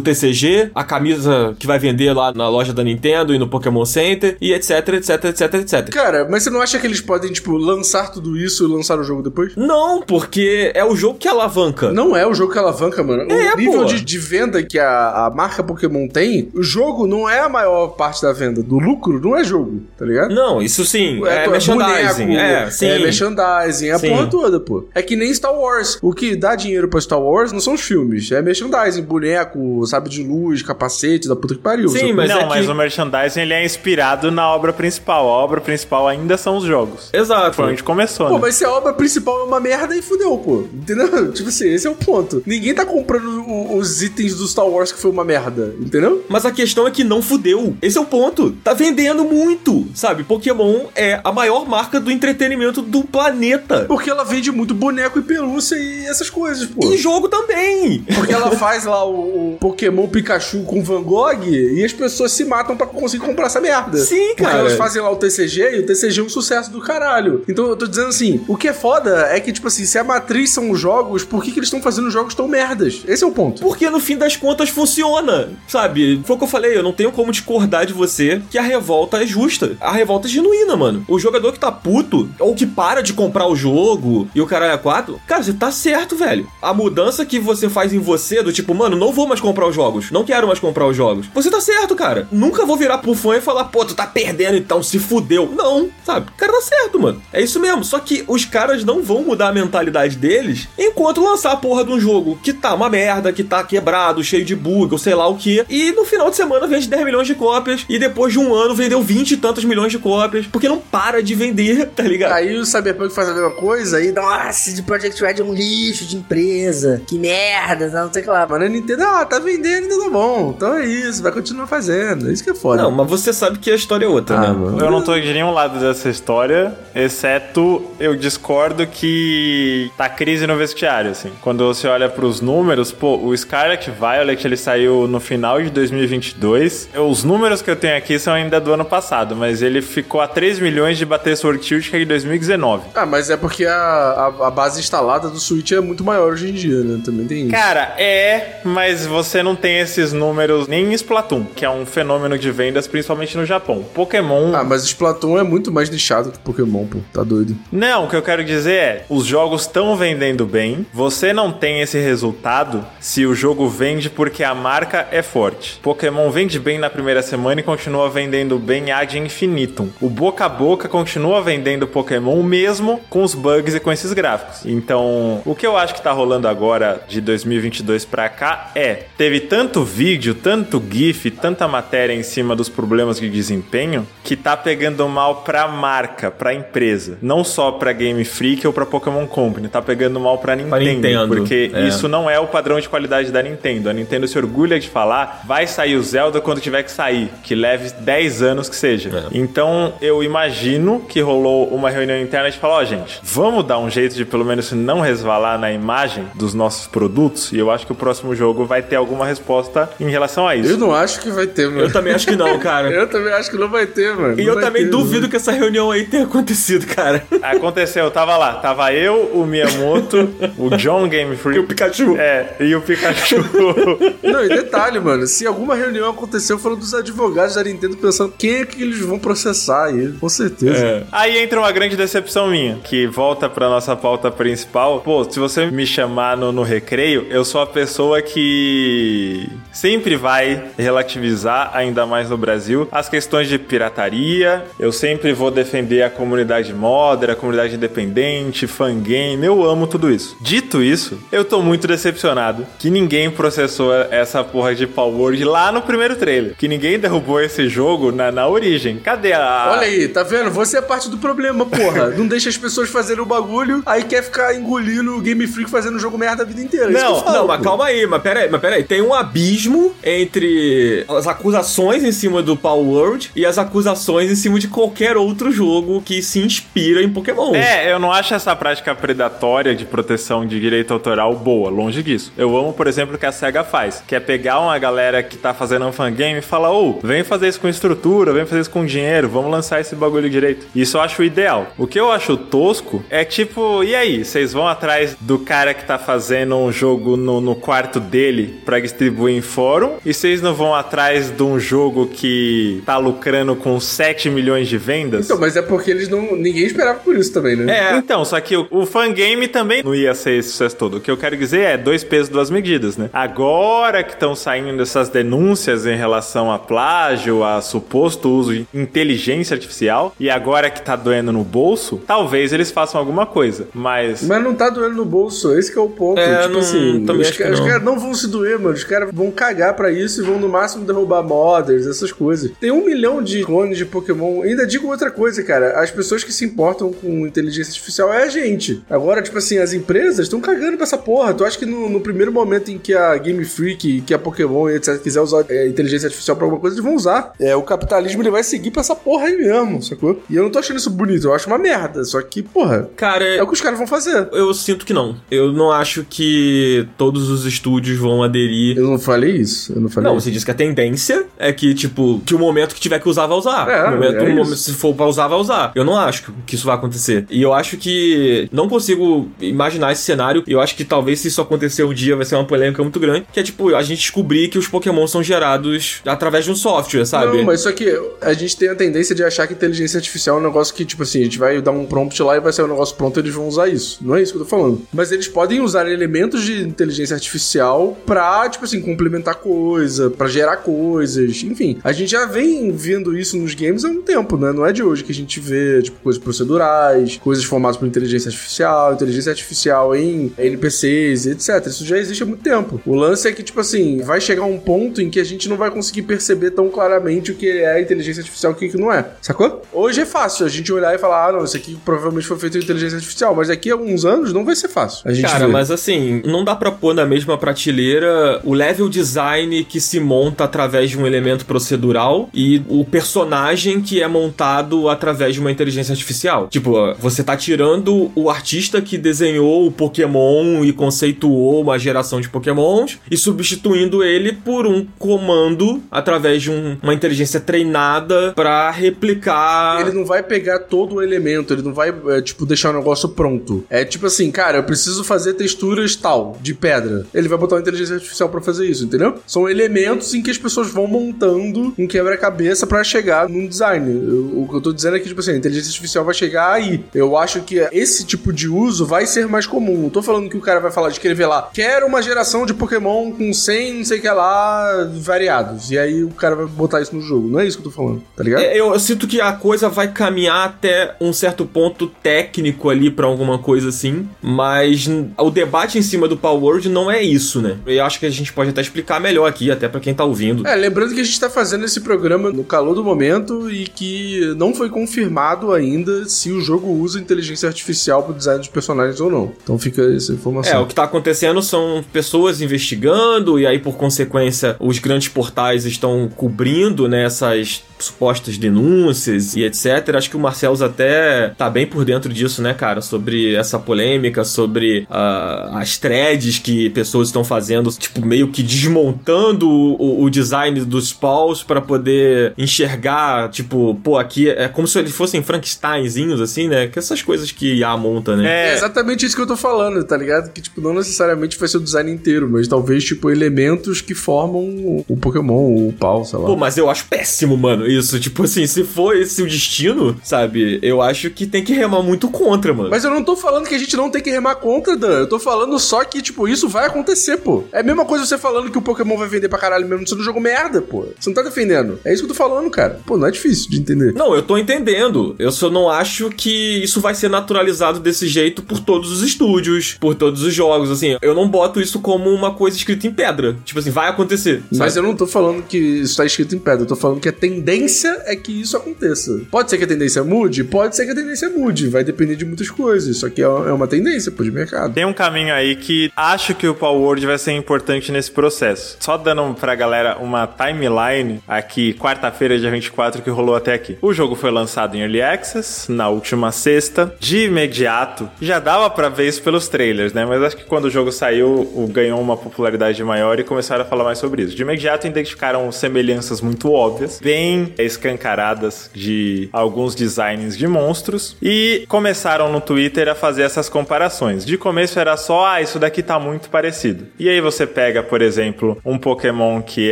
[0.00, 4.36] TCG, a camisa que vai vender lá na loja da Nintendo e no Pokémon Center
[4.40, 5.88] e etc, etc, etc, etc.
[5.90, 9.04] Cara, mas você não acha que eles podem, tipo, lançar tudo isso e lançar o
[9.04, 9.54] jogo depois?
[9.56, 11.92] Não, porque é o jogo que alavanca.
[11.92, 13.30] Não é o jogo que alavanca, mano.
[13.30, 13.84] É, o nível pô.
[13.84, 17.88] de, de venda que a, a marca Pokémon tem, o jogo não é a maior
[17.88, 18.62] parte da venda.
[18.62, 20.34] Do lucro não é jogo, tá ligado?
[20.34, 22.26] Não, isso sim, é, to- merchandising.
[22.26, 22.86] boneco, é, sim.
[22.86, 24.08] é merchandising, é a Sim.
[24.10, 24.84] porra toda, pô.
[24.94, 25.98] É que nem Star Wars.
[26.02, 30.08] O que dá dinheiro pra Star Wars não são os filmes, é merchandising, boneco, sabe
[30.08, 31.88] de luz, capacete, da puta que pariu.
[31.88, 35.26] Sim, mas não, é mas que- o merchandising ele é inspirado na obra principal.
[35.28, 37.10] A obra principal ainda são os jogos.
[37.12, 37.56] Exato.
[37.56, 38.40] Foi onde começou, Pô, né?
[38.42, 40.64] mas se a obra principal é uma merda, aí fudeu, pô.
[40.72, 41.32] Entendeu?
[41.32, 42.42] Tipo assim, esse é o ponto.
[42.46, 46.24] Ninguém tá comprando o- os itens do Star Wars que foi uma merda, entendeu?
[46.28, 47.74] Mas a questão é que não fudeu.
[47.82, 48.52] Esse é o ponto.
[48.64, 50.24] Tá vendendo muito, sabe?
[50.24, 53.84] Pokémon é a maior marca do entretenimento do planeta.
[53.86, 56.92] Porque ela vende muito boneco e pelúcia e essas coisas, pô.
[56.92, 58.02] E jogo também.
[58.14, 62.44] Porque ela faz lá o, o Pokémon Pikachu com Van Gogh e as pessoas se
[62.44, 63.98] matam pra conseguir comprar essa merda.
[63.98, 64.58] Sim, Porque cara.
[64.58, 67.42] elas fazem lá o TCG e o TCG é um sucesso do caralho.
[67.48, 70.04] Então eu tô dizendo assim, o que é foda é que, tipo assim, se a
[70.04, 73.02] matriz são os jogos, por que, que eles estão fazendo jogos tão merdas?
[73.06, 73.62] Esse é o ponto.
[73.62, 76.20] Porque no fim das contas funciona, sabe?
[76.24, 79.22] Foi o que eu falei, eu não tenho como discordar de você que a revolta
[79.22, 79.76] é justa.
[79.80, 81.04] A revolta é genuína, mano.
[81.08, 84.72] O jogador que tá puto, ou que para de comprar o jogo e o caralho
[84.72, 86.48] é quatro, cara, você tá certo, velho.
[86.60, 89.74] A mudança que você faz em você, do tipo, mano, não vou mais comprar os
[89.74, 91.26] jogos, não quero mais comprar os jogos.
[91.34, 92.28] Você tá certo, cara.
[92.30, 95.52] Nunca vou virar pro fã e falar, pô, tu tá perdendo então, se fudeu.
[95.54, 96.28] Não, sabe?
[96.30, 97.22] O cara tá certo, mano.
[97.32, 97.84] É isso mesmo.
[97.84, 101.90] Só que os caras não vão mudar a mentalidade deles enquanto lançar a porra de
[101.92, 105.26] um jogo que tá uma merda, que tá quebrado, cheio de bug, ou sei lá
[105.28, 105.64] o que.
[105.68, 107.84] E no final de semana vende 10 milhões de cópias.
[107.88, 110.46] E depois de um ano vendeu 20 e tantos milhões de cópias.
[110.46, 112.32] Porque não para de vender, tá ligado?
[112.32, 114.12] Aí o Cyberpunk faz a mesma coisa e.
[114.12, 117.02] Nossa, de Project Red é um lixo de empresa.
[117.06, 118.46] Que merda, não sei o que lá.
[118.48, 120.54] Mas a Nintendo, ah, tá vendendo ainda tá bom.
[120.56, 122.30] Então é isso, vai continuar fazendo.
[122.30, 122.82] Isso que é foda.
[122.82, 124.48] Não, mas você sabe que a história é outra, Ah, né?
[124.48, 124.78] mano.
[124.80, 130.56] Eu não tô de nenhum lado dessa história, exceto eu discordo que tá crise no
[130.56, 131.30] vestiário, assim.
[131.40, 136.88] Quando você olha pros números, pô, o Scarlet Violet, ele saiu no final de 2022.
[137.08, 140.26] Os números que eu tenho aqui são ainda do ano passado, mas ele ficou a
[140.26, 142.88] 3 milhões de bater Sword que é em 2019.
[142.94, 146.48] Ah, mas é porque a, a, a base instalada do Switch é muito maior hoje
[146.48, 147.00] em dia, né?
[147.04, 147.50] Também tem isso.
[147.50, 152.38] Cara, é, mas você não tem esses números nem em Splatoon, que é um fenômeno
[152.38, 153.84] de vendas, principalmente no Japão.
[153.94, 156.98] Pokémon Ah, mas Splatoon é muito mais nichado que Pokémon, pô.
[157.12, 157.56] Tá doido.
[157.70, 160.86] Não, o que eu quero dizer é, os jogos estão vendendo bem.
[160.92, 165.78] Você não tem esse resultado se o jogo vende porque a marca é forte.
[165.82, 169.88] Pokémon vende bem na primeira semana e continua vendendo bem ad infinitum.
[170.00, 174.64] O boca a boca continua vendendo Pokémon mesmo com os bugs e com esses gráficos.
[174.64, 179.40] Então, o que eu acho que tá rolando agora de 2022 pra cá é, teve
[179.40, 185.08] tanto vídeo, tanto gif, tanta matéria em cima dos problemas de desempenho que tá pegando
[185.08, 189.82] mal pra marca, pra empresa, não só pra Game Freak ou pra Pokémon Company, tá
[189.82, 191.88] pegando mal pra Nintendo, Nintendo, porque é.
[191.88, 193.88] isso não é o padrão de qualidade da Nintendo.
[193.90, 197.54] A Nintendo se orgulha de falar, vai sair o Zelda quando tiver que sair, que
[197.54, 199.08] leve 10 anos que seja.
[199.32, 199.36] É.
[199.36, 203.90] Então, eu imagino que rolou uma reunião interna de falar, ó, gente, vamos dar um
[203.90, 207.92] jeito de pelo menos não resvalar na imagem dos nossos produtos, e eu acho que
[207.92, 210.70] o próximo jogo vai ter alguma resposta em relação a isso.
[210.70, 211.80] Eu não acho que vai ter, mano.
[211.80, 212.90] Eu também acho que não, cara.
[213.00, 214.38] Eu também acho que não vai ter, mano.
[214.38, 215.30] E Não eu também ter, duvido mano.
[215.30, 217.22] que essa reunião aí tenha acontecido, cara.
[217.60, 221.58] Aconteceu, tava lá, tava eu, o Miyamoto, o John Game Freak.
[221.58, 222.16] E o Pikachu.
[222.16, 223.36] É, e o Pikachu.
[224.22, 225.26] Não, e detalhe, mano.
[225.26, 229.18] Se alguma reunião aconteceu, foram dos advogados da Nintendo pensando quem é que eles vão
[229.18, 230.12] processar aí.
[230.18, 230.84] Com certeza.
[230.84, 231.04] É.
[231.12, 235.00] Aí entra uma grande decepção minha, que volta pra nossa pauta principal.
[235.00, 240.64] Pô, se você me chamar no, no recreio, eu sou a pessoa que sempre vai
[240.78, 244.64] relativizar, ainda mais no Brasil, as questões de pirataria.
[244.78, 249.44] Eu sempre vou defender a comunidade modder, a comunidade independente, fangame.
[249.44, 250.36] Eu amo tudo isso.
[250.40, 255.72] Dito isso, eu tô muito decepcionado que ninguém processou essa porra de Power Word lá
[255.72, 256.54] no primeiro trailer.
[256.56, 258.98] Que ninguém derrubou esse jogo na, na origem.
[258.98, 259.70] Cadê a.
[259.72, 260.50] Olha aí, tá vendo?
[260.50, 262.10] Você é parte do problema, porra.
[262.10, 265.98] Não deixa as pessoas fazerem o bagulho, aí quer ficar engolindo o Game Freak fazendo
[265.98, 266.86] jogo merda a vida inteira.
[266.86, 268.84] É Não, falo, Não, mas calma aí, mas pera aí, mas pera aí.
[268.84, 274.34] Tem um abismo entre as acusações em cima do Power World e as acusações em
[274.34, 277.39] cima de qualquer outro jogo que se inspira em Pokémon.
[277.54, 282.32] É, eu não acho essa prática predatória de proteção de direito autoral boa, longe disso.
[282.36, 285.36] Eu amo, por exemplo, o que a SEGA faz, que é pegar uma galera que
[285.36, 288.70] tá fazendo um fangame e falar, ô, vem fazer isso com estrutura, vem fazer isso
[288.70, 290.66] com dinheiro, vamos lançar esse bagulho direito.
[290.74, 291.68] Isso eu acho ideal.
[291.78, 295.84] O que eu acho tosco é tipo, e aí, vocês vão atrás do cara que
[295.84, 300.54] tá fazendo um jogo no, no quarto dele pra distribuir em fórum, e vocês não
[300.54, 305.26] vão atrás de um jogo que tá lucrando com 7 milhões de vendas?
[305.26, 306.36] Então, mas é porque eles não.
[306.36, 307.92] Ninguém esperava por isso também, né?
[307.92, 307.96] É.
[307.96, 310.96] Então, só que o, o fangame também não ia ser esse sucesso todo.
[310.96, 313.08] O que eu quero dizer é dois pesos, duas medidas, né?
[313.12, 319.54] Agora que estão saindo essas denúncias em relação a plágio, a suposto uso de inteligência
[319.54, 323.68] artificial, e agora que tá doendo no bolso, talvez eles façam alguma coisa.
[323.74, 324.22] Mas.
[324.22, 326.18] Mas não tá doendo no bolso, esse que é o ponto.
[326.20, 327.66] É, tipo não- assim, também os, acho que ca- os não.
[327.66, 328.74] caras não vão se doer, mano.
[328.74, 332.50] Os caras vão cagar pra isso e vão no máximo derrubar modders, essas coisas.
[332.60, 334.42] Tem um milhão de clones de Pokémon.
[334.42, 335.80] Ainda digo outra coisa, cara.
[335.80, 338.82] As pessoas que se importam com inteligência artificial é a gente.
[338.88, 341.32] Agora, tipo assim, as empresas estão cagando pra essa porra.
[341.34, 344.68] Tu acha que no, no primeiro momento em que a Game Freak, que a Pokémon
[344.68, 344.98] e etc.
[345.00, 347.32] quiser usar é, inteligência artificial pra alguma coisa, eles vão usar.
[347.38, 350.22] É, o capitalismo ele vai seguir pra essa porra aí mesmo, sacou?
[350.28, 352.04] E eu não tô achando isso bonito, eu acho uma merda.
[352.04, 354.28] Só que, porra, Cara, é o que os caras vão fazer.
[354.32, 355.16] eu sinto que não.
[355.30, 358.76] Eu não acho que todos os estúdios vão aderir.
[358.76, 359.72] Eu não falei isso.
[359.72, 360.26] Eu não falei Não, isso.
[360.26, 363.26] você disse que a tendência é que, tipo, que o momento que tiver que usar,
[363.26, 363.68] vai usar.
[363.68, 365.72] É, o momento, é momento- se for pra usar, vai usar.
[365.74, 367.09] Eu não acho que isso vai acontecer.
[367.30, 368.48] E eu acho que.
[368.50, 370.42] Não consigo imaginar esse cenário.
[370.46, 372.82] E eu acho que talvez se isso acontecer um dia vai ser ser uma polêmica
[372.82, 376.50] muito grande, que é tipo, a gente descobrir que os Pokémon são gerados através de
[376.50, 377.38] um software, sabe?
[377.38, 380.40] Não, mas só que a gente tem a tendência de achar que inteligência artificial é
[380.40, 382.64] um negócio que, tipo assim, a gente vai dar um prompt lá e vai sair
[382.64, 383.98] um negócio pronto e eles vão usar isso.
[384.00, 384.82] Não é isso que eu tô falando.
[384.92, 390.58] Mas eles podem usar elementos de inteligência artificial pra, tipo assim, complementar coisa, pra gerar
[390.58, 391.78] coisas, enfim.
[391.82, 394.52] A gente já vem vendo isso nos games há um tempo, né?
[394.52, 398.28] Não é de hoje que a gente vê, tipo, coisas procedurais, coisas formadas por inteligência
[398.28, 401.66] artificial, inteligência artificial em NPCs, etc.
[401.66, 402.80] Isso já existe há muito tempo.
[402.86, 405.56] O lance é que, tipo assim, vai chegar um ponto em que a gente não
[405.56, 408.92] vai conseguir perceber tão claramente o que é inteligência artificial e o que que não
[408.92, 409.06] é.
[409.20, 409.62] Sacou?
[409.72, 412.58] Hoje é fácil a gente olhar e falar, ah, não, isso aqui provavelmente foi feito
[412.58, 415.04] em inteligência artificial, mas daqui a alguns anos não vai ser fácil.
[415.22, 415.52] Cara, vê.
[415.52, 420.44] mas assim, não dá pra pôr na mesma prateleira o level design que se monta
[420.44, 425.92] através de um elemento procedural e o personagem que é montado através de uma inteligência
[425.92, 426.48] artificial.
[426.48, 432.28] Tipo, você tá tirando o artista que desenhou o Pokémon e conceituou uma geração de
[432.28, 439.80] Pokémons e substituindo ele por um comando através de um- uma inteligência treinada pra replicar.
[439.80, 443.08] Ele não vai pegar todo o elemento, ele não vai, é, tipo, deixar o negócio
[443.08, 443.64] pronto.
[443.68, 447.06] É tipo assim, cara, eu preciso fazer texturas tal, de pedra.
[447.14, 449.14] Ele vai botar uma inteligência artificial pra fazer isso, entendeu?
[449.26, 453.90] São elementos em que as pessoas vão montando um quebra-cabeça pra chegar num design.
[453.90, 456.60] Eu- o que eu tô dizendo é que, tipo assim, a inteligência artificial vai chegar
[456.94, 459.82] Eu acho que esse tipo de uso vai ser mais comum.
[459.82, 462.54] Não tô falando que o cara vai falar de escrever lá, quero uma geração de
[462.54, 465.70] Pokémon com 100, não sei o que lá, variados.
[465.70, 467.28] E aí o cara vai botar isso no jogo.
[467.28, 468.42] Não é isso que eu tô falando, tá ligado?
[468.42, 472.90] É, Eu, eu sinto que a coisa vai caminhar até um certo ponto técnico ali
[472.90, 477.40] pra alguma coisa assim, mas o debate em cima do Power Word não é isso,
[477.40, 477.56] né?
[477.66, 480.46] Eu acho que a gente pode até explicar melhor aqui, até pra quem tá ouvindo.
[480.46, 484.34] É, lembrando que a gente tá fazendo esse programa no calor do momento e que
[484.36, 489.10] não foi confirmado ainda se o jogo usa inteligência artificial pro design dos personagens ou
[489.10, 489.32] não.
[489.42, 490.62] Então fica essa É, informação.
[490.62, 496.08] o que tá acontecendo são pessoas investigando, e aí, por consequência, os grandes portais estão
[496.14, 499.94] cobrindo né, essas supostas denúncias e etc.
[499.94, 502.80] Acho que o Marcelos até tá bem por dentro disso, né, cara?
[502.80, 509.48] Sobre essa polêmica, sobre ah, as threads que pessoas estão fazendo, tipo, meio que desmontando
[509.48, 514.92] o, o design dos spawns para poder enxergar, tipo, pô, aqui é como se eles
[514.92, 516.66] fossem Frankensteinzinhos, assim, né?
[516.66, 518.28] Que essas coisas que IA monta, né?
[518.28, 520.32] É É, exatamente isso que eu tô falando, tá ligado?
[520.32, 524.40] Que, tipo, não necessariamente vai ser o design inteiro, mas talvez, tipo, elementos que formam
[524.40, 526.26] o, o Pokémon, o pau, sei lá.
[526.26, 527.98] Pô, mas eu acho péssimo, mano, isso.
[528.00, 530.58] Tipo assim, se for esse o destino, sabe?
[530.62, 532.70] Eu acho que tem que remar muito contra, mano.
[532.70, 535.00] Mas eu não tô falando que a gente não tem que remar contra, Dan.
[535.00, 537.44] Eu tô falando só que, tipo, isso vai acontecer, pô.
[537.52, 540.00] É a mesma coisa você falando que o Pokémon vai vender pra caralho mesmo sendo
[540.00, 540.86] um jogo merda, pô.
[540.98, 541.78] Você não tá defendendo.
[541.84, 542.80] É isso que eu tô falando, cara.
[542.84, 543.92] Pô, não é difícil de entender.
[543.94, 545.14] Não, eu tô entendendo.
[545.18, 549.76] Eu só não acho que isso vai ser naturalizado desse jeito por todos os estúdios,
[549.80, 550.96] por todos os jogos, assim.
[551.00, 553.36] Eu não boto isso como uma coisa escrita em pedra.
[553.44, 554.42] Tipo assim, vai acontecer.
[554.50, 554.86] Mas sabe?
[554.86, 556.62] eu não tô falando que isso tá escrito em pedra.
[556.62, 557.59] Eu tô falando que a tendência
[558.06, 559.20] é que isso aconteça.
[559.30, 560.44] Pode ser que a tendência mude?
[560.44, 561.68] Pode ser que a tendência mude.
[561.68, 562.96] Vai depender de muitas coisas.
[562.98, 564.72] Só que é é uma tendência, pô, de mercado.
[564.72, 568.76] Tem um caminho aí que acho que o Power Word vai ser importante nesse processo.
[568.80, 573.78] Só dando pra galera uma timeline aqui, quarta-feira, dia 24, que rolou até aqui.
[573.80, 576.94] O jogo foi lançado em Early Access na última sexta.
[576.98, 580.04] De imediato, já dava pra ver isso pelos trailers, né?
[580.04, 583.84] Mas acho que quando o jogo saiu, ganhou uma popularidade maior e começaram a falar
[583.84, 584.34] mais sobre isso.
[584.34, 592.30] De imediato, identificaram semelhanças muito óbvias, bem escancaradas de alguns designs de monstros e começaram
[592.32, 594.24] no Twitter a fazer essas comparações.
[594.24, 596.86] De começo era só, ah, isso daqui tá muito parecido.
[596.98, 599.70] E aí você pega, por exemplo, um Pokémon que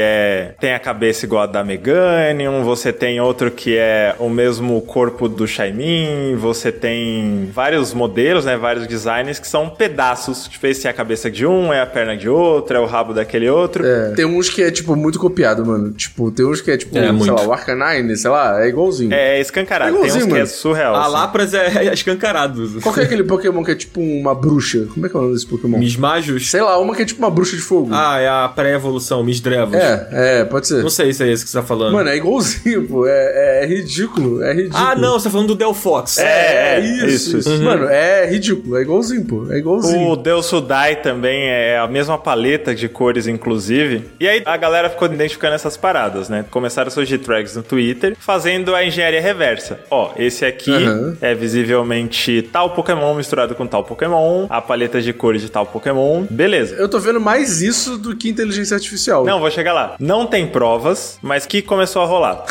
[0.00, 4.80] é tem a cabeça igual a da Meganium, você tem outro que é o mesmo
[4.82, 10.48] corpo do Shaymin, você tem vários modelos, né, vários designs que são pedaços.
[10.48, 13.12] Tipo, esse é a cabeça de um, é a perna de outro, é o rabo
[13.14, 13.84] daquele outro.
[13.86, 15.92] É, tem uns que é, tipo, muito copiado, mano.
[15.92, 17.32] Tipo, tem uns que é, tipo, É, sei muito.
[17.34, 19.12] lá, o Arcanine, sei lá, é igualzinho.
[19.12, 20.50] É escancarado, É tem uns igualzinho, que é mano.
[20.54, 20.94] surreal.
[20.94, 21.12] A assim.
[21.12, 22.80] Lapras é, é escancarado.
[22.82, 24.86] Qual que é aquele Pokémon que é tipo uma bruxa?
[24.92, 25.78] Como é que é o nome desse Pokémon?
[25.78, 26.50] Mismajos?
[26.50, 27.90] Sei lá, uma que é tipo uma bruxa de fogo.
[27.92, 29.74] Ah, é a pré-evolução, Misdrevos.
[29.74, 30.82] É, é, pode ser.
[30.82, 31.92] Não sei se é esse que você tá falando.
[31.92, 33.06] Mano, é igualzinho, pô.
[33.06, 34.82] É, é, é ridículo, é ridículo.
[34.82, 36.18] ah, não, você tá falando do Delphox.
[36.18, 37.52] É, É, isso, isso, isso.
[37.54, 37.62] isso.
[37.62, 39.46] Mano, é ridículo, é igualzinho, pô.
[39.50, 40.08] É igualzinho.
[40.08, 44.04] O Deus Sudai também é a mesma paleta de cores, inclusive.
[44.20, 46.44] E aí a galera ficou identificando essas paradas, né?
[46.50, 49.80] Começaram a surgir tracks no Twitter fazendo a engenharia reversa.
[49.90, 51.16] Ó, esse aqui Aham.
[51.20, 56.24] é visivelmente tal Pokémon misturado com tal Pokémon, a paleta de cores de tal Pokémon.
[56.28, 56.74] Beleza.
[56.76, 59.24] Eu tô vendo mais isso do que inteligência artificial.
[59.24, 59.96] Não, vou chegar lá.
[59.98, 62.44] Não tem provas, mas que começou a rolar.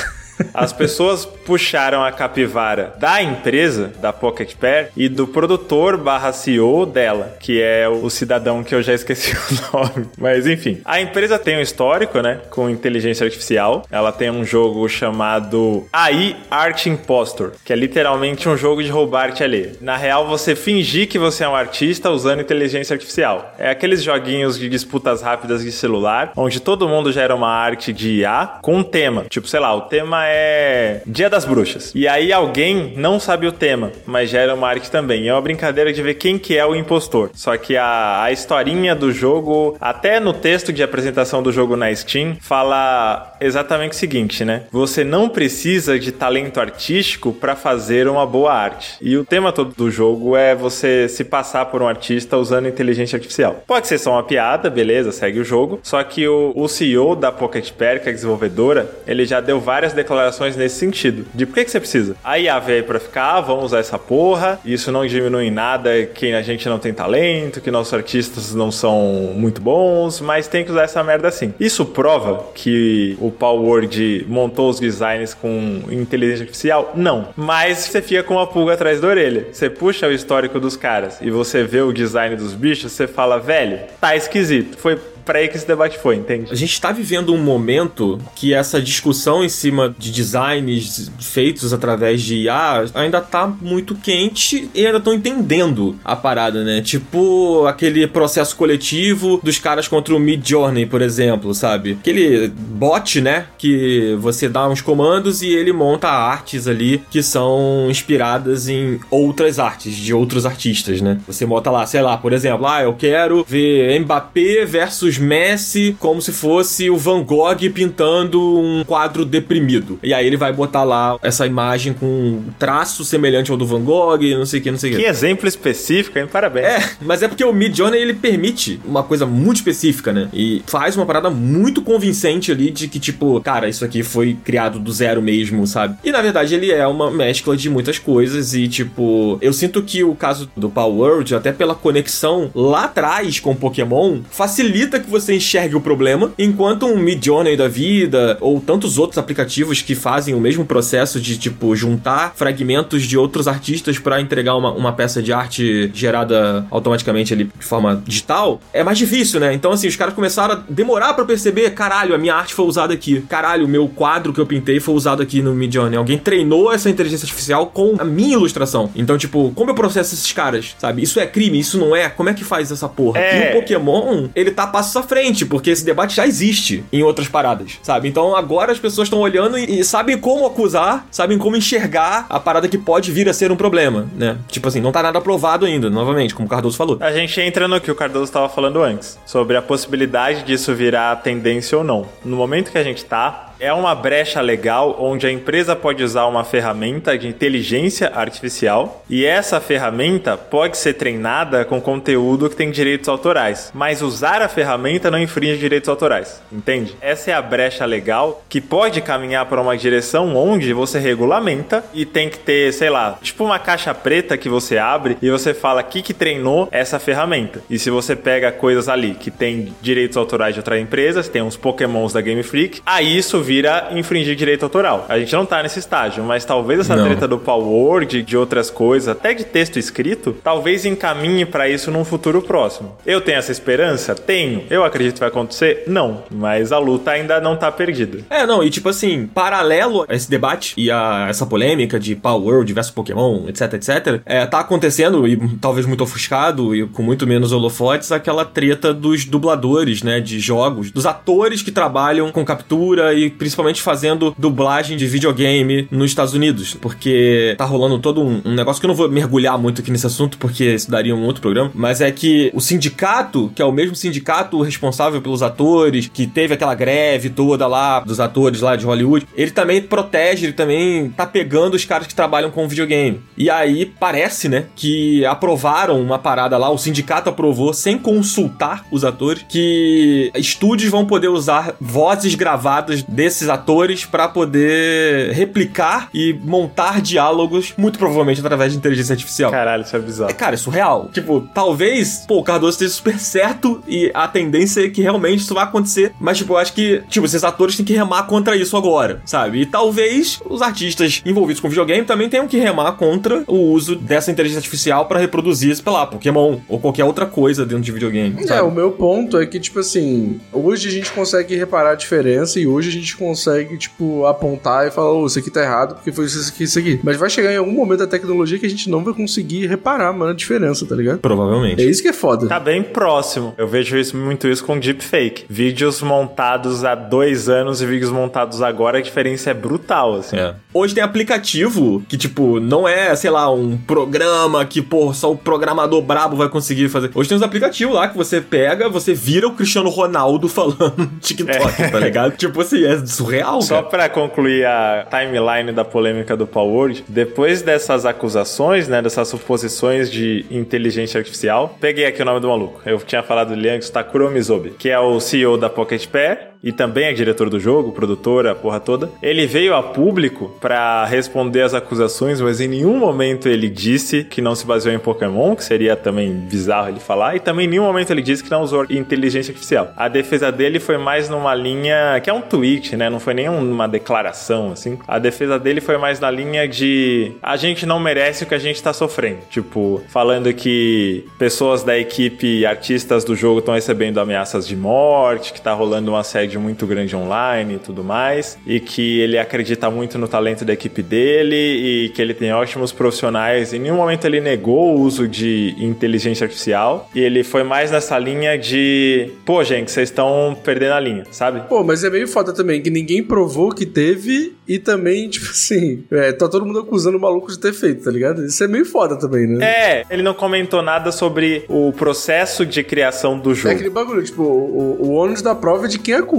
[0.53, 6.85] As pessoas puxaram a capivara da empresa, da Pocket Pair, e do produtor barra CEO
[6.85, 9.33] dela, que é o cidadão que eu já esqueci
[9.73, 10.09] o nome.
[10.17, 13.85] Mas enfim, a empresa tem um histórico, né, com inteligência artificial.
[13.91, 19.27] Ela tem um jogo chamado AI Art Impostor, que é literalmente um jogo de roubar
[19.27, 19.73] arte alheia.
[19.81, 23.53] Na real, você fingir que você é um artista usando inteligência artificial.
[23.57, 28.19] É aqueles joguinhos de disputas rápidas de celular, onde todo mundo gera uma arte de
[28.19, 29.25] IA com um tema.
[29.29, 31.91] Tipo, sei lá, o tema é Dia das Bruxas.
[31.95, 35.27] E aí alguém não sabe o tema, mas gera uma arte também.
[35.27, 37.31] É uma brincadeira de ver quem que é o impostor.
[37.33, 41.93] Só que a, a historinha do jogo, até no texto de apresentação do jogo na
[41.93, 44.63] Steam, fala exatamente o seguinte, né?
[44.71, 48.97] Você não precisa de talento artístico para fazer uma boa arte.
[49.01, 53.15] E o tema todo do jogo é você se passar por um artista usando inteligência
[53.15, 53.63] artificial.
[53.65, 55.79] Pode ser só uma piada, beleza, segue o jogo.
[55.83, 59.59] Só que o, o CEO da Pocket Pair, que é a desenvolvedora, ele já deu
[59.59, 60.16] várias declarações
[60.55, 61.25] nesse sentido.
[61.33, 62.15] De por que, que você precisa?
[62.23, 66.05] A IA veio pra ficar, ah, vamos usar essa porra, isso não diminui em nada
[66.05, 70.63] que a gente não tem talento, que nossos artistas não são muito bons, mas tem
[70.63, 71.53] que usar essa merda assim.
[71.59, 76.93] Isso prova que o Paul Word montou os designs com inteligência artificial?
[76.95, 77.29] Não.
[77.35, 79.47] Mas você fica com uma pulga atrás da orelha.
[79.51, 83.39] Você puxa o histórico dos caras e você vê o design dos bichos, você fala,
[83.39, 84.77] velho, tá esquisito.
[84.77, 86.47] Foi pra aí que esse debate foi, entende?
[86.49, 92.21] A gente tá vivendo um momento que essa discussão em cima de designs feitos através
[92.21, 96.81] de IA ainda tá muito quente e ainda estão entendendo a parada, né?
[96.81, 101.97] Tipo aquele processo coletivo dos caras contra o Mid Journey, por exemplo, sabe?
[101.99, 103.47] Aquele bot, né?
[103.57, 109.59] Que você dá uns comandos e ele monta artes ali que são inspiradas em outras
[109.59, 111.19] artes, de outros artistas, né?
[111.27, 116.21] Você bota lá, sei lá, por exemplo, ah, eu quero ver Mbappé versus Messi como
[116.21, 119.99] se fosse o Van Gogh pintando um quadro deprimido.
[120.03, 123.81] E aí ele vai botar lá essa imagem com um traço semelhante ao do Van
[123.81, 125.07] Gogh, não sei o que, não sei o Que que.
[125.09, 126.27] exemplo específico, hein?
[126.31, 126.65] Parabéns.
[126.67, 130.29] É, mas é porque o Mid Journey ele permite uma coisa muito específica, né?
[130.33, 134.79] E faz uma parada muito convincente ali de que, tipo, cara, isso aqui foi criado
[134.79, 135.97] do zero mesmo, sabe?
[136.03, 140.03] E na verdade ele é uma mescla de muitas coisas e, tipo, eu sinto que
[140.03, 145.35] o caso do Power World, até pela conexão lá atrás com Pokémon, facilita que você
[145.35, 150.35] enxergue o problema, enquanto um Mid Journey da vida ou tantos outros aplicativos que fazem
[150.35, 155.23] o mesmo processo de, tipo, juntar fragmentos de outros artistas pra entregar uma, uma peça
[155.23, 159.53] de arte gerada automaticamente ali de forma digital, é mais difícil, né?
[159.53, 162.93] Então, assim, os caras começaram a demorar pra perceber, caralho, a minha arte foi usada
[162.93, 163.21] aqui.
[163.21, 165.97] Caralho, o meu quadro que eu pintei foi usado aqui no Mid Journey.
[165.97, 168.91] Alguém treinou essa inteligência artificial com a minha ilustração.
[168.95, 171.01] Então, tipo, como eu processo esses caras, sabe?
[171.01, 172.09] Isso é crime, isso não é?
[172.09, 173.19] Como é que faz essa porra?
[173.19, 173.53] É.
[173.53, 177.27] E o Pokémon, ele tá passos à frente, porque esse debate já existe em outras
[177.27, 178.07] paradas, sabe?
[178.07, 182.39] Então agora as pessoas estão olhando e, e sabem como acusar, sabem como enxergar a
[182.39, 184.37] parada que pode vir a ser um problema, né?
[184.47, 186.97] Tipo assim, não tá nada aprovado ainda, novamente, como o Cardoso falou.
[186.99, 191.15] A gente entra no que o Cardoso estava falando antes, sobre a possibilidade disso virar
[191.17, 192.05] tendência ou não.
[192.23, 196.25] No momento que a gente tá, é uma brecha legal onde a empresa pode usar
[196.25, 202.71] uma ferramenta de inteligência artificial e essa ferramenta pode ser treinada com conteúdo que tem
[202.71, 206.95] direitos autorais, mas usar a ferramenta não infringe direitos autorais, entende?
[207.01, 212.05] Essa é a brecha legal que pode caminhar para uma direção onde você regulamenta e
[212.05, 215.81] tem que ter, sei lá, tipo uma caixa preta que você abre e você fala
[215.83, 217.61] que que treinou essa ferramenta.
[217.69, 221.57] E se você pega coisas ali que tem direitos autorais de outras empresas, tem uns
[221.57, 225.05] pokémons da Game Freak, aí isso vira infringir direito autoral.
[225.07, 227.05] A gente não tá nesse estágio, mas talvez essa Não.
[227.05, 231.89] treta do Power Word, de outras coisas, até de texto escrito, talvez encaminhe pra isso
[231.89, 232.97] num futuro próximo.
[233.05, 234.13] Eu tenho essa esperança?
[234.13, 234.63] Tenho.
[234.69, 235.83] Eu acredito que vai acontecer?
[235.87, 236.23] Não.
[236.29, 238.19] Mas a luta ainda não tá perdida.
[238.29, 242.43] É, não, e tipo assim, paralelo a esse debate e a essa polêmica de Power
[242.43, 247.25] World versus Pokémon, etc, etc, é, tá acontecendo, e talvez muito ofuscado e com muito
[247.25, 253.13] menos holofotes, aquela treta dos dubladores, né, de jogos, dos atores que trabalham com captura
[253.13, 258.53] e principalmente fazendo dublagem de videogame nos Estados Unidos, porque tá rolando todo um, um
[258.53, 261.41] negócio que eu não vou mergulhar muito aqui nesse assunto, porque isso daria um outro
[261.41, 266.27] programa, mas é que o sindicato, que é o mesmo sindicato responsável pelos atores, que
[266.27, 271.09] teve aquela greve toda lá dos atores lá de Hollywood, ele também protege, ele também
[271.09, 273.21] tá pegando os caras que trabalham com videogame.
[273.37, 279.03] E aí parece, né, que aprovaram uma parada lá, o sindicato aprovou sem consultar os
[279.03, 286.33] atores que estúdios vão poder usar vozes gravadas desses desses atores pra poder replicar e
[286.43, 289.51] montar diálogos, muito provavelmente através de inteligência artificial.
[289.51, 290.31] Caralho, isso é bizarro.
[290.31, 291.09] É, cara, é surreal.
[291.11, 295.53] Tipo, talvez, pô, o Cardoso esteja super certo e a tendência é que realmente isso
[295.53, 296.13] vai acontecer.
[296.19, 299.61] Mas, tipo, eu acho que, tipo, esses atores têm que remar contra isso agora, sabe?
[299.61, 304.31] E talvez os artistas envolvidos com videogame também tenham que remar contra o uso dessa
[304.31, 308.41] inteligência artificial pra reproduzir, sei lá, Pokémon ou qualquer outra coisa dentro de videogame.
[308.43, 308.61] É, sabe?
[308.61, 312.65] o meu ponto é que, tipo assim, hoje a gente consegue reparar a diferença e
[312.65, 316.25] hoje a gente consegue, tipo, apontar e falar, ô, isso aqui tá errado porque foi
[316.25, 316.99] isso aqui, isso aqui.
[317.03, 320.13] Mas vai chegar em algum momento da tecnologia que a gente não vai conseguir reparar,
[320.13, 321.19] mano, a diferença, tá ligado?
[321.19, 321.81] Provavelmente.
[321.81, 322.47] É isso que é foda.
[322.47, 323.53] Tá bem próximo.
[323.57, 325.45] Eu vejo isso, muito isso com deepfake.
[325.49, 330.37] Vídeos montados há dois anos e vídeos montados agora, a diferença é brutal, assim.
[330.37, 330.55] É.
[330.73, 335.37] Hoje tem aplicativo que, tipo, não é, sei lá, um programa que, pô, só o
[335.37, 337.09] programador brabo vai conseguir fazer.
[337.13, 341.07] Hoje tem uns aplicativos lá que você pega, você vira o Cristiano Ronaldo falando no
[341.19, 342.35] TikTok, tá ligado?
[342.37, 346.77] Tipo assim, é surreal, Só pra concluir a timeline da polêmica do Power
[347.07, 352.81] depois dessas acusações, né, dessas suposições de inteligência artificial, peguei aqui o nome do maluco.
[352.85, 356.71] Eu tinha falado dele antes, Takuro Mizobe, que é o CEO da Pocket Pair e
[356.71, 359.09] também é diretor do jogo, produtor, a porra toda.
[359.21, 364.41] Ele veio a público pra responder as acusações, mas em nenhum momento ele disse que
[364.41, 367.83] não se baseou em Pokémon, que seria também bizarro ele falar, e também em nenhum
[367.83, 369.91] momento ele disse que não usou inteligência artificial.
[369.95, 373.09] A defesa dele foi mais numa linha que é um tweet, né?
[373.09, 374.97] Não foi nem uma declaração assim.
[375.07, 378.59] A defesa dele foi mais na linha de a gente não merece o que a
[378.59, 379.39] gente tá sofrendo.
[379.49, 385.61] Tipo, falando que pessoas da equipe, artistas do jogo estão recebendo ameaças de morte, que
[385.61, 386.15] tá rolando um
[386.55, 391.01] muito grande online e tudo mais, e que ele acredita muito no talento da equipe
[391.01, 393.73] dele e que ele tem ótimos profissionais.
[393.73, 398.19] Em nenhum momento ele negou o uso de inteligência artificial e ele foi mais nessa
[398.19, 401.61] linha de, pô, gente, vocês estão perdendo a linha, sabe?
[401.67, 406.03] Pô, mas é meio foda também que ninguém provou que teve e também, tipo assim,
[406.11, 408.45] é, tá todo mundo acusando o maluco de ter feito, tá ligado?
[408.45, 409.65] Isso é meio foda também, né?
[409.65, 413.73] É, ele não comentou nada sobre o processo de criação do É jogo.
[413.73, 416.36] aquele bagulho, tipo, o, o ônus da prova é de quem acusa.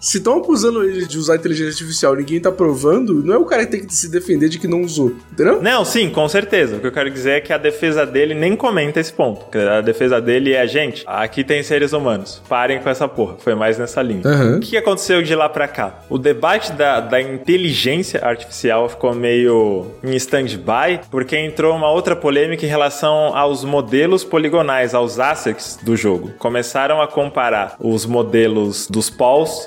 [0.00, 3.44] Se estão acusando ele de usar inteligência artificial e ninguém tá provando, não é o
[3.44, 5.60] cara que tem que se defender de que não usou, entendeu?
[5.62, 6.76] Não, sim, com certeza.
[6.76, 9.46] O que eu quero dizer é que a defesa dele nem comenta esse ponto.
[9.56, 12.42] A defesa dele é, gente, aqui tem seres humanos.
[12.48, 13.36] Parem com essa porra.
[13.38, 14.22] Foi mais nessa linha.
[14.24, 14.56] Aham.
[14.56, 16.00] O que aconteceu de lá pra cá?
[16.08, 22.64] O debate da, da inteligência artificial ficou meio em stand-by, porque entrou uma outra polêmica
[22.64, 26.32] em relação aos modelos poligonais, aos assets do jogo.
[26.38, 29.10] Começaram a comparar os modelos dos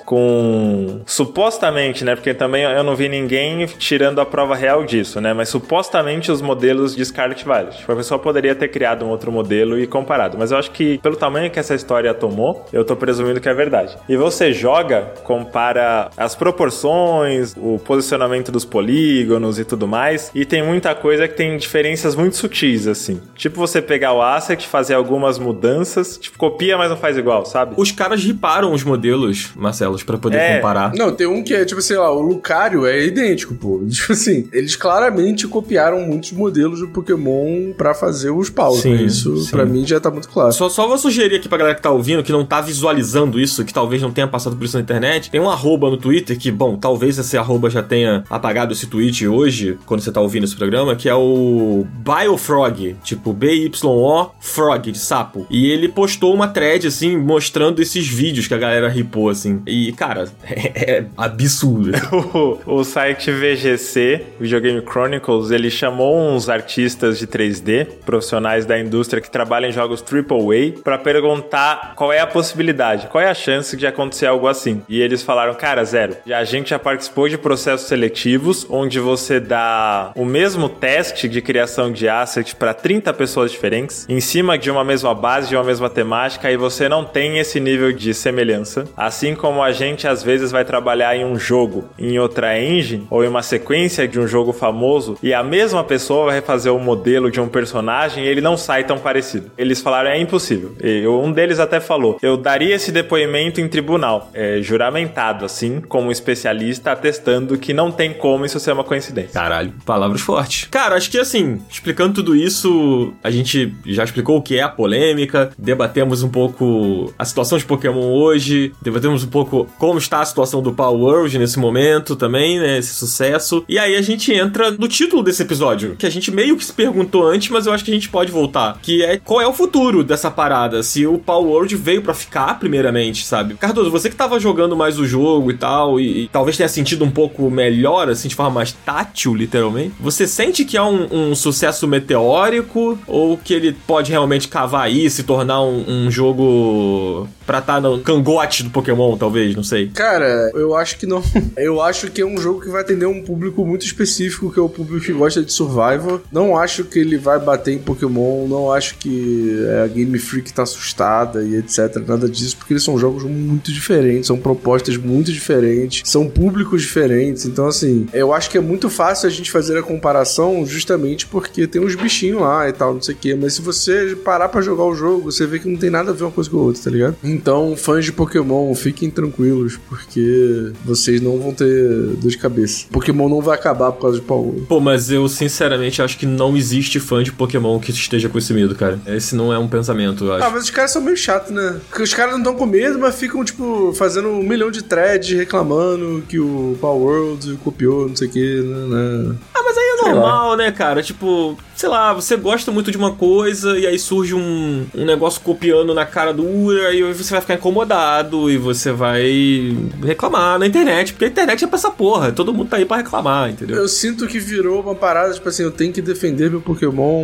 [0.05, 2.15] Com supostamente, né?
[2.15, 5.33] Porque também eu não vi ninguém tirando a prova real disso, né?
[5.33, 7.77] Mas supostamente os modelos de Scarlet Violet.
[7.77, 10.37] Tipo, a pessoa poderia ter criado um outro modelo e comparado.
[10.37, 13.53] Mas eu acho que, pelo tamanho que essa história tomou, eu tô presumindo que é
[13.53, 13.97] verdade.
[14.07, 20.31] E você joga, compara as proporções, o posicionamento dos polígonos e tudo mais.
[20.33, 23.21] E tem muita coisa que tem diferenças muito sutis, assim.
[23.35, 27.75] Tipo você pegar o asset, fazer algumas mudanças, tipo, copia, mas não faz igual, sabe?
[27.77, 30.55] Os caras riparam os modelos, Marcelos, pra poder É.
[30.57, 30.93] comparar.
[30.95, 33.81] Não, tem um que é, tipo, sei lá, o Lucario é idêntico, pô.
[33.89, 38.81] Tipo assim, eles claramente copiaram muitos modelos do Pokémon pra fazer os paus.
[38.81, 39.03] Sim, né?
[39.03, 39.51] Isso, sim.
[39.51, 40.51] pra mim, já tá muito claro.
[40.51, 43.63] Só, só vou sugerir aqui pra galera que tá ouvindo, que não tá visualizando isso,
[43.63, 45.31] que talvez não tenha passado por isso na internet.
[45.31, 49.27] Tem um arroba no Twitter que, bom, talvez esse arroba já tenha apagado esse tweet
[49.27, 54.99] hoje, quando você tá ouvindo esse programa, que é o Biofrog, tipo B-Y-O Frog, de
[54.99, 55.45] sapo.
[55.49, 59.52] E ele postou uma thread, assim, mostrando esses vídeos que a galera ripou, assim.
[59.65, 61.91] E, cara, é, é absurdo.
[62.33, 69.21] O, o site VGC, Videogame Chronicles, ele chamou uns artistas de 3D, profissionais da indústria
[69.21, 73.75] que trabalham em jogos AAA, pra perguntar qual é a possibilidade, qual é a chance
[73.75, 74.81] de acontecer algo assim.
[74.87, 76.15] E eles falaram, cara, zero.
[76.33, 81.91] A gente já participou de processos seletivos, onde você dá o mesmo teste de criação
[81.91, 85.89] de asset para 30 pessoas diferentes, em cima de uma mesma base, de uma mesma
[85.89, 88.85] temática, e você não tem esse nível de semelhança.
[88.95, 93.25] Assim como a gente às vezes vai trabalhar em um jogo, em outra engine, ou
[93.25, 97.29] em uma sequência de um jogo famoso, e a mesma pessoa vai fazer o modelo
[97.29, 99.51] de um personagem e ele não sai tão parecido.
[99.57, 100.71] Eles falaram, é impossível.
[100.81, 106.09] E um deles até falou, eu daria esse depoimento em tribunal, é, juramentado, assim, como
[106.09, 109.33] especialista, atestando que não tem como isso ser uma coincidência.
[109.33, 110.69] Caralho, palavras fortes.
[110.71, 114.69] Cara, acho que assim, explicando tudo isso, a gente já explicou o que é a
[114.69, 120.25] polêmica, debatemos um pouco a situação de Pokémon hoje, debatemos um pouco como está a
[120.25, 122.77] situação do Power World nesse momento também, né?
[122.77, 123.65] Esse sucesso.
[123.67, 126.71] E aí a gente entra no título desse episódio, que a gente meio que se
[126.71, 128.77] perguntou antes, mas eu acho que a gente pode voltar.
[128.81, 130.83] Que é qual é o futuro dessa parada?
[130.83, 133.55] Se o Power World veio pra ficar, primeiramente, sabe?
[133.55, 137.03] Cardoso, você que tava jogando mais o jogo e tal, e, e talvez tenha sentido
[137.03, 139.93] um pouco melhor, assim, de forma mais tátil, literalmente.
[139.99, 145.09] Você sente que é um, um sucesso meteórico ou que ele pode realmente cavar aí,
[145.09, 149.87] se tornar um, um jogo pra estar no cangote do Pokémon, talvez, não sei.
[149.87, 151.23] Cara, eu acho que não.
[151.55, 154.61] Eu acho que é um jogo que vai atender um público muito específico, que é
[154.61, 156.21] o público que gosta de Survivor.
[156.31, 160.51] Não acho que ele vai bater em Pokémon, não acho que é, a Game Freak
[160.51, 161.95] tá assustada e etc.
[162.05, 167.45] Nada disso, porque eles são jogos muito diferentes, são propostas muito diferentes, são públicos diferentes.
[167.45, 171.67] Então, assim, eu acho que é muito fácil a gente fazer a comparação justamente porque
[171.67, 173.37] tem uns bichinhos lá e tal, não sei o quê.
[173.39, 176.13] Mas se você parar pra jogar o jogo, você vê que não tem nada a
[176.13, 177.15] ver uma coisa com a outra, tá ligado?
[177.23, 182.85] Então, fãs de Pokémon, fiquem tranquilos, porque vocês não vão ter dor de cabeça.
[182.91, 184.61] Pokémon não vai acabar por causa de Power.
[184.67, 188.53] Pô, mas eu sinceramente acho que não existe fã de Pokémon que esteja com esse
[188.53, 188.99] medo, cara.
[189.07, 190.45] Esse não é um pensamento, eu acho.
[190.45, 191.79] Ah, mas os caras são meio chatos, né?
[191.89, 195.37] Porque os caras não estão com medo, mas ficam, tipo, fazendo um milhão de threads
[195.37, 199.35] reclamando que o Power World copiou, não sei o que, né?
[199.53, 201.01] Ah, mas aí é normal, né, cara?
[201.03, 205.41] Tipo, sei lá, você gosta muito de uma coisa e aí surge um, um negócio
[205.41, 210.67] copiando na cara dura e aí você vai ficar incomodado e você vai reclamar na
[210.67, 213.77] internet, porque a internet é pra essa porra, todo mundo tá aí pra reclamar, entendeu?
[213.77, 217.23] Eu sinto que virou uma parada, tipo assim, eu tenho que defender meu Pokémon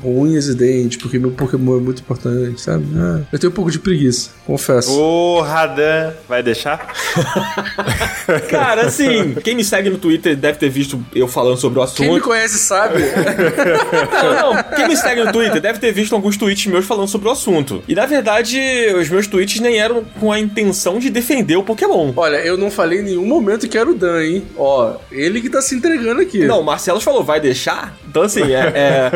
[0.00, 2.84] com unhas e dentes, porque meu Pokémon é muito importante, sabe?
[2.96, 4.92] Ah, eu tenho um pouco de preguiça, confesso.
[4.98, 6.86] Ô, Radan, vai deixar?
[8.48, 12.06] Cara, assim, quem me segue no Twitter deve ter visto eu falando sobre o Quem
[12.08, 12.24] me assunto.
[12.28, 13.00] conhece sabe.
[14.12, 17.28] Não, não, quem me segue no Twitter deve ter visto alguns tweets meus falando sobre
[17.28, 17.82] o assunto.
[17.88, 18.58] E na verdade,
[18.98, 22.12] os meus tweets nem eram com a intenção de defender o Pokémon.
[22.16, 24.44] Olha, eu não falei em nenhum momento que era o Dan, hein?
[24.56, 26.44] Ó, ele que tá se entregando aqui.
[26.46, 27.96] Não, o Marcelo falou, vai deixar?
[28.12, 29.10] Então, assim, é, é-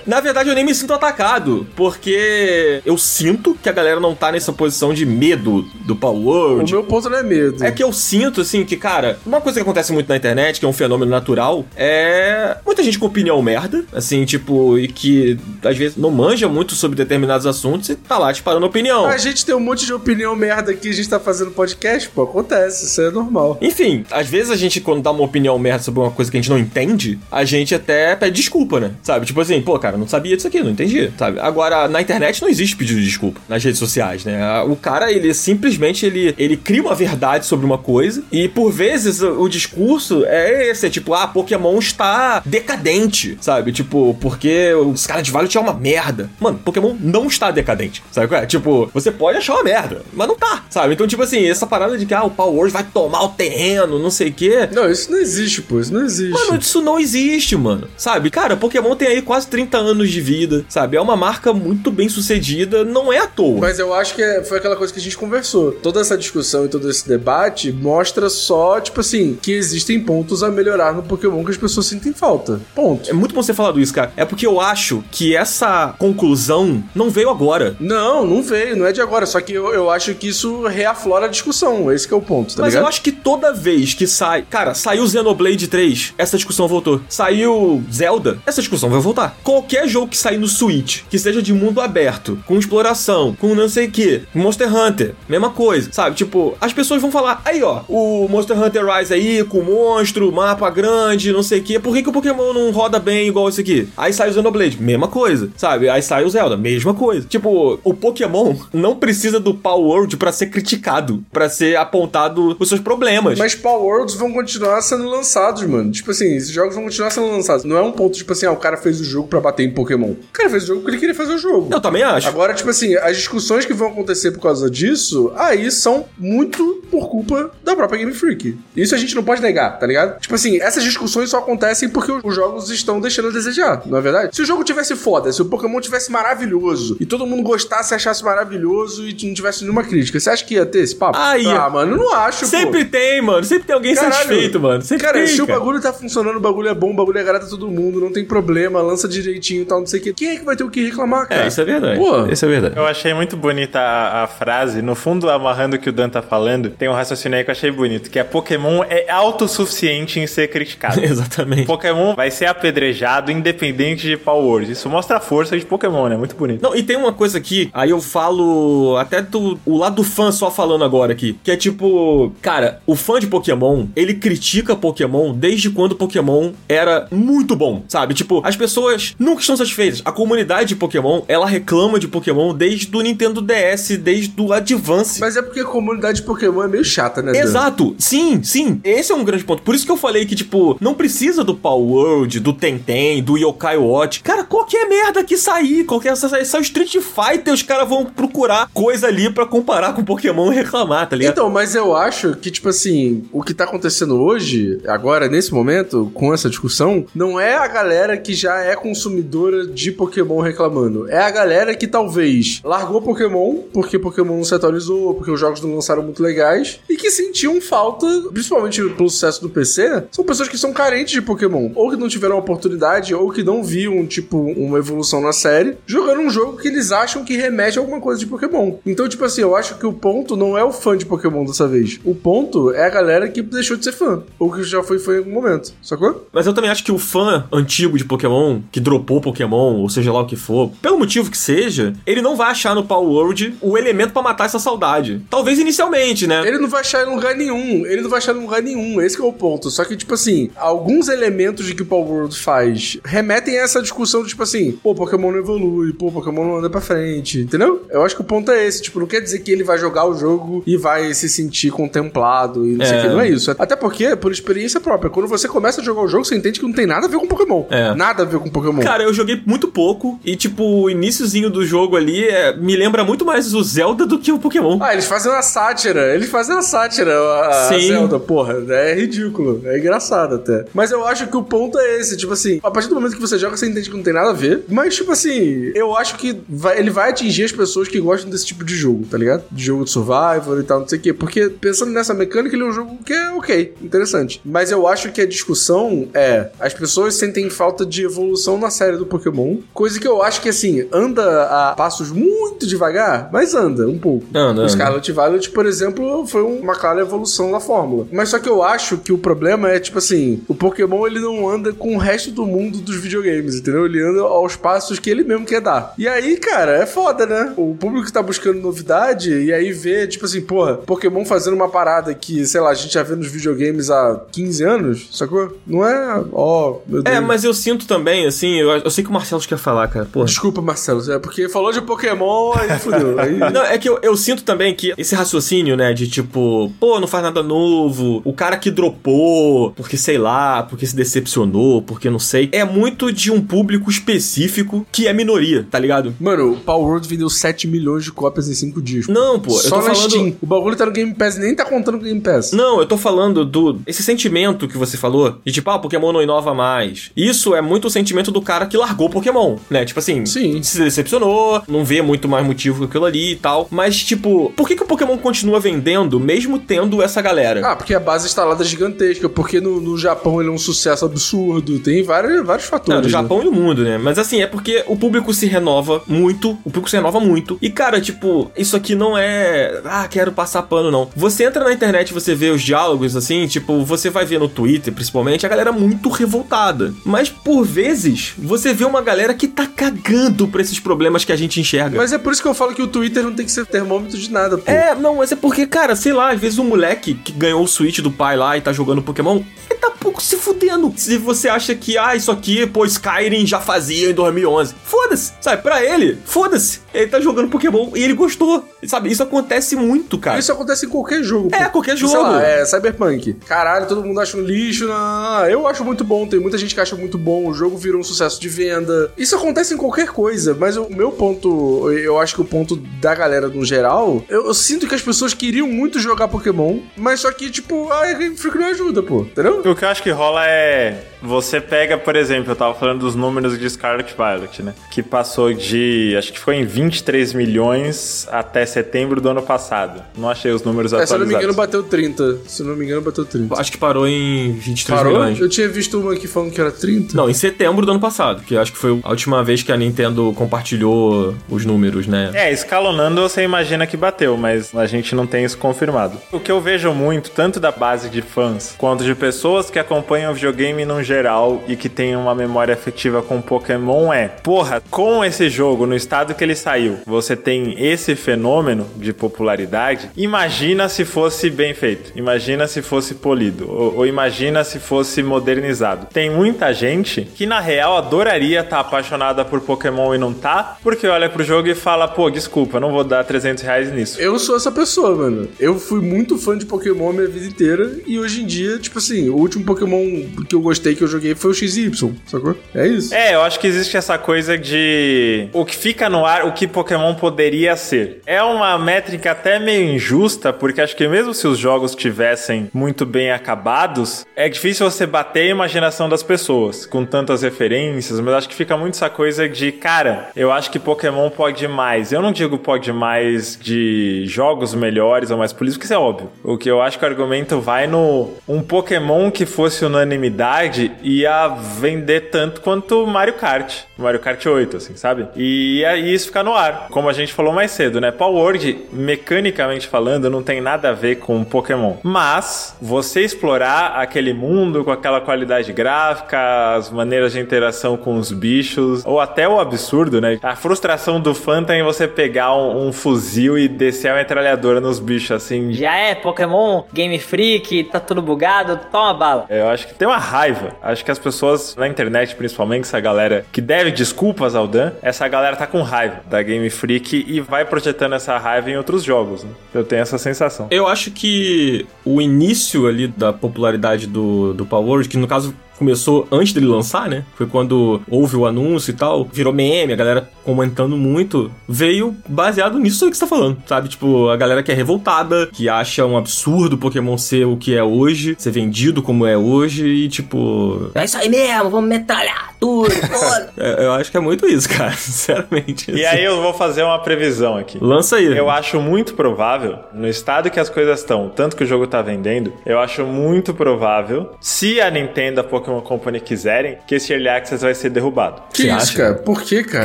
[0.06, 4.32] Na verdade, eu nem me sinto atacado, porque eu sinto que a galera não tá
[4.32, 6.72] nessa posição de medo do Power O World.
[6.72, 7.62] meu ponto não é medo.
[7.62, 10.64] É que eu sinto, assim, que, cara, uma coisa que acontece muito na internet, que
[10.64, 15.76] é um fenômeno natural, é muita gente com opinião merda, assim, tipo, e que às
[15.76, 19.04] vezes não manja muito sobre determinados assuntos e tá lá disparando opinião.
[19.06, 22.22] A gente tem um monte de opinião merda aqui, a gente tá fazendo podcast, pô,
[22.22, 23.58] acontece, isso é normal.
[23.60, 26.40] Enfim, às vezes a gente, quando dá uma opinião merda sobre uma coisa que a
[26.40, 28.92] gente não entende, a gente até pede desculpa, né?
[29.02, 29.26] Sabe?
[29.26, 31.38] Tipo assim, pô, cara, não sabia disso aqui, não entendi, sabe?
[31.40, 34.60] Agora, na internet não existe pedido de desculpa, nas redes sociais, né?
[34.62, 39.20] O cara, ele simplesmente, ele, ele cria uma verdade sobre uma coisa e, por vezes,
[39.22, 43.72] o, discurso é esse, é tipo, ah, Pokémon está decadente, sabe?
[43.72, 46.30] Tipo, porque os caras de Violet é uma merda.
[46.38, 48.46] Mano, Pokémon não está decadente, sabe é?
[48.46, 50.94] Tipo, você pode achar uma merda, mas não tá, sabe?
[50.94, 54.10] Então, tipo assim, essa parada de que, ah, o Power vai tomar o terreno, não
[54.10, 54.68] sei o quê.
[54.72, 56.32] Não, isso não existe, pô, isso não existe.
[56.32, 57.79] Mano, isso não existe, mano.
[57.96, 58.30] Sabe?
[58.30, 60.96] Cara, Pokémon tem aí quase 30 anos de vida, sabe?
[60.96, 63.60] É uma marca muito bem sucedida, não é à toa.
[63.60, 65.72] Mas eu acho que é- foi aquela coisa que a gente conversou.
[65.72, 70.50] Toda essa discussão e todo esse debate mostra só, tipo assim, que existem pontos a
[70.50, 72.60] melhorar no Pokémon que as pessoas sentem falta.
[72.74, 73.08] Ponto.
[73.08, 74.12] É muito bom você falar isso, cara.
[74.16, 77.76] É porque eu acho que essa conclusão não veio agora.
[77.80, 79.26] Não, não veio, não é de agora.
[79.26, 81.90] Só que eu, eu acho que isso reaflora a discussão.
[81.92, 82.84] Esse que é o ponto, tá Mas ligado?
[82.84, 84.44] eu acho que toda vez que sai.
[84.48, 87.00] Cara, saiu Xenoblade 3, essa discussão voltou.
[87.08, 89.36] Saiu Zelda, essa discussão vai voltar.
[89.42, 93.68] Qualquer jogo que sair no Switch, que seja de mundo aberto, com exploração, com não
[93.68, 96.16] sei o que, Monster Hunter, mesma coisa, sabe?
[96.16, 100.70] Tipo, as pessoas vão falar, aí ó, o Monster Hunter Rise aí, com monstro, mapa
[100.70, 103.60] grande, não sei o que, por que, que o Pokémon não roda bem igual esse
[103.60, 103.88] aqui?
[103.96, 105.88] Aí sai o Xenoblade, mesma coisa, sabe?
[105.88, 107.26] Aí sai o Zelda, mesma coisa.
[107.26, 112.68] Tipo, o Pokémon não precisa do Power World pra ser criticado, pra ser apontado os
[112.68, 113.38] seus problemas.
[113.38, 115.90] Mas Power Worlds vão continuar sendo lançados, mano.
[115.90, 117.59] Tipo assim, esses jogos vão continuar sendo lançados.
[117.64, 119.70] Não é um ponto, tipo assim, ah, o cara fez o jogo pra bater em
[119.72, 120.10] Pokémon.
[120.10, 121.68] O cara fez o jogo porque ele queria fazer o jogo.
[121.72, 122.28] Eu também acho.
[122.28, 127.08] Agora, tipo assim, as discussões que vão acontecer por causa disso, aí são muito por
[127.08, 128.58] culpa da própria Game Freak.
[128.76, 130.20] Isso a gente não pode negar, tá ligado?
[130.20, 134.00] Tipo assim, essas discussões só acontecem porque os jogos estão deixando a desejar, não é
[134.00, 134.34] verdade?
[134.34, 138.24] Se o jogo tivesse foda, se o Pokémon tivesse maravilhoso e todo mundo gostasse, achasse
[138.24, 141.18] maravilhoso e não tivesse nenhuma crítica, você acha que ia ter esse papo?
[141.18, 142.46] Aí, ah, mano, eu não acho, pô.
[142.46, 143.44] Sempre tem, mano.
[143.44, 144.14] Sempre tem alguém Caralho.
[144.14, 144.82] satisfeito, mano.
[144.82, 145.58] Sempre Cara, tem, se o cara.
[145.58, 147.18] bagulho tá funcionando, o bagulho é bom, o bagulho
[147.50, 150.12] todo mundo, não tem problema, lança direitinho e tal, não sei o quê.
[150.12, 151.44] Quem é que vai ter o que reclamar, cara?
[151.44, 151.98] É, isso é verdade.
[151.98, 152.26] Pô.
[152.26, 152.76] Isso é verdade.
[152.76, 154.82] Eu achei muito bonita a, a frase.
[154.82, 157.52] No fundo, amarrando o que o Dan tá falando, tem um raciocínio aí que eu
[157.52, 161.00] achei bonito, que é Pokémon é autossuficiente em ser criticado.
[161.04, 161.66] Exatamente.
[161.66, 164.72] Pokémon vai ser apedrejado independente de Power Word.
[164.72, 166.16] Isso mostra a força de Pokémon, né?
[166.16, 166.62] Muito bonito.
[166.62, 170.30] Não, e tem uma coisa aqui, aí eu falo até do o lado do fã
[170.30, 175.32] só falando agora aqui, que é tipo, cara, o fã de Pokémon, ele critica Pokémon
[175.32, 178.14] desde quando Pokémon era muito bom, sabe?
[178.14, 180.02] Tipo, as pessoas nunca estão satisfeitas.
[180.04, 185.20] A comunidade de Pokémon, ela reclama de Pokémon desde o Nintendo DS, desde o Advance.
[185.20, 187.32] Mas é porque a comunidade de Pokémon é meio chata, né?
[187.32, 187.38] Dan?
[187.38, 188.80] Exato, sim, sim.
[188.84, 189.62] Esse é um grande ponto.
[189.62, 193.36] Por isso que eu falei que, tipo, não precisa do Power World, do Tenten, do
[193.36, 194.22] Yokai Watch.
[194.22, 199.30] Cara, qualquer merda que sair, qualquer sai Street Fighter, os caras vão procurar coisa ali
[199.30, 201.32] pra comparar com Pokémon e reclamar, tá ligado?
[201.32, 206.10] Então, mas eu acho que, tipo assim, o que tá acontecendo hoje, agora, nesse momento,
[206.14, 211.06] com essa discussão, não é a galera que já é consumidora de Pokémon reclamando.
[211.06, 215.60] É a galera que talvez largou Pokémon, porque Pokémon não se atualizou, porque os jogos
[215.60, 220.48] não lançaram muito legais, e que sentiam falta, principalmente pelo sucesso do PC, são pessoas
[220.48, 221.70] que são carentes de Pokémon.
[221.74, 226.22] Ou que não tiveram oportunidade, ou que não viam, tipo, uma evolução na série, jogando
[226.22, 228.76] um jogo que eles acham que remete a alguma coisa de Pokémon.
[228.86, 231.68] Então, tipo assim, eu acho que o ponto não é o fã de Pokémon dessa
[231.68, 232.00] vez.
[232.02, 234.22] O ponto é a galera que deixou de ser fã.
[234.38, 235.74] Ou que já foi fã em algum momento.
[235.82, 236.26] Sacou?
[236.32, 240.12] Mas eu também acho que o fã antigo de Pokémon, que dropou Pokémon, ou seja
[240.12, 243.54] lá o que for, pelo motivo que seja, ele não vai achar no Power World
[243.60, 245.20] o elemento pra matar essa saudade.
[245.28, 246.46] Talvez inicialmente, né?
[246.46, 247.84] Ele não vai achar em lugar nenhum.
[247.86, 249.00] Ele não vai achar em lugar nenhum.
[249.00, 249.70] Esse é o ponto.
[249.70, 253.82] Só que, tipo assim, alguns elementos de que o Power World faz remetem a essa
[253.82, 257.84] discussão, tipo assim, pô, Pokémon não evolui, pô, Pokémon não anda pra frente, entendeu?
[257.90, 258.82] Eu acho que o ponto é esse.
[258.82, 262.66] Tipo, não quer dizer que ele vai jogar o jogo e vai se sentir contemplado
[262.66, 263.02] e não sei o É.
[263.02, 263.08] que.
[263.08, 263.50] Não é isso.
[263.58, 266.66] Até porque, por experiência própria, quando você começa a jogar o jogo, você entende que
[266.66, 267.64] não tem nada a ver com Pokémon.
[267.70, 267.94] É.
[267.94, 268.80] Nada a ver com Pokémon.
[268.82, 273.04] Cara, eu joguei muito pouco e, tipo, o iniciozinho do jogo ali é- me lembra
[273.04, 274.78] muito mais o Zelda do que o Pokémon.
[274.82, 276.14] Ah, eles fazem uma sátira.
[276.14, 277.78] Eles fazem uma sátira, a, a.
[277.78, 278.56] Zelda, porra.
[278.70, 279.62] É ridículo.
[279.64, 280.64] É engraçado até.
[280.74, 282.16] Mas eu acho que o ponto é esse.
[282.16, 284.30] Tipo assim, a partir do momento que você joga, você entende que não tem nada
[284.30, 284.64] a ver.
[284.68, 288.46] Mas, tipo assim, eu acho que vai- ele vai atingir as pessoas que gostam desse
[288.46, 289.44] tipo de jogo, tá ligado?
[289.50, 291.12] De jogo de survival e tal, não sei o quê.
[291.12, 294.40] Porque pensando nessa mecânica, ele é um jogo que é ok, interessante.
[294.44, 298.96] Mas eu acho que a discussão é: as pessoas sentem falta de evolução na série
[298.96, 299.56] do Pokémon.
[299.72, 304.26] Coisa que eu acho que, assim, anda a passos muito devagar, mas anda um pouco.
[304.34, 304.68] Anda, O anda.
[304.68, 308.06] Scarlet Violet, por exemplo, foi um- uma clara evolução da fórmula.
[308.12, 311.48] Mas só que eu acho que o problema é, tipo assim, o Pokémon ele não
[311.48, 313.86] anda com o resto do mundo dos videogames, entendeu?
[313.86, 315.94] Ele anda aos passos que ele mesmo quer dar.
[315.98, 317.52] E aí, cara, é foda, né?
[317.56, 321.68] O público que tá buscando novidade e aí vê, tipo assim, porra, Pokémon fazendo uma
[321.68, 325.56] parada que, sei lá, a gente já vê nos videogames há 15 anos, sacou?
[325.66, 329.40] Não é, ó, É, mas eu sinto também, assim, eu, eu sei que o Marcelo
[329.42, 330.06] quer falar, cara.
[330.06, 330.26] Porra.
[330.26, 333.18] Desculpa, Marcelo, é porque falou de Pokémon, aí fudeu.
[333.18, 333.38] Aí...
[333.38, 337.08] Não, é que eu, eu sinto também que esse raciocínio, né, de tipo, pô, não
[337.08, 342.18] faz nada novo, o cara que dropou, porque sei lá, porque se decepcionou, porque não
[342.18, 346.14] sei, é muito de um público específico que é minoria, tá ligado?
[346.20, 349.08] Mano, o Power World vendeu 7 milhões de cópias em 5 dias.
[349.08, 350.10] Não, pô, eu Só tô na falando.
[350.10, 350.36] Steam.
[350.40, 352.52] O bagulho tá no Game Pass nem tá contando com o Game Pass.
[352.52, 353.80] Não, eu tô falando do.
[353.86, 356.69] Esse sentimento que você falou, de tipo, ah, Pokémon não inova mais.
[357.16, 359.84] Isso é muito o sentimento do cara que largou o Pokémon, né?
[359.84, 360.62] Tipo assim, Sim.
[360.62, 363.68] se decepcionou, não vê muito mais motivo que aquilo ali e tal.
[363.70, 367.66] Mas, tipo, por que, que o Pokémon continua vendendo, mesmo tendo essa galera?
[367.66, 371.04] Ah, porque a base instalada é gigantesca, porque no, no Japão ele é um sucesso
[371.04, 372.94] absurdo, tem vários, vários fatores.
[372.94, 373.10] Não, do né?
[373.10, 373.98] Japão e do mundo, né?
[373.98, 377.58] Mas assim, é porque o público se renova muito, o público se renova muito.
[377.62, 379.80] E, cara, tipo, isso aqui não é.
[379.84, 381.08] Ah, quero passar pano, não.
[381.16, 384.92] Você entra na internet, você vê os diálogos, assim, tipo, você vai ver no Twitter,
[384.92, 386.59] principalmente, a galera muito revoltada.
[387.04, 391.36] Mas, por vezes, você vê uma galera que tá cagando pra esses problemas que a
[391.36, 391.96] gente enxerga.
[391.96, 394.18] Mas é por isso que eu falo que o Twitter não tem que ser termômetro
[394.18, 394.70] de nada, pô.
[394.70, 397.68] É, não, mas é porque, cara, sei lá, às vezes um moleque que ganhou o
[397.68, 399.40] Switch do pai lá e tá jogando Pokémon,
[399.70, 400.92] ele tá pouco se fudendo.
[400.96, 404.74] Se você acha que, ah, isso aqui, pô, Skyrim já fazia em 2011.
[404.84, 405.62] Foda-se, sabe?
[405.62, 406.80] Pra ele, foda-se.
[406.92, 408.64] Ele tá jogando Pokémon e ele gostou.
[408.86, 409.10] Sabe?
[409.10, 410.38] Isso acontece muito, cara.
[410.38, 411.50] Isso acontece em qualquer jogo.
[411.52, 411.72] É, pô.
[411.72, 412.22] qualquer Sei jogo.
[412.30, 413.34] lá, é Cyberpunk.
[413.46, 414.88] Caralho, todo mundo acha um lixo.
[414.90, 416.26] Ah, eu acho muito bom.
[416.26, 417.46] Tem muita gente que acha muito bom.
[417.46, 419.12] O jogo virou um sucesso de venda.
[419.16, 420.54] Isso acontece em qualquer coisa.
[420.58, 424.54] Mas o meu ponto, eu acho que o ponto da galera no geral, eu, eu
[424.54, 428.58] sinto que as pessoas queriam muito jogar Pokémon, mas só que, tipo, a Game Freak
[428.58, 429.20] não ajuda, pô.
[429.20, 429.60] Entendeu?
[429.60, 431.09] O que eu acho que rola é.
[431.22, 434.74] Você pega, por exemplo, eu tava falando dos números de Scarlet Violet, né?
[434.90, 436.14] Que passou de.
[436.16, 440.02] Acho que ficou em 23 milhões até setembro do ano passado.
[440.16, 441.32] Não achei os números É, se eu não atualizados.
[441.32, 442.38] me engano, bateu 30.
[442.46, 443.60] Se eu não me engano, bateu 30.
[443.60, 445.12] Acho que parou em 23 Parou?
[445.18, 445.40] milhões.
[445.40, 447.16] Eu tinha visto uma aqui falando que era 30.
[447.16, 449.76] Não, em setembro do ano passado, que acho que foi a última vez que a
[449.76, 452.30] Nintendo compartilhou os números, né?
[452.34, 456.18] É, escalonando você imagina que bateu, mas a gente não tem isso confirmado.
[456.32, 460.30] O que eu vejo muito, tanto da base de fãs, quanto de pessoas que acompanham
[460.32, 465.24] o videogame no geral e que têm uma memória afetiva com Pokémon é, porra, com
[465.24, 471.04] esse jogo, no estado que ele saiu, você tem esse fenômeno de popularidade, imagina se
[471.04, 476.06] fosse bem feito, imagina se fosse polido, ou, ou imagina se fosse modernizado.
[476.12, 481.08] Tem muita gente que na real adoraria estar apaixonada por Pokémon e não tá, porque
[481.08, 484.20] olha pro jogo e fala, pô, desculpa, não vou dar 300 reais nisso.
[484.20, 485.48] Eu sou essa pessoa, mano.
[485.58, 487.98] Eu fui muito fã de Pokémon minha vida inteira.
[488.06, 490.04] E hoje em dia, tipo assim, o último Pokémon
[490.48, 492.54] que eu gostei que eu joguei foi o XY, sacou?
[492.74, 493.14] É isso.
[493.14, 496.66] É, eu acho que existe essa coisa de o que fica no ar, o que
[496.66, 498.20] Pokémon poderia ser.
[498.26, 503.06] É uma métrica até meio injusta, porque acho que mesmo se os jogos tivessem muito
[503.06, 508.48] bem acabados, é difícil você bater a imaginação das pessoas com tantas referências, mas acho
[508.48, 512.12] que fica muito essa coisa de, cara, eu acho que Pokémon pode mais.
[512.12, 516.28] Eu não digo pode mais de jogos melhores ou mais polidos, porque isso é óbvio.
[516.44, 521.48] O que eu acho que o argumento vai no um Pokémon que fosse unanimidade ia
[521.48, 523.82] vender tanto quanto Mario Kart.
[523.96, 525.28] Mario Kart 8, assim, sabe?
[525.36, 526.86] E aí isso fica no ar.
[526.90, 528.10] Como a gente falou mais cedo, né?
[528.10, 531.96] Power Word, mecanicamente falando, não tem nada a ver com Pokémon.
[532.02, 538.32] Mas você explorar aquele mundo com aquela qualidade gráfica, as maneiras de interação com os
[538.32, 540.38] bichos, ou até o absurdo, né?
[540.42, 544.80] A frustração do fã tá em você pegar um, um fuzil e descer a metralhadora
[544.80, 545.72] nos bichos, assim.
[545.72, 549.46] Já é Pokémon, Game Freak, tá tudo bugado, toma bala.
[549.48, 550.74] Eu acho que tem uma raiva.
[550.82, 555.26] Acho que as pessoas na internet, principalmente, essa galera que deve desculpas ao Dan, essa
[555.28, 559.44] galera tá com raiva da Game Freak e vai projetando essa raiva em outros jogos.
[559.44, 559.50] Né?
[559.74, 560.68] Eu tenho essa sensação.
[560.70, 566.28] Eu acho que o início ali da popularidade do, do Power que no caso começou
[566.30, 567.24] antes dele lançar, né?
[567.34, 572.78] Foi quando houve o anúncio e tal, virou meme, a galera comentando muito, veio baseado
[572.78, 573.88] nisso aí que você tá falando, sabe?
[573.88, 577.74] Tipo, a galera que é revoltada, que acha um absurdo o Pokémon ser o que
[577.74, 580.90] é hoje, ser vendido como é hoje e, tipo.
[580.94, 582.92] É isso aí mesmo, vamos metralhar tudo,
[583.56, 585.90] é- eu acho que é muito isso, cara, sinceramente.
[585.90, 586.16] E assim.
[586.18, 587.78] aí eu vou fazer uma previsão aqui.
[587.80, 588.36] Lança aí.
[588.36, 592.02] Eu acho muito provável, no estado que as coisas estão, tanto que o jogo tá
[592.02, 597.28] vendendo, eu acho muito provável, se a Nintendo, a Pokémon Company quiserem, que esse Early
[597.28, 598.42] Access vai ser derrubado.
[598.52, 598.96] Que Você isso, acha?
[598.96, 599.14] cara?
[599.14, 599.84] Por que, cara?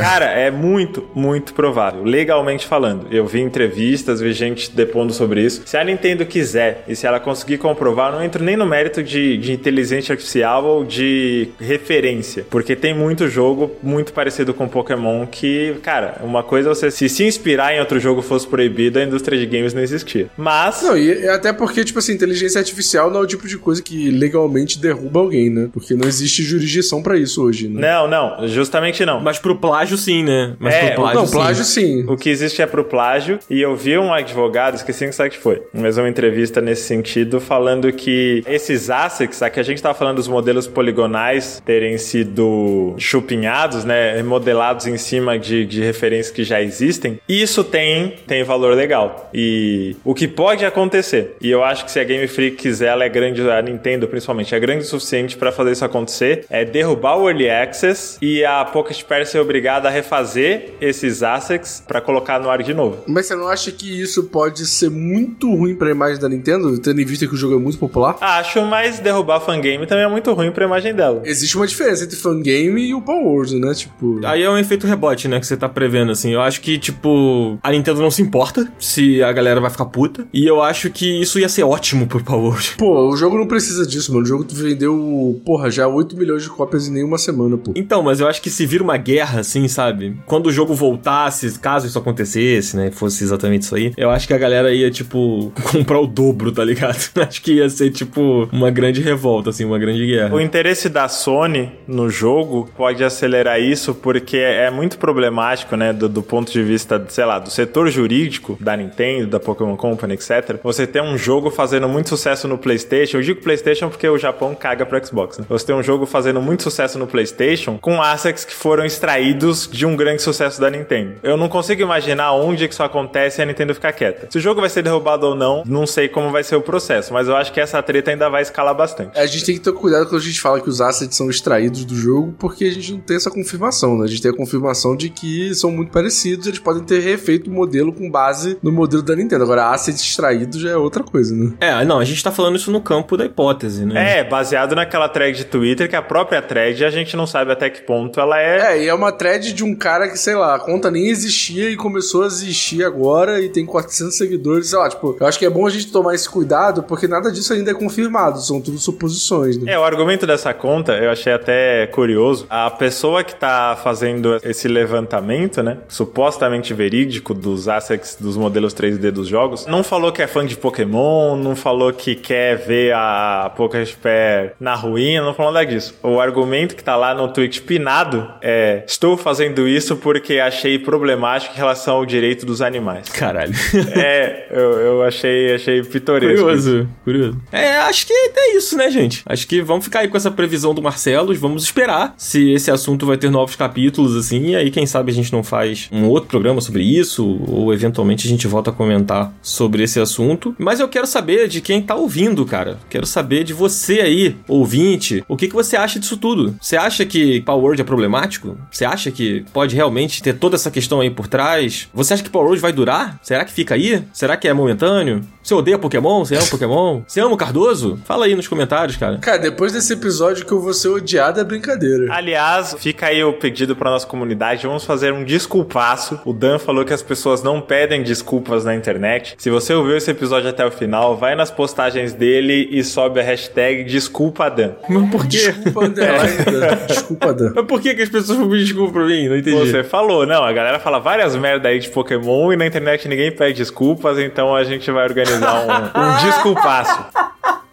[0.00, 2.04] Cara, é muito, muito provável.
[2.04, 3.06] Legalmente falando.
[3.10, 5.62] Eu vi entrevistas, vi gente depondo sobre isso.
[5.66, 9.02] Se a Nintendo quiser e se ela conseguir comprovar, eu não entro nem no mérito
[9.02, 12.46] de, de inteligência artificial ou de referência.
[12.48, 17.08] Porque tem muito jogo muito parecido com Pokémon que, cara, uma coisa é você se
[17.08, 20.28] se inspirar em outro jogo fosse proibido, a indústria de games não existia.
[20.36, 20.82] Mas.
[20.82, 23.82] Não, e é até porque, tipo assim, inteligência artificial não é o tipo de coisa
[23.82, 25.68] que legalmente derruba alguém, né?
[25.76, 27.82] Porque não existe jurisdição pra isso hoje, né?
[27.82, 29.20] Não, não, justamente não.
[29.20, 30.56] Mas pro plágio, sim, né?
[30.58, 31.32] Mas É, pro plágio, não, sim.
[31.32, 32.04] plágio sim.
[32.08, 35.36] O que existe é pro plágio, e eu vi um advogado, esqueci em que site
[35.36, 40.16] foi, mas uma entrevista nesse sentido, falando que esses ASICs, aqui a gente tava falando
[40.16, 46.62] dos modelos poligonais terem sido chupinhados, né, remodelados em cima de, de referências que já
[46.62, 49.28] existem, isso tem, tem valor legal.
[49.34, 53.04] E o que pode acontecer, e eu acho que se a Game Freak quiser, ela
[53.04, 57.16] é grande, a Nintendo principalmente, é grande o suficiente para fazer isso acontecer, é derrubar
[57.16, 62.40] o Early Access e a Pocket Pair ser obrigada a refazer esses assets para colocar
[62.40, 62.98] no ar de novo.
[63.06, 67.00] Mas você não acha que isso pode ser muito ruim pra imagem da Nintendo, tendo
[67.00, 68.16] em vista que o jogo é muito popular?
[68.20, 71.22] Acho, mas derrubar fangame também é muito ruim pra imagem dela.
[71.24, 73.72] Existe uma diferença entre fangame e o Power Wars, né?
[73.74, 74.20] Tipo.
[74.24, 76.32] Aí é um efeito rebote, né, que você tá prevendo, assim.
[76.32, 80.26] Eu acho que, tipo, a Nintendo não se importa se a galera vai ficar puta.
[80.32, 82.56] E eu acho que isso ia ser ótimo pro Power.
[82.76, 84.24] Pô, o jogo não precisa disso, mano.
[84.24, 87.72] O jogo vendeu, porra, já 8 milhões de cópias em nenhuma semana, pô.
[87.74, 90.14] Então, mas eu acho que se vira uma guerra, assim, sabe?
[90.26, 92.90] Quando o jogo voltasse, caso isso acontecesse, né?
[92.90, 96.62] Fosse exatamente isso aí, eu acho que a galera ia, tipo, comprar o dobro, tá
[96.62, 96.98] ligado?
[97.26, 100.34] acho que ia ser, tipo, uma grande revolta, assim, uma grande guerra.
[100.34, 106.06] O interesse da Sony no jogo pode acelerar isso porque é muito problemático, né, do,
[106.06, 110.60] do ponto de vista, sei lá, do setor jurídico da Nintendo, da Pokémon Company, etc.
[110.62, 113.16] Você ter um jogo fazendo muito sucesso no PlayStation.
[113.16, 115.35] Eu digo PlayStation porque o Japão caga pro Xbox.
[115.36, 115.38] Xbox.
[115.38, 115.46] Né?
[115.48, 119.84] Você tem um jogo fazendo muito sucesso no PlayStation com assets que foram extraídos de
[119.84, 121.14] um grande sucesso da Nintendo.
[121.22, 124.28] Eu não consigo imaginar onde que isso acontece e a Nintendo ficar quieta.
[124.30, 127.12] Se o jogo vai ser derrubado ou não, não sei como vai ser o processo,
[127.12, 129.18] mas eu acho que essa treta ainda vai escalar bastante.
[129.18, 131.84] A gente tem que ter cuidado quando a gente fala que os assets são extraídos
[131.84, 134.04] do jogo, porque a gente não tem essa confirmação, né?
[134.04, 137.52] A gente tem a confirmação de que são muito parecidos, eles podem ter refeito o
[137.52, 139.44] modelo com base no modelo da Nintendo.
[139.44, 141.52] Agora, assets extraídos já é outra coisa, né?
[141.60, 144.18] É, não, a gente tá falando isso no campo da hipótese, né?
[144.18, 147.70] É, baseado naquela thread de Twitter, que a própria thread a gente não sabe até
[147.70, 148.74] que ponto ela é.
[148.74, 151.70] É, e é uma thread de um cara que, sei lá, a conta nem existia
[151.70, 155.46] e começou a existir agora e tem 400 seguidores, sei lá, tipo, eu acho que
[155.46, 158.78] é bom a gente tomar esse cuidado, porque nada disso ainda é confirmado, são tudo
[158.78, 159.72] suposições, né?
[159.72, 162.46] É, o argumento dessa conta eu achei até curioso.
[162.48, 169.10] A pessoa que tá fazendo esse levantamento, né, supostamente verídico dos assets dos modelos 3D
[169.10, 173.52] dos jogos, não falou que é fã de Pokémon, não falou que quer ver a
[173.56, 175.94] Pokésphere na ruína, não falou nada disso.
[176.02, 181.54] O argumento que tá lá no tweet pinado é: estou fazendo isso porque achei problemático
[181.54, 183.08] em relação ao direito dos animais.
[183.08, 183.52] Caralho.
[183.94, 186.44] é, eu, eu achei, achei pitoresco.
[186.44, 187.40] Curioso, curioso.
[187.52, 189.22] É, acho que é isso, né, gente?
[189.26, 193.06] Acho que vamos ficar aí com essa previsão do Marcelos, vamos esperar se esse assunto
[193.06, 196.28] vai ter novos capítulos, assim, e aí quem sabe a gente não faz um outro
[196.28, 200.54] programa sobre isso, ou eventualmente a gente volta a comentar sobre esse assunto.
[200.58, 202.78] Mas eu quero saber de quem tá ouvindo, cara.
[202.88, 206.54] Quero saber de você aí, ouvinte, o que, que você acha disso tudo?
[206.60, 208.56] Você acha que Power Word é problemático?
[208.70, 211.88] Você acha que pode realmente ter toda essa questão aí por trás?
[211.92, 213.18] Você acha que Power Word vai durar?
[213.22, 214.02] Será que fica aí?
[214.12, 215.22] Será que é momentâneo?
[215.42, 216.24] Você odeia Pokémon?
[216.24, 217.02] Você ama Pokémon?
[217.06, 218.00] Você ama o Cardoso?
[218.04, 219.18] Fala aí nos comentários, cara.
[219.18, 222.12] Cara, depois desse episódio que eu vou ser odiado é brincadeira.
[222.12, 224.66] Aliás, fica aí o pedido pra nossa comunidade.
[224.66, 226.20] Vamos fazer um desculpaço.
[226.24, 229.36] O Dan falou que as pessoas não pedem desculpas na internet.
[229.38, 233.22] Se você ouviu esse episódio até o final, vai nas postagens dele e sobe a
[233.22, 234.72] hashtag Desculpa Dan.
[235.00, 235.38] Mas por quê?
[235.52, 236.86] Desculpa, underline, Dan.
[236.86, 237.52] Desculpa, Dan.
[237.54, 239.28] Mas por que, que as pessoas vão pedir desculpa pra mim?
[239.28, 239.56] Não entendi.
[239.56, 243.30] Você falou, não, a galera fala várias merda aí de Pokémon e na internet ninguém
[243.30, 247.04] pede desculpas, então a gente vai organizar um, um desculpaço.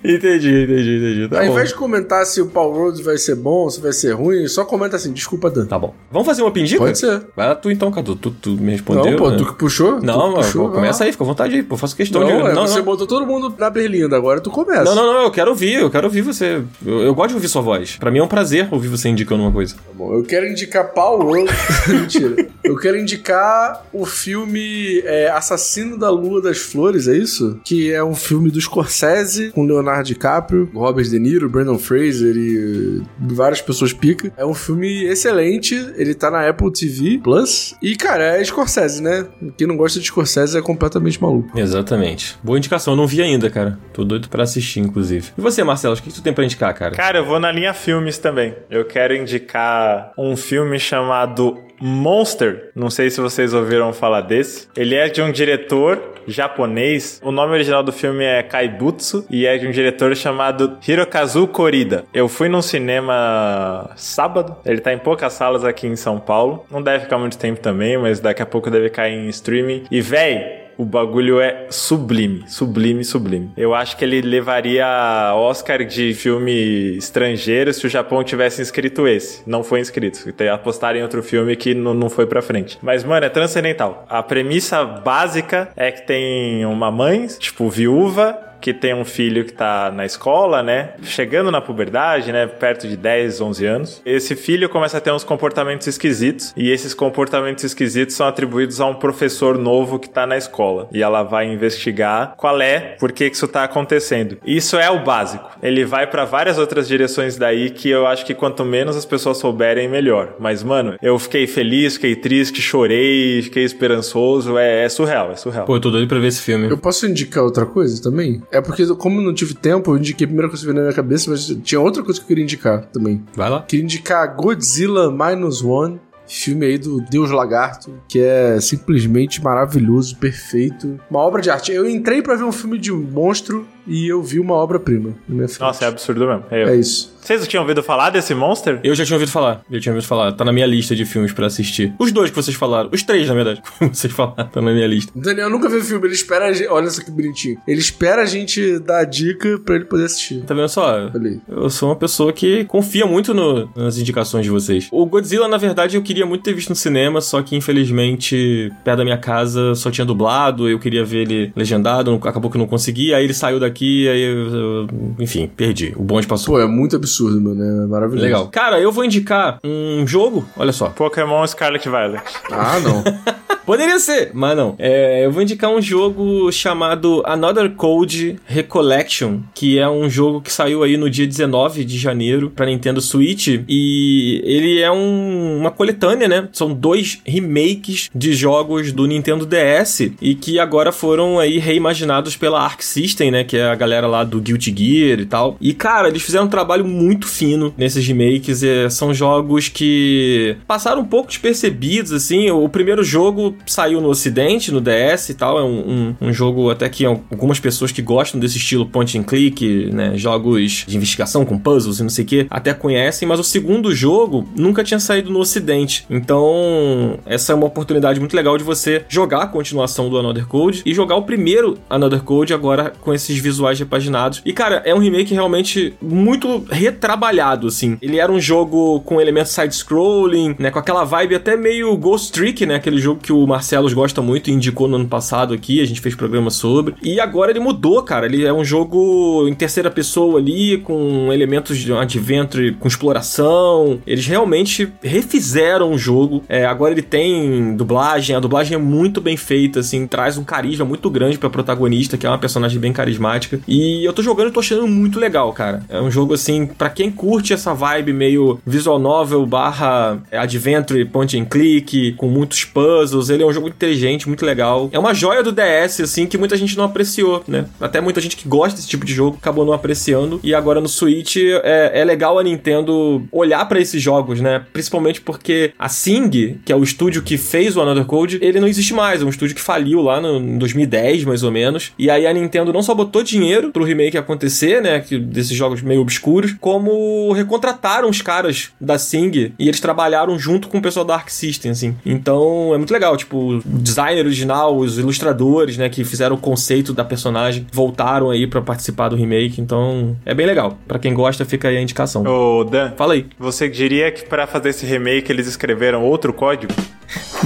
[0.03, 1.29] Entendi, entendi, entendi.
[1.29, 1.51] Tá Ao bom.
[1.51, 4.65] invés de comentar se o Power Roads vai ser bom, se vai ser ruim, só
[4.65, 5.65] comenta assim, desculpa, Dan.
[5.65, 5.93] Tá bom.
[6.11, 6.79] Vamos fazer uma pindica?
[6.79, 7.21] Pode ser.
[7.35, 8.15] Vai lá tu então, Cadu.
[8.15, 9.11] Tu, tu me respondeu.
[9.11, 9.37] Não, pô, né?
[9.37, 10.01] tu que puxou?
[10.01, 11.05] Não, que puxou, pô, começa ah.
[11.05, 11.77] aí, fica à vontade aí, pô.
[11.77, 12.33] Faço questão Não, de.
[12.33, 12.85] é, não, você não.
[12.85, 14.83] botou todo mundo na berlinda, agora tu começa.
[14.83, 16.61] Não, não, não, eu quero ouvir, eu quero ouvir você.
[16.85, 17.95] Eu, eu gosto de ouvir sua voz.
[17.95, 19.75] Pra mim é um prazer ouvir você indicando uma coisa.
[19.75, 21.51] Tá bom, eu quero indicar Power Road.
[21.87, 22.47] Mentira.
[22.63, 27.59] Eu quero indicar o filme é, Assassino da Lua das Flores, é isso?
[27.63, 32.57] Que é um filme do Scorsese com Leonardo DiCaprio, Robert De Niro, Brandon Fraser e
[32.57, 34.31] uh, várias pessoas pica.
[34.37, 37.75] É um filme excelente, ele tá na Apple TV Plus.
[37.81, 39.27] E, cara, é Scorsese, né?
[39.57, 41.57] Quem não gosta de Scorsese é completamente maluco.
[41.59, 42.37] Exatamente.
[42.43, 43.77] Boa indicação, eu não vi ainda, cara.
[43.91, 45.31] Tô doido pra assistir, inclusive.
[45.37, 46.95] E você, Marcelo, o que que tu tem pra indicar, cara?
[46.95, 48.55] Cara, eu vou na linha filmes também.
[48.69, 52.71] Eu quero indicar um filme chamado Monster.
[52.73, 54.69] Não sei se vocês ouviram falar desse.
[54.73, 57.19] Ele é de um diretor japonês.
[57.21, 62.05] O nome original do filme é Kaibutsu e é de um diretor chamado Hirokazu Korida.
[62.13, 64.55] Eu fui num cinema sábado.
[64.65, 66.65] Ele tá em poucas salas aqui em São Paulo.
[66.71, 69.83] Não deve ficar muito tempo também, mas daqui a pouco deve cair em streaming.
[69.91, 73.51] E véi, o bagulho é sublime, sublime, sublime.
[73.55, 79.43] Eu acho que ele levaria Oscar de filme estrangeiro se o Japão tivesse inscrito esse.
[79.47, 80.33] Não foi inscrito.
[80.51, 82.77] Apostaram em outro filme que não, não foi pra frente.
[82.81, 84.05] Mas, mano, é transcendental.
[84.09, 89.51] A premissa básica é que tem uma mãe, tipo, viúva, que tem um filho que
[89.51, 90.93] tá na escola, né?
[91.03, 92.47] Chegando na puberdade, né?
[92.47, 94.01] Perto de 10, 11 anos.
[94.05, 96.53] Esse filho começa a ter uns comportamentos esquisitos.
[96.55, 100.87] E esses comportamentos esquisitos são atribuídos a um professor novo que tá na escola.
[100.93, 104.37] E ela vai investigar qual é, por que que isso tá acontecendo.
[104.45, 105.51] Isso é o básico.
[105.61, 109.39] Ele vai pra várias outras direções daí que eu acho que quanto menos as pessoas
[109.39, 110.35] souberem, melhor.
[110.39, 114.57] Mas, mano, eu fiquei feliz, fiquei triste, chorei, fiquei esperançoso.
[114.57, 115.65] É, é surreal, é surreal.
[115.65, 116.69] Pô, eu tô doido pra ver esse filme.
[116.69, 118.41] Eu posso indicar outra coisa também?
[118.53, 120.83] É porque, como eu não tive tempo, eu indiquei a primeira coisa que veio na
[120.83, 123.23] minha cabeça, mas tinha outra coisa que eu queria indicar também.
[123.35, 123.63] Vai lá.
[123.63, 130.99] Queria indicar Godzilla Minus One, filme aí do Deus Lagarto, que é simplesmente maravilhoso, perfeito.
[131.09, 131.71] Uma obra de arte.
[131.71, 135.47] Eu entrei pra ver um filme de monstro e eu vi uma obra-prima na minha
[135.47, 135.61] frente.
[135.61, 136.43] Nossa, é absurdo mesmo.
[136.51, 136.67] É eu.
[136.69, 137.13] É isso.
[137.23, 138.81] Vocês tinham ouvido falar desse Monster?
[138.83, 139.61] Eu já tinha ouvido falar.
[139.71, 140.33] Eu tinha ouvido falar.
[140.33, 141.93] Tá na minha lista de filmes pra assistir.
[141.97, 142.89] Os dois que vocês falaram.
[142.91, 143.61] Os três, na verdade.
[143.79, 144.45] que vocês falaram.
[144.49, 145.13] Tá na minha lista.
[145.17, 146.67] O Daniel nunca viu o filme, ele espera a gente.
[146.67, 147.57] Olha só que bonitinho.
[147.65, 150.41] Ele espera a gente dar a dica pra ele poder assistir.
[150.43, 151.09] Tá vendo só?
[151.47, 154.89] Eu sou uma pessoa que confia muito no- nas indicações de vocês.
[154.91, 158.97] O Godzilla, na verdade, eu queria muito ter visto no cinema, só que infelizmente, perto
[158.97, 162.67] da minha casa só tinha dublado, eu queria ver ele legendado, acabou que eu não
[162.67, 164.87] consegui, aí ele saiu daqui, aí eu, eu-
[165.19, 165.93] enfim, perdi.
[165.95, 166.55] O bonde passou.
[166.55, 167.63] Pô, é muito absurdo, mano.
[167.63, 168.23] É maravilhoso.
[168.25, 168.47] Legal.
[168.49, 170.89] Cara, eu vou indicar um jogo, olha só.
[170.89, 172.23] Pokémon Scarlet Violet.
[172.51, 173.03] Ah, não.
[173.65, 174.75] Poderia ser, mas não.
[174.77, 180.51] É, eu vou indicar um jogo chamado Another Code Recollection, que é um jogo que
[180.51, 185.71] saiu aí no dia 19 de janeiro pra Nintendo Switch e ele é um- uma
[185.71, 186.49] coletânea, né?
[186.51, 192.59] São dois remakes de jogos do Nintendo DS e que agora foram aí reimaginados pela
[192.61, 193.45] Arc System, né?
[193.45, 195.57] Que é a galera lá do Guilty Gear e tal.
[195.61, 198.63] E cara, eles fizeram um trabalho muito fino nesses remakes.
[198.63, 202.49] é, são jogos que passaram um pouco despercebidos, assim.
[202.51, 205.59] O primeiro jogo saiu no Ocidente, no DS e tal.
[205.59, 209.23] É um, um- um jogo até que algumas pessoas que gostam desse estilo point and
[209.23, 210.17] click, né?
[210.17, 213.27] Jogos de investigação com puzzles e não sei o que, até conhecem.
[213.27, 216.05] Mas o segundo jogo nunca tinha saído no Ocidente.
[216.09, 220.81] Então, essa é uma oportunidade muito legal de você jogar a continuação do Another Code
[220.85, 224.41] e jogar o primeiro Another Code agora com esses visuais repaginados.
[224.45, 227.97] E, cara, é um remake realmente muito retrabalhado, assim.
[228.01, 230.71] Ele era um jogo com elementos side-scrolling, né?
[230.71, 232.75] Com aquela vibe até meio Ghost Trick, né?
[232.75, 236.01] Aquele jogo que o Marcelos gosta muito e indicou no ano passado aqui, a gente
[236.01, 236.95] fez programa sobre.
[237.01, 238.25] E agora ele mudou, cara.
[238.25, 243.99] Ele é um jogo em terceira pessoa ali, com elementos de adventure, com exploração.
[244.05, 246.43] Eles realmente refizeram o jogo.
[246.47, 250.85] É, agora ele tem dublagem, a dublagem é muito bem feita, assim, traz um carisma
[250.85, 253.42] muito grande pra protagonista, que é uma personagem bem carismática.
[253.67, 255.83] E eu tô jogando e tô achando muito legal, cara.
[255.89, 261.39] É um jogo, assim, pra quem curte essa vibe meio visual novel barra adventure, point
[261.39, 264.89] and click, com muitos puzzles, ele é um jogo inteligente, muito legal.
[264.91, 267.65] É uma joia do DS, assim, que muita gente não apreciou, né?
[267.79, 270.39] Até muita gente que gosta desse tipo de jogo acabou não apreciando.
[270.43, 274.65] E agora no Switch é, é legal a Nintendo olhar pra esses jogos, né?
[274.71, 278.67] Principalmente porque a Sing, que é o estúdio que fez o Another Code, ele não
[278.67, 279.21] existe mais.
[279.21, 281.91] É um estúdio que faliu lá no, em 2010, mais ou menos.
[281.97, 284.99] E aí a Nintendo não só botou dinheiro pro remake acontecer, né?
[284.99, 290.67] Que, desses jogos meio obscuros, como recontrataram os caras da Sing e eles trabalharam junto
[290.67, 291.95] com o pessoal da Arc System, assim.
[292.05, 293.17] Então é muito legal.
[293.17, 295.89] Tipo, o designer original, os ilustradores, né?
[295.89, 299.59] Que fizeram o conceito da personagem, voltaram aí pra participar do remake.
[299.59, 300.77] Então é bem legal.
[300.87, 302.23] Pra quem gosta, fica aí a indicação.
[302.25, 303.25] Ô, Dan, Fala aí.
[303.39, 306.73] você diria que pra fazer esse remake eles escreveram outro código?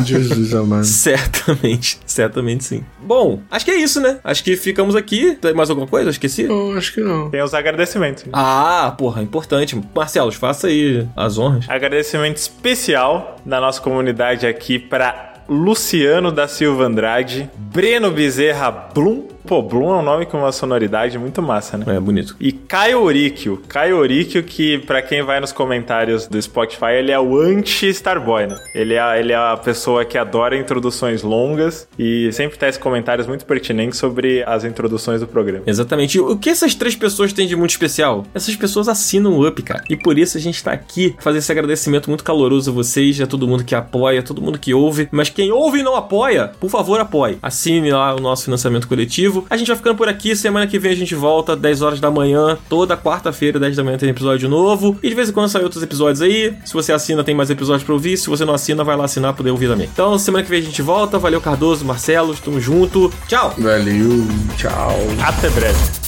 [0.03, 0.83] Jesus amado.
[0.85, 2.83] Certamente, certamente sim.
[3.01, 4.19] Bom, acho que é isso, né?
[4.23, 5.35] Acho que ficamos aqui.
[5.41, 6.09] Tem mais alguma coisa?
[6.09, 6.43] Esqueci?
[6.43, 7.29] Eu acho que não.
[7.29, 8.25] Tem os agradecimentos.
[8.33, 9.79] Ah, porra, importante.
[9.95, 11.65] Marcelo, faça aí as honras.
[11.69, 19.27] Agradecimento especial da nossa comunidade aqui para Luciano da Silva Andrade, Breno Bezerra Blum.
[19.47, 21.85] Pô, Blum é um nome com uma sonoridade muito massa, né?
[21.95, 22.35] É bonito.
[22.37, 23.61] E Caio Oríquio.
[23.69, 28.59] Caio Oríquio, que pra quem vai nos comentários do Spotify, ele é o anti-Starboy, né?
[28.75, 33.45] Ele é, ele é a pessoa que adora introduções longas e sempre traz comentários muito
[33.45, 35.63] pertinentes sobre as introduções do programa.
[35.65, 36.17] Exatamente.
[36.17, 38.25] E o que essas três pessoas têm de muito especial?
[38.35, 39.81] Essas pessoas assinam o Up, cara.
[39.89, 43.25] E por isso a gente tá aqui fazer esse agradecimento muito caloroso a vocês, a
[43.25, 45.07] todo mundo que apoia, a todo mundo que ouve.
[45.09, 47.37] Mas quem ouve e não apoia, por favor, apoie.
[47.41, 49.36] Assine lá o nosso financiamento coletivo.
[49.49, 50.35] A gente vai ficando por aqui.
[50.35, 52.57] Semana que vem a gente volta, 10 horas da manhã.
[52.69, 54.97] Toda quarta-feira, 10 da manhã, tem episódio novo.
[55.03, 56.53] E de vez em quando saem outros episódios aí.
[56.65, 58.17] Se você assina, tem mais episódios pra ouvir.
[58.17, 59.89] Se você não assina, vai lá assinar pra poder ouvir também.
[59.91, 61.17] Então, semana que vem a gente volta.
[61.17, 62.35] Valeu, Cardoso, Marcelo.
[62.35, 63.11] Tamo junto.
[63.27, 63.53] Tchau!
[63.57, 64.27] Valeu,
[64.57, 64.95] tchau.
[65.23, 66.06] Até breve.